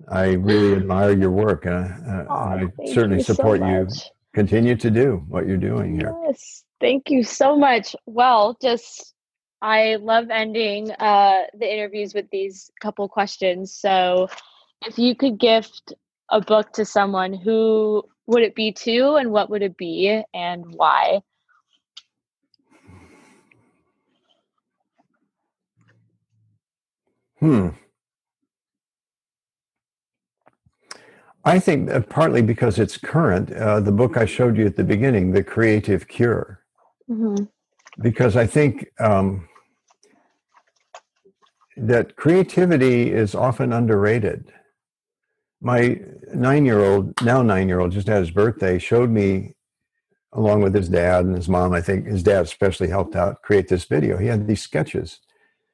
I 0.10 0.34
really 0.34 0.76
admire 0.76 1.12
your 1.14 1.32
work, 1.32 1.66
I, 1.66 2.26
oh, 2.30 2.34
I 2.34 2.68
certainly 2.94 3.18
you 3.18 3.24
support 3.24 3.60
so 3.60 3.68
you. 3.68 3.88
Continue 4.34 4.76
to 4.76 4.92
do 4.92 5.24
what 5.30 5.48
you're 5.48 5.58
doing 5.58 5.96
here. 6.00 6.14
Yes, 6.28 6.64
thank 6.82 7.10
you 7.10 7.24
so 7.24 7.58
much. 7.58 7.96
Well, 8.06 8.58
just 8.62 9.14
I 9.62 9.96
love 9.96 10.30
ending 10.30 10.92
uh, 10.92 11.44
the 11.58 11.74
interviews 11.74 12.14
with 12.14 12.30
these 12.32 12.70
couple 12.82 13.08
questions. 13.08 13.74
So, 13.74 14.28
if 14.86 15.00
you 15.00 15.16
could 15.16 15.40
gift 15.40 15.94
a 16.30 16.42
book 16.42 16.74
to 16.74 16.86
someone, 16.86 17.34
who 17.34 18.04
would 18.28 18.44
it 18.44 18.56
be 18.56 18.74
to, 18.74 19.16
and 19.16 19.32
what 19.32 19.50
would 19.50 19.64
it 19.64 19.78
be, 19.78 20.22
and 20.34 20.66
why? 20.76 21.22
Hmm. 27.46 27.68
I 31.44 31.60
think 31.60 31.92
uh, 31.92 32.00
partly 32.00 32.42
because 32.42 32.80
it's 32.80 32.98
current. 32.98 33.52
Uh, 33.52 33.80
the 33.80 33.92
book 33.92 34.18
I 34.18 34.26
showed 34.26 34.58
you 34.58 34.66
at 34.66 34.76
the 34.76 34.84
beginning, 34.84 35.32
The 35.32 35.44
Creative 35.44 36.08
Cure. 36.08 36.62
Mm-hmm. 37.08 37.44
Because 38.02 38.36
I 38.36 38.48
think 38.48 38.88
um, 39.00 39.48
that 41.78 42.16
creativity 42.16 43.12
is 43.12 43.36
often 43.36 43.72
underrated. 43.72 44.52
My 45.62 46.00
nine 46.34 46.66
year 46.66 46.80
old, 46.80 47.14
now 47.22 47.44
nine 47.44 47.68
year 47.68 47.80
old, 47.80 47.92
just 47.92 48.08
had 48.08 48.22
his 48.22 48.32
birthday, 48.32 48.80
showed 48.80 49.12
me, 49.12 49.56
along 50.34 50.64
with 50.64 50.74
his 50.74 50.90
dad 50.90 51.26
and 51.26 51.36
his 51.36 51.48
mom, 51.48 51.74
I 51.74 51.82
think 51.82 52.08
his 52.08 52.24
dad 52.24 52.46
especially 52.46 52.88
helped 52.88 53.16
out 53.16 53.44
create 53.44 53.68
this 53.68 53.86
video. 53.86 54.18
He 54.18 54.26
had 54.26 54.48
these 54.48 54.64
sketches. 54.64 55.20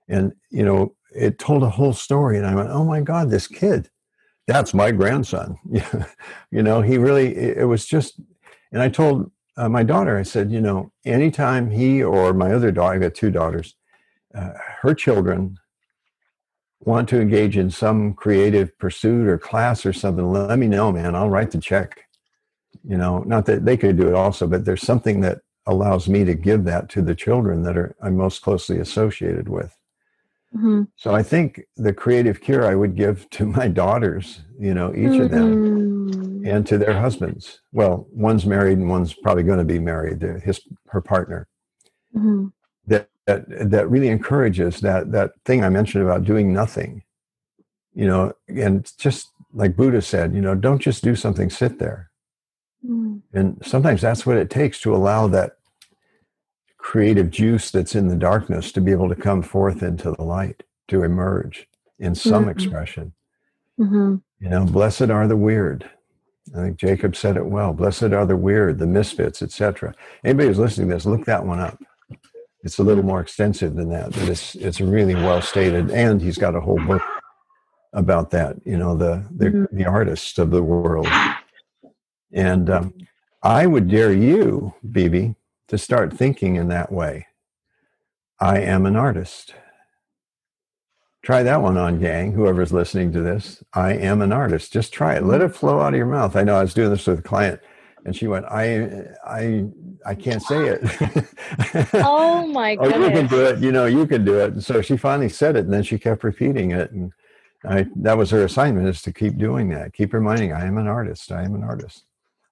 And, 0.10 0.34
you 0.50 0.66
know, 0.66 0.96
it 1.14 1.40
told 1.40 1.64
a 1.64 1.70
whole 1.70 1.94
story. 1.94 2.38
And 2.38 2.46
I 2.46 2.56
went, 2.56 2.70
oh 2.70 2.86
my 2.86 3.02
God, 3.02 3.30
this 3.30 3.48
kid 3.48 3.90
that's 4.48 4.74
my 4.74 4.92
grandson. 4.92 5.58
you 6.52 6.64
know, 6.64 6.82
he 6.82 6.98
really, 6.98 7.36
it 7.36 7.68
was 7.68 7.86
just, 7.86 8.20
and 8.72 8.82
I 8.82 8.90
told 8.90 9.32
uh, 9.58 9.70
my 9.70 9.84
daughter, 9.84 10.18
I 10.18 10.24
said, 10.24 10.52
you 10.52 10.62
know, 10.62 10.92
anytime 11.06 11.70
he 11.72 12.04
or 12.04 12.34
my 12.34 12.54
other 12.54 12.72
daughter, 12.72 12.96
I 12.96 13.00
got 13.00 13.16
two 13.16 13.32
daughters, 13.32 13.76
uh, 14.34 14.52
her 14.82 14.94
children 14.94 15.58
want 16.80 17.08
to 17.10 17.22
engage 17.22 17.58
in 17.58 17.70
some 17.70 18.14
creative 18.14 18.78
pursuit 18.80 19.28
or 19.28 19.38
class 19.38 19.86
or 19.86 19.94
something, 19.94 20.32
let 20.32 20.58
me 20.58 20.68
know, 20.68 20.92
man. 20.92 21.16
I'll 21.16 21.30
write 21.30 21.52
the 21.52 21.60
check. 21.60 22.02
You 22.84 22.98
know, 22.98 23.20
not 23.20 23.46
that 23.46 23.66
they 23.66 23.78
could 23.78 23.98
do 23.98 24.08
it 24.08 24.16
also, 24.16 24.48
but 24.48 24.66
there's 24.66 24.82
something 24.82 25.22
that 25.22 25.42
allows 25.68 26.10
me 26.10 26.26
to 26.26 26.34
give 26.34 26.64
that 26.64 26.90
to 26.90 27.02
the 27.02 27.14
children 27.14 27.62
that 27.64 27.78
are 27.78 27.96
I'm 28.02 28.18
most 28.18 28.42
closely 28.42 28.80
associated 28.80 29.48
with. 29.48 29.78
Mm-hmm. 30.56 30.84
So 30.98 31.16
I 31.16 31.24
think 31.24 31.62
the 31.78 31.94
creative 31.94 32.42
cure 32.42 32.66
I 32.66 32.76
would 32.76 32.96
give 32.96 33.30
to 33.32 33.46
my 33.46 33.68
daughters, 33.68 34.42
you 34.60 34.74
know, 34.74 34.92
each 34.92 35.12
mm-hmm. 35.12 35.22
of 35.22 35.32
them, 35.32 36.12
mm-hmm. 36.12 36.48
and 36.48 36.68
to 36.68 36.78
their 36.78 37.00
husbands. 37.00 37.62
Well, 37.72 38.08
one's 38.12 38.46
married 38.46 38.78
and 38.78 38.90
one's 38.90 39.14
probably 39.14 39.44
going 39.44 39.60
to 39.60 39.66
be 39.66 39.80
married. 39.80 40.22
His 40.22 40.62
her 40.88 41.02
partner. 41.02 41.48
Mm-hmm. 42.16 42.48
That 42.88 43.10
that 43.28 43.46
that 43.72 43.90
really 43.90 44.10
encourages 44.10 44.82
that 44.82 45.12
that 45.14 45.32
thing 45.46 45.64
I 45.64 45.70
mentioned 45.70 46.04
about 46.04 46.26
doing 46.26 46.52
nothing. 46.52 47.04
You 47.94 48.08
know, 48.08 48.34
and 48.48 48.90
just 48.98 49.32
like 49.54 49.76
Buddha 49.76 50.02
said, 50.02 50.34
you 50.34 50.42
know, 50.42 50.56
don't 50.56 50.80
just 50.80 51.04
do 51.04 51.16
something, 51.16 51.50
sit 51.50 51.80
there. 51.80 52.10
Mm. 52.88 53.22
And 53.34 53.62
sometimes 53.66 54.02
that's 54.02 54.26
what 54.26 54.38
it 54.38 54.50
takes 54.50 54.80
to 54.82 54.96
allow 54.96 55.28
that 55.28 55.58
creative 56.82 57.30
juice 57.30 57.72
that's 57.72 57.96
in 57.96 58.08
the 58.08 58.16
darkness 58.16 58.72
to 58.72 58.82
be 58.82 58.92
able 58.92 59.08
to 59.10 59.16
come 59.16 59.42
forth 59.42 59.84
into 59.84 60.12
the 60.12 60.24
light, 60.24 60.64
to 60.88 61.04
emerge 61.04 61.68
in 62.00 62.16
some 62.16 62.44
mm-hmm. 62.44 62.52
expression. 62.52 63.14
Mm-hmm. 63.80 64.16
You 64.40 64.50
know, 64.50 64.66
blessed 64.66 65.10
are 65.10 65.28
the 65.28 65.38
weird. 65.38 65.90
I 66.56 66.58
think 66.58 66.78
Jacob 66.78 67.16
said 67.16 67.38
it 67.38 67.46
well. 67.46 67.74
Blessed 67.74 68.12
are 68.12 68.26
the 68.26 68.36
weird, 68.36 68.80
the 68.80 68.88
misfits, 68.88 69.42
etc. 69.42 69.94
Anybody 70.26 70.50
who's 70.50 70.60
listening 70.60 70.90
to 70.90 70.96
this, 70.96 71.06
look 71.06 71.26
that 71.26 71.46
one 71.46 71.60
up. 71.60 71.80
It's 72.64 72.80
a 72.80 72.84
little 72.84 73.04
more 73.04 73.22
extensive 73.22 73.76
than 73.76 73.90
that, 73.90 74.12
but 74.12 74.28
it's 74.28 74.56
it's 74.56 74.82
really 74.82 75.16
well 75.16 75.42
stated, 75.42 75.90
and 75.90 76.22
he's 76.22 76.38
got 76.38 76.56
a 76.56 76.62
whole 76.62 76.80
book 76.86 77.02
about 77.94 78.32
that. 78.32 78.56
You 78.66 78.78
know, 78.78 78.96
the 78.96 79.26
the, 79.32 79.46
mm-hmm. 79.46 79.78
the 79.78 79.86
artists 79.86 80.38
of 80.38 80.52
the 80.52 80.64
world. 80.64 81.08
And 82.34 82.70
um, 82.70 82.94
I 83.44 83.66
would 83.66 83.90
dare 83.90 84.14
you, 84.14 84.74
BB, 84.88 85.36
to 85.72 85.78
start 85.78 86.12
thinking 86.12 86.58
in 86.58 86.68
that 86.68 86.92
way. 86.92 87.28
I 88.42 88.60
am 88.60 88.86
an 88.86 88.98
artist. 88.98 89.56
Try 91.24 91.44
that 91.44 91.62
one 91.62 91.78
on, 91.78 91.98
gang, 91.98 92.34
whoever's 92.34 92.74
listening 92.74 93.14
to 93.14 93.22
this. 93.22 93.64
I 93.74 93.94
am 93.94 94.22
an 94.22 94.34
artist. 94.34 94.74
Just 94.74 94.92
try 94.92 95.16
it. 95.16 95.24
Let 95.24 95.40
it 95.40 95.56
flow 95.56 95.80
out 95.80 95.94
of 95.94 95.98
your 95.98 96.08
mouth. 96.08 96.36
I 96.36 96.44
know 96.44 96.56
I 96.56 96.62
was 96.62 96.74
doing 96.74 96.90
this 96.90 97.08
with 97.08 97.20
a 97.20 97.22
client 97.22 97.62
and 98.04 98.14
she 98.14 98.28
went, 98.28 98.48
I 98.48 99.06
I 99.26 99.64
I 100.06 100.14
can't 100.14 100.42
say 100.42 100.76
it. 100.76 101.90
oh 101.94 102.46
my 102.48 102.76
god. 102.76 102.92
oh, 102.92 103.06
you 103.06 103.12
can 103.12 103.28
do 103.28 103.46
it, 103.46 103.60
you 103.60 103.72
know, 103.72 103.86
you 103.86 104.06
can 104.06 104.26
do 104.26 104.40
it. 104.42 104.52
And 104.52 104.64
so 104.64 104.82
she 104.82 104.98
finally 104.98 105.30
said 105.30 105.56
it 105.56 105.64
and 105.64 105.74
then 105.74 105.84
she 105.84 105.98
kept 105.98 106.26
repeating 106.26 106.72
it. 106.72 106.92
And 106.92 107.14
I 107.64 107.86
that 107.96 108.18
was 108.18 108.30
her 108.32 108.44
assignment 108.44 108.90
is 108.90 109.02
to 109.04 109.14
keep 109.14 109.38
doing 109.38 109.70
that. 109.70 109.94
Keep 109.94 110.12
reminding, 110.12 110.52
I 110.52 110.66
am 110.66 110.78
an 110.78 110.88
artist. 110.88 111.32
I 111.32 111.44
am 111.44 111.56
an 111.56 111.64
artist. 111.64 112.04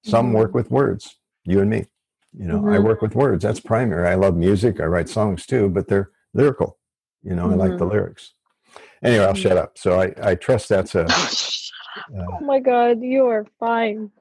Some 0.05 0.27
mm-hmm. 0.27 0.35
work 0.35 0.53
with 0.53 0.71
words, 0.71 1.17
you 1.43 1.59
and 1.59 1.69
me. 1.69 1.87
You 2.37 2.47
know, 2.47 2.59
mm-hmm. 2.59 2.73
I 2.73 2.79
work 2.79 3.01
with 3.01 3.15
words. 3.15 3.43
That's 3.43 3.59
primary. 3.59 4.07
I 4.07 4.15
love 4.15 4.35
music. 4.35 4.79
I 4.79 4.85
write 4.85 5.09
songs 5.09 5.45
too, 5.45 5.69
but 5.69 5.87
they're 5.87 6.11
lyrical. 6.33 6.77
You 7.23 7.35
know, 7.35 7.45
mm-hmm. 7.45 7.53
I 7.53 7.67
like 7.67 7.77
the 7.77 7.85
mm-hmm. 7.85 7.93
lyrics. 7.93 8.33
Anyway, 9.03 9.25
I'll 9.25 9.33
shut 9.33 9.57
up. 9.57 9.77
So 9.77 9.99
I, 9.99 10.13
I 10.21 10.35
trust 10.35 10.69
that's 10.69 10.95
a. 10.95 11.05
Uh, 11.05 12.25
oh 12.31 12.39
my 12.41 12.59
God, 12.59 13.01
you 13.01 13.25
are 13.27 13.45
fine. 13.59 14.11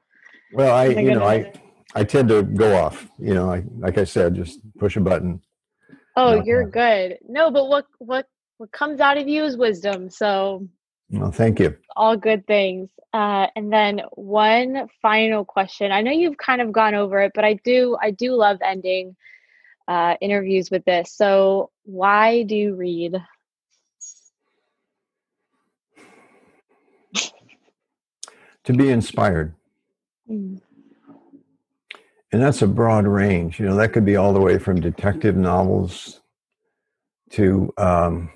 Well, 0.53 0.75
I, 0.75 0.87
you 0.87 1.13
know, 1.13 1.25
I, 1.25 1.53
I 1.93 2.03
tend 2.03 2.29
to 2.29 2.43
go 2.43 2.75
off. 2.75 3.07
You 3.19 3.35
know, 3.35 3.51
I 3.51 3.63
like 3.77 3.97
I 3.97 4.03
said, 4.03 4.35
just 4.35 4.59
push 4.77 4.95
a 4.95 5.01
button. 5.01 5.41
Oh, 6.15 6.43
you're 6.43 6.67
good. 6.67 7.19
No, 7.27 7.51
but 7.51 7.67
what 7.67 7.85
what 7.99 8.25
what 8.57 8.71
comes 8.71 8.99
out 8.99 9.17
of 9.17 9.27
you 9.27 9.43
is 9.43 9.55
wisdom. 9.57 10.09
So. 10.09 10.67
Well, 11.11 11.31
thank 11.31 11.59
you. 11.59 11.75
All 11.95 12.15
good 12.15 12.45
things. 12.45 12.89
Uh, 13.13 13.47
and 13.55 13.73
then 13.73 14.01
one 14.11 14.87
final 15.01 15.43
question. 15.43 15.91
I 15.91 16.01
know 16.01 16.11
you've 16.11 16.37
kind 16.37 16.61
of 16.61 16.71
gone 16.71 16.93
over 16.93 17.19
it, 17.21 17.31
but 17.33 17.43
I 17.43 17.53
do 17.55 17.97
I 18.01 18.11
do 18.11 18.35
love 18.35 18.57
ending 18.63 19.15
uh, 19.87 20.15
interviews 20.21 20.69
with 20.69 20.85
this. 20.85 21.11
So, 21.11 21.71
why 21.83 22.43
do 22.43 22.55
you 22.55 22.75
read? 22.75 23.15
to 28.69 28.73
be 28.73 28.89
inspired. 28.89 29.55
Mm. 30.29 30.61
And 32.31 32.41
that's 32.41 32.61
a 32.61 32.67
broad 32.67 33.07
range. 33.07 33.59
You 33.59 33.65
know, 33.65 33.75
that 33.75 33.93
could 33.93 34.05
be 34.05 34.15
all 34.15 34.31
the 34.31 34.39
way 34.39 34.59
from 34.59 34.79
detective 34.79 35.35
novels 35.35 36.21
to 37.31 37.73
um, 37.79 38.29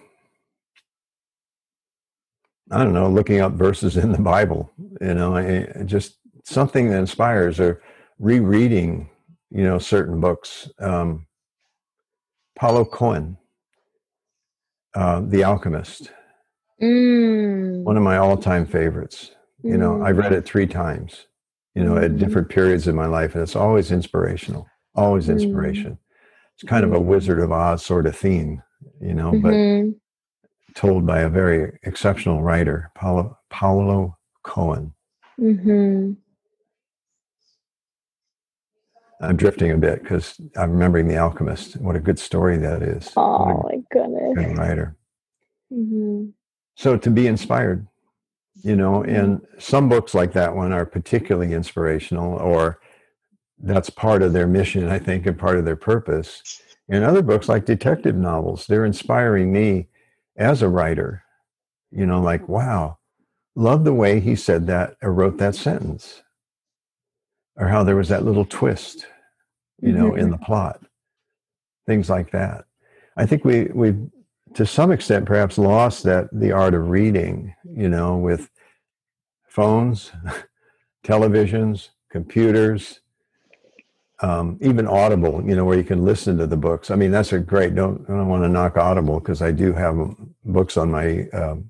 I 2.72 2.84
don't 2.84 2.94
know, 2.94 3.10
looking 3.10 3.42
up 3.42 3.54
verses 3.54 3.98
in 3.98 4.12
the 4.12 4.22
Bible, 4.22 4.72
you 5.02 5.14
know, 5.14 5.66
just 5.86 6.18
something 6.46 6.90
that 6.90 6.98
inspires 6.98 7.60
or 7.60 7.82
rereading, 8.20 9.10
you 9.52 9.64
know, 9.64 9.80
certain 9.80 10.20
books. 10.20 10.70
Um, 10.80 11.28
Paulo 12.58 12.86
Coelho, 12.86 13.38
uh, 14.96 15.22
The 15.22 15.44
Alchemist, 15.44 16.12
mm. 16.82 17.84
one 17.84 17.98
of 17.98 18.04
my 18.04 18.18
all-time 18.18 18.66
favorites. 18.66 19.32
You 19.64 19.78
know, 19.78 19.92
mm. 19.92 20.06
I've 20.06 20.18
read 20.18 20.34
it 20.34 20.46
three 20.46 20.68
times, 20.68 21.28
you 21.76 21.84
know, 21.84 21.94
mm. 21.94 22.04
at 22.04 22.18
different 22.18 22.50
periods 22.50 22.88
in 22.88 22.96
my 22.96 23.08
life, 23.08 23.34
and 23.34 23.42
it's 23.42 23.56
always 23.56 23.92
inspirational, 23.92 24.68
always 24.96 25.28
mm. 25.28 25.34
inspiration. 25.34 25.98
It's 26.56 26.64
kind 26.70 26.84
of 26.84 26.94
a 26.94 27.00
Wizard 27.00 27.40
of 27.40 27.52
Oz 27.52 27.84
sort 27.84 28.06
of 28.06 28.16
theme, 28.16 28.62
you 29.02 29.14
know, 29.14 29.32
mm-hmm. 29.32 29.90
but 29.90 30.00
told 30.76 31.06
by 31.06 31.22
a 31.22 31.30
very 31.30 31.80
exceptional 31.84 32.42
writer, 32.42 32.92
Paulo, 32.96 33.38
Paulo 33.50 34.18
Coelho. 34.44 34.94
Mm-hmm. 35.40 36.14
I'm 39.22 39.38
drifting 39.38 39.72
a 39.72 39.78
bit 39.78 40.04
because 40.04 40.36
I'm 40.58 40.72
remembering 40.72 41.08
The 41.08 41.18
Alchemist. 41.18 41.78
What 41.78 41.96
a 41.96 42.00
good 42.00 42.20
story 42.20 42.58
that 42.58 42.82
is. 42.82 43.12
Oh 43.16 43.64
my 43.64 43.82
goodness. 43.92 44.36
Good 44.36 44.58
writer. 44.58 44.98
Mm-hmm. 45.72 46.26
So 46.76 46.98
to 46.98 47.10
be 47.10 47.28
inspired, 47.28 47.88
you 48.64 48.76
know, 48.76 49.00
mm-hmm. 49.00 49.16
and 49.16 49.42
some 49.60 49.88
books 49.88 50.14
like 50.14 50.34
that 50.34 50.56
one 50.56 50.74
are 50.74 50.86
particularly 50.86 51.54
inspirational, 51.54 52.34
or 52.38 52.80
that's 53.60 53.90
part 53.90 54.22
of 54.22 54.34
their 54.34 54.48
mission, 54.48 54.90
I 54.90 55.00
think, 55.00 55.26
and 55.26 55.38
part 55.38 55.58
of 55.58 55.66
their 55.66 55.78
purpose. 55.78 56.62
And 56.90 57.04
other 57.04 57.22
books 57.22 57.48
like 57.48 57.66
detective 57.66 58.16
novels, 58.16 58.68
they're 58.68 58.86
inspiring 58.86 59.54
me 59.54 59.88
as 60.38 60.62
a 60.62 60.70
writer, 60.70 61.24
you 61.92 62.06
know, 62.06 62.22
like, 62.22 62.48
wow, 62.48 62.98
love 63.56 63.84
the 63.84 63.94
way 63.94 64.20
he 64.20 64.36
said 64.36 64.68
that 64.68 64.96
or 65.02 65.14
wrote 65.14 65.38
that 65.38 65.56
sentence, 65.56 66.24
or 67.56 67.68
how 67.68 67.84
there 67.84 67.96
was 67.96 68.10
that 68.10 68.26
little 68.26 68.46
twist, 68.46 69.06
you 69.82 69.92
know, 69.92 70.12
mm-hmm. 70.12 70.20
in 70.20 70.32
the 70.32 70.38
plot, 70.38 70.82
things 71.86 72.10
like 72.10 72.32
that. 72.32 72.66
I 73.16 73.26
think 73.26 73.46
we 73.46 73.66
we 73.66 73.96
to 74.56 74.66
some 74.66 74.92
extent 74.92 75.26
perhaps 75.26 75.58
lost 75.58 76.04
that 76.04 76.28
the 76.32 76.52
art 76.52 76.74
of 76.74 76.90
reading, 76.90 77.54
you 77.64 77.90
know, 77.90 78.18
with 78.18 78.50
phones, 79.48 80.12
televisions, 81.06 81.90
computers, 82.12 83.02
um, 84.22 84.58
even 84.62 84.88
Audible, 84.88 85.44
you 85.46 85.56
know, 85.56 85.66
where 85.66 85.78
you 85.78 85.84
can 85.84 86.06
listen 86.06 86.38
to 86.38 86.48
the 86.48 86.58
books. 86.58 86.92
I 86.92 86.96
mean, 86.96 87.12
that's 87.12 87.34
a 87.34 87.40
great. 87.40 87.76
Don't 87.76 88.04
I 88.10 88.14
don't 88.14 88.30
want 88.30 88.44
to 88.44 88.50
knock 88.50 88.78
Audible 88.78 89.20
because 89.20 89.42
I 89.42 89.52
do 89.52 89.74
have 89.74 89.98
books 90.46 90.78
on 90.78 90.92
my, 90.92 91.28
um, 91.30 91.70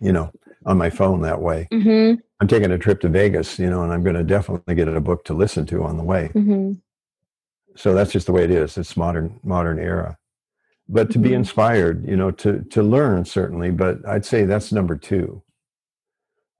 you 0.00 0.12
know, 0.12 0.32
on 0.66 0.78
my 0.78 0.90
phone 0.90 1.20
that 1.22 1.40
way. 1.40 1.68
Mm-hmm. 1.70 2.20
I'm 2.40 2.48
taking 2.48 2.72
a 2.72 2.78
trip 2.78 3.00
to 3.00 3.08
Vegas, 3.08 3.58
you 3.58 3.70
know, 3.70 3.82
and 3.82 3.92
I'm 3.92 4.02
going 4.02 4.16
to 4.16 4.24
definitely 4.24 4.74
get 4.74 4.88
a 4.88 5.00
book 5.00 5.24
to 5.26 5.34
listen 5.34 5.66
to 5.66 5.84
on 5.84 5.96
the 5.96 6.02
way. 6.02 6.30
Mm-hmm. 6.34 6.72
So 7.76 7.94
that's 7.94 8.12
just 8.12 8.26
the 8.26 8.32
way 8.32 8.44
it 8.44 8.50
is. 8.50 8.76
It's 8.76 8.96
modern 8.96 9.38
modern 9.42 9.78
era. 9.78 10.18
But 10.88 11.10
to 11.10 11.18
mm-hmm. 11.18 11.28
be 11.28 11.34
inspired, 11.34 12.06
you 12.08 12.16
know, 12.16 12.30
to 12.32 12.62
to 12.70 12.82
learn 12.82 13.24
certainly, 13.24 13.70
but 13.70 14.06
I'd 14.06 14.26
say 14.26 14.44
that's 14.44 14.72
number 14.72 14.96
two. 14.96 15.42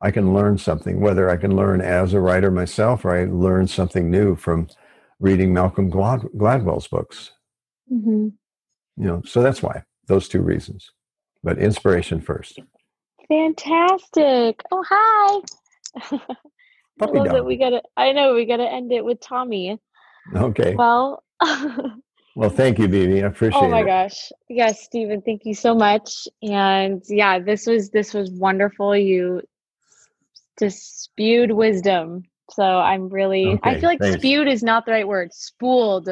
I 0.01 0.11
can 0.11 0.35
learn 0.35 0.59
something, 0.59 1.01
whether 1.01 1.31
I 1.31 1.37
can 1.39 1.57
learn 1.57 1.81
as 1.81 2.13
a 2.13 2.21
writer 2.21 2.51
myself 2.51 3.05
or 3.07 3.17
I 3.17 3.25
learn 3.25 3.67
something 3.67 4.11
new 4.11 4.37
from 4.37 4.69
reading 5.21 5.53
Malcolm 5.53 5.89
Glad- 5.89 6.29
Gladwell's 6.37 6.89
books. 6.89 7.33
Mm-hmm. 7.93 8.29
You 8.97 9.07
know, 9.07 9.23
so 9.25 9.43
that's 9.43 9.63
why 9.63 9.83
those 10.07 10.29
two 10.29 10.43
reasons. 10.43 10.91
But 11.43 11.59
inspiration 11.59 12.21
first. 12.21 12.61
Fantastic! 13.29 14.61
Oh, 14.71 14.85
hi. 14.89 16.19
I 17.01 17.07
love 17.07 17.29
that 17.29 17.45
we 17.45 17.57
gotta. 17.57 17.83
I 17.97 18.13
know 18.13 18.35
we 18.35 18.47
gotta 18.47 18.71
end 18.71 18.93
it 18.93 19.05
with 19.05 19.21
Tommy. 19.21 19.79
Okay. 20.35 20.75
Well. 20.75 21.23
well, 22.37 22.51
thank 22.51 22.79
you, 22.79 22.89
BB. 22.89 23.25
I 23.25 23.27
appreciate 23.27 23.61
it. 23.61 23.65
Oh 23.65 23.69
my 23.69 23.81
it. 23.81 23.87
gosh, 23.87 24.31
yes, 24.49 24.85
Steven. 24.85 25.21
Thank 25.23 25.43
you 25.45 25.55
so 25.55 25.75
much. 25.75 26.29
And 26.43 27.03
yeah, 27.09 27.39
this 27.41 27.67
was 27.67 27.91
this 27.91 28.15
was 28.15 28.31
wonderful. 28.31 28.97
You 28.97 29.43
just 30.59 31.03
spewed 31.03 31.51
wisdom 31.51 32.23
So 32.51 32.63
I'm 32.63 33.09
really, 33.09 33.47
okay, 33.47 33.61
I 33.63 33.81
feel 33.81 33.89
like 33.89 34.01
thanks. 34.01 34.19
spewed 34.19 34.49
is 34.49 34.63
not 34.63 34.87
the 34.87 34.93
right 34.93 35.09
word. 35.09 35.33
Spooled, 35.33 36.09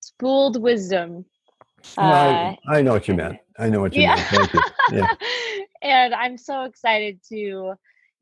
spooled 0.00 0.60
wisdom. 0.60 1.24
Uh, 1.96 2.00
I, 2.00 2.58
I, 2.68 2.82
know 2.82 2.92
what 2.92 3.06
you 3.08 3.14
meant. 3.14 3.38
I 3.58 3.68
know 3.68 3.80
what 3.80 3.94
you 3.94 4.02
yeah. 4.02 4.14
meant. 4.16 4.28
Thank 4.28 4.54
you. 4.54 4.60
Yeah. 4.92 5.14
and 5.82 6.14
I'm 6.14 6.36
so 6.36 6.64
excited 6.64 7.20
to 7.28 7.74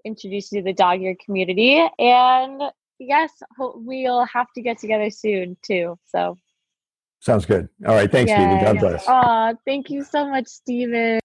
introduce 0.04 0.52
you 0.52 0.60
to 0.60 0.64
the 0.64 0.72
dog 0.72 1.00
ear 1.00 1.16
community. 1.24 1.88
And 1.98 2.62
yes, 2.98 3.30
we'll 3.58 4.26
have 4.26 4.48
to 4.54 4.62
get 4.62 4.78
together 4.78 5.10
soon 5.10 5.56
too. 5.62 5.98
So 6.04 6.38
sounds 7.20 7.46
good. 7.46 7.68
All 7.86 7.94
right. 7.94 8.10
Thanks, 8.10 8.30
yeah. 8.30 8.58
Steven. 8.58 8.74
God 8.74 8.80
bless. 8.80 9.04
Oh, 9.08 9.56
thank 9.64 9.90
you 9.90 10.04
so 10.04 10.28
much, 10.28 10.48
Steven. 10.48 11.21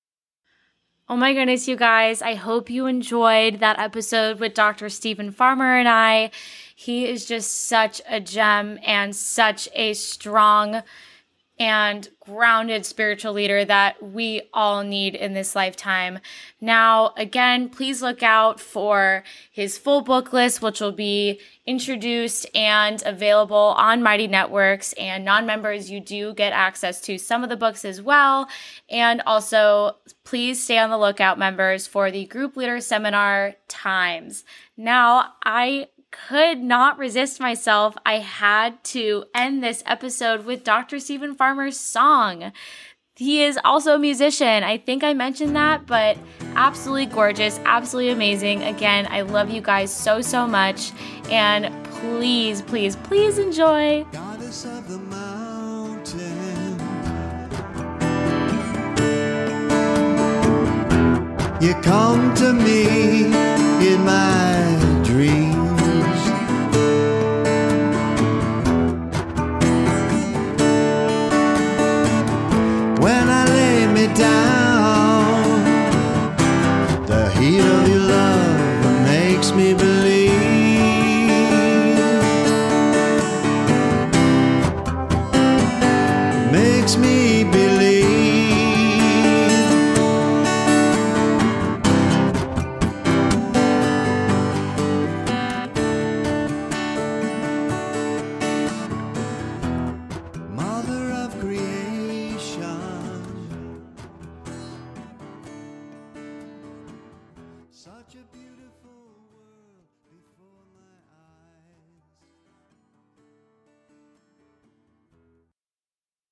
Oh 1.10 1.16
my 1.16 1.34
goodness, 1.34 1.70
you 1.70 1.78
guys. 1.78 2.22
I 2.22 2.36
hope 2.36 2.70
you 2.70 2.86
enjoyed 2.86 3.62
that 3.62 3.80
episode 3.80 4.42
with 4.42 4.54
Dr. 4.54 4.90
Steven 4.90 5.32
Farmer 5.32 5.78
and 5.78 5.88
I. 5.88 6.32
He 6.76 7.08
is 7.08 7.26
just 7.26 7.68
such 7.70 8.02
a 8.10 8.20
gem 8.20 8.78
and 8.84 9.16
such 9.16 9.70
a 9.74 9.94
strong 9.94 10.84
and 11.60 12.08
grounded 12.20 12.86
spiritual 12.86 13.34
leader 13.34 13.66
that 13.66 14.02
we 14.04 14.44
all 14.54 14.84
need 14.84 15.16
in 15.16 15.34
this 15.34 15.56
lifetime. 15.56 16.20
Now, 16.62 17.14
again, 17.18 17.70
please 17.70 18.02
look 18.02 18.22
out 18.22 18.60
for 18.60 19.24
his 19.52 19.78
full 19.78 20.02
book 20.02 20.34
list, 20.34 20.62
which 20.62 20.80
will 20.80 20.92
be 20.92 21.40
introduced 21.66 22.46
and 22.56 23.02
available 23.06 23.74
on 23.78 24.04
Mighty 24.04 24.28
Networks. 24.28 24.94
And 24.94 25.26
non 25.26 25.46
members, 25.46 25.90
you 25.90 26.00
do 26.00 26.34
get 26.34 26.54
access 26.54 27.02
to 27.02 27.18
some 27.18 27.44
of 27.44 27.50
the 27.50 27.58
books 27.58 27.84
as 27.86 28.02
well. 28.02 28.48
And 28.90 29.22
also, 29.26 29.96
please 30.24 30.64
stay 30.64 30.78
on 30.78 30.90
the 30.92 30.98
lookout, 30.98 31.40
members, 31.40 31.88
for 31.88 32.12
the 32.12 32.26
group 32.26 32.56
leader 32.56 32.80
seminar 32.82 33.56
times. 33.68 34.44
Now, 34.76 35.34
I 35.44 35.88
could 36.12 36.60
not 36.60 36.98
resist 36.98 37.40
myself. 37.40 37.96
I 38.06 38.20
had 38.20 38.84
to 38.86 39.26
end 39.36 39.64
this 39.64 39.84
episode 39.86 40.46
with 40.46 40.64
Dr. 40.64 41.00
Steven 41.00 41.36
Farmer's 41.36 41.80
song. 41.80 42.52
He 43.16 43.44
is 43.44 43.58
also 43.66 43.96
a 43.96 44.00
musician. 44.00 44.64
I 44.64 44.78
think 44.78 45.04
I 45.04 45.14
mentioned 45.14 45.56
that, 45.56 45.88
but 45.88 46.18
absolutely 46.56 47.08
gorgeous, 47.08 47.60
absolutely 47.66 48.12
amazing. 48.12 48.64
Again, 48.64 49.08
I 49.10 49.22
love 49.22 49.50
you 49.50 49.60
guys 49.60 49.92
so, 49.92 50.22
so 50.22 50.46
much. 50.46 50.92
And 51.32 51.74
please, 51.86 52.62
please, 52.62 52.96
please 52.96 53.40
enjoy. 53.40 54.06
You 61.60 61.74
come 61.82 62.36
to 62.36 62.54
me 62.54 63.26
in 63.26 64.06
my 64.06 65.04
down. 74.16 75.64
The 77.06 77.30
heat 77.38 77.60
of 77.60 77.88
your 77.88 78.00
love 78.00 79.04
makes 79.06 79.52
me. 79.54 79.87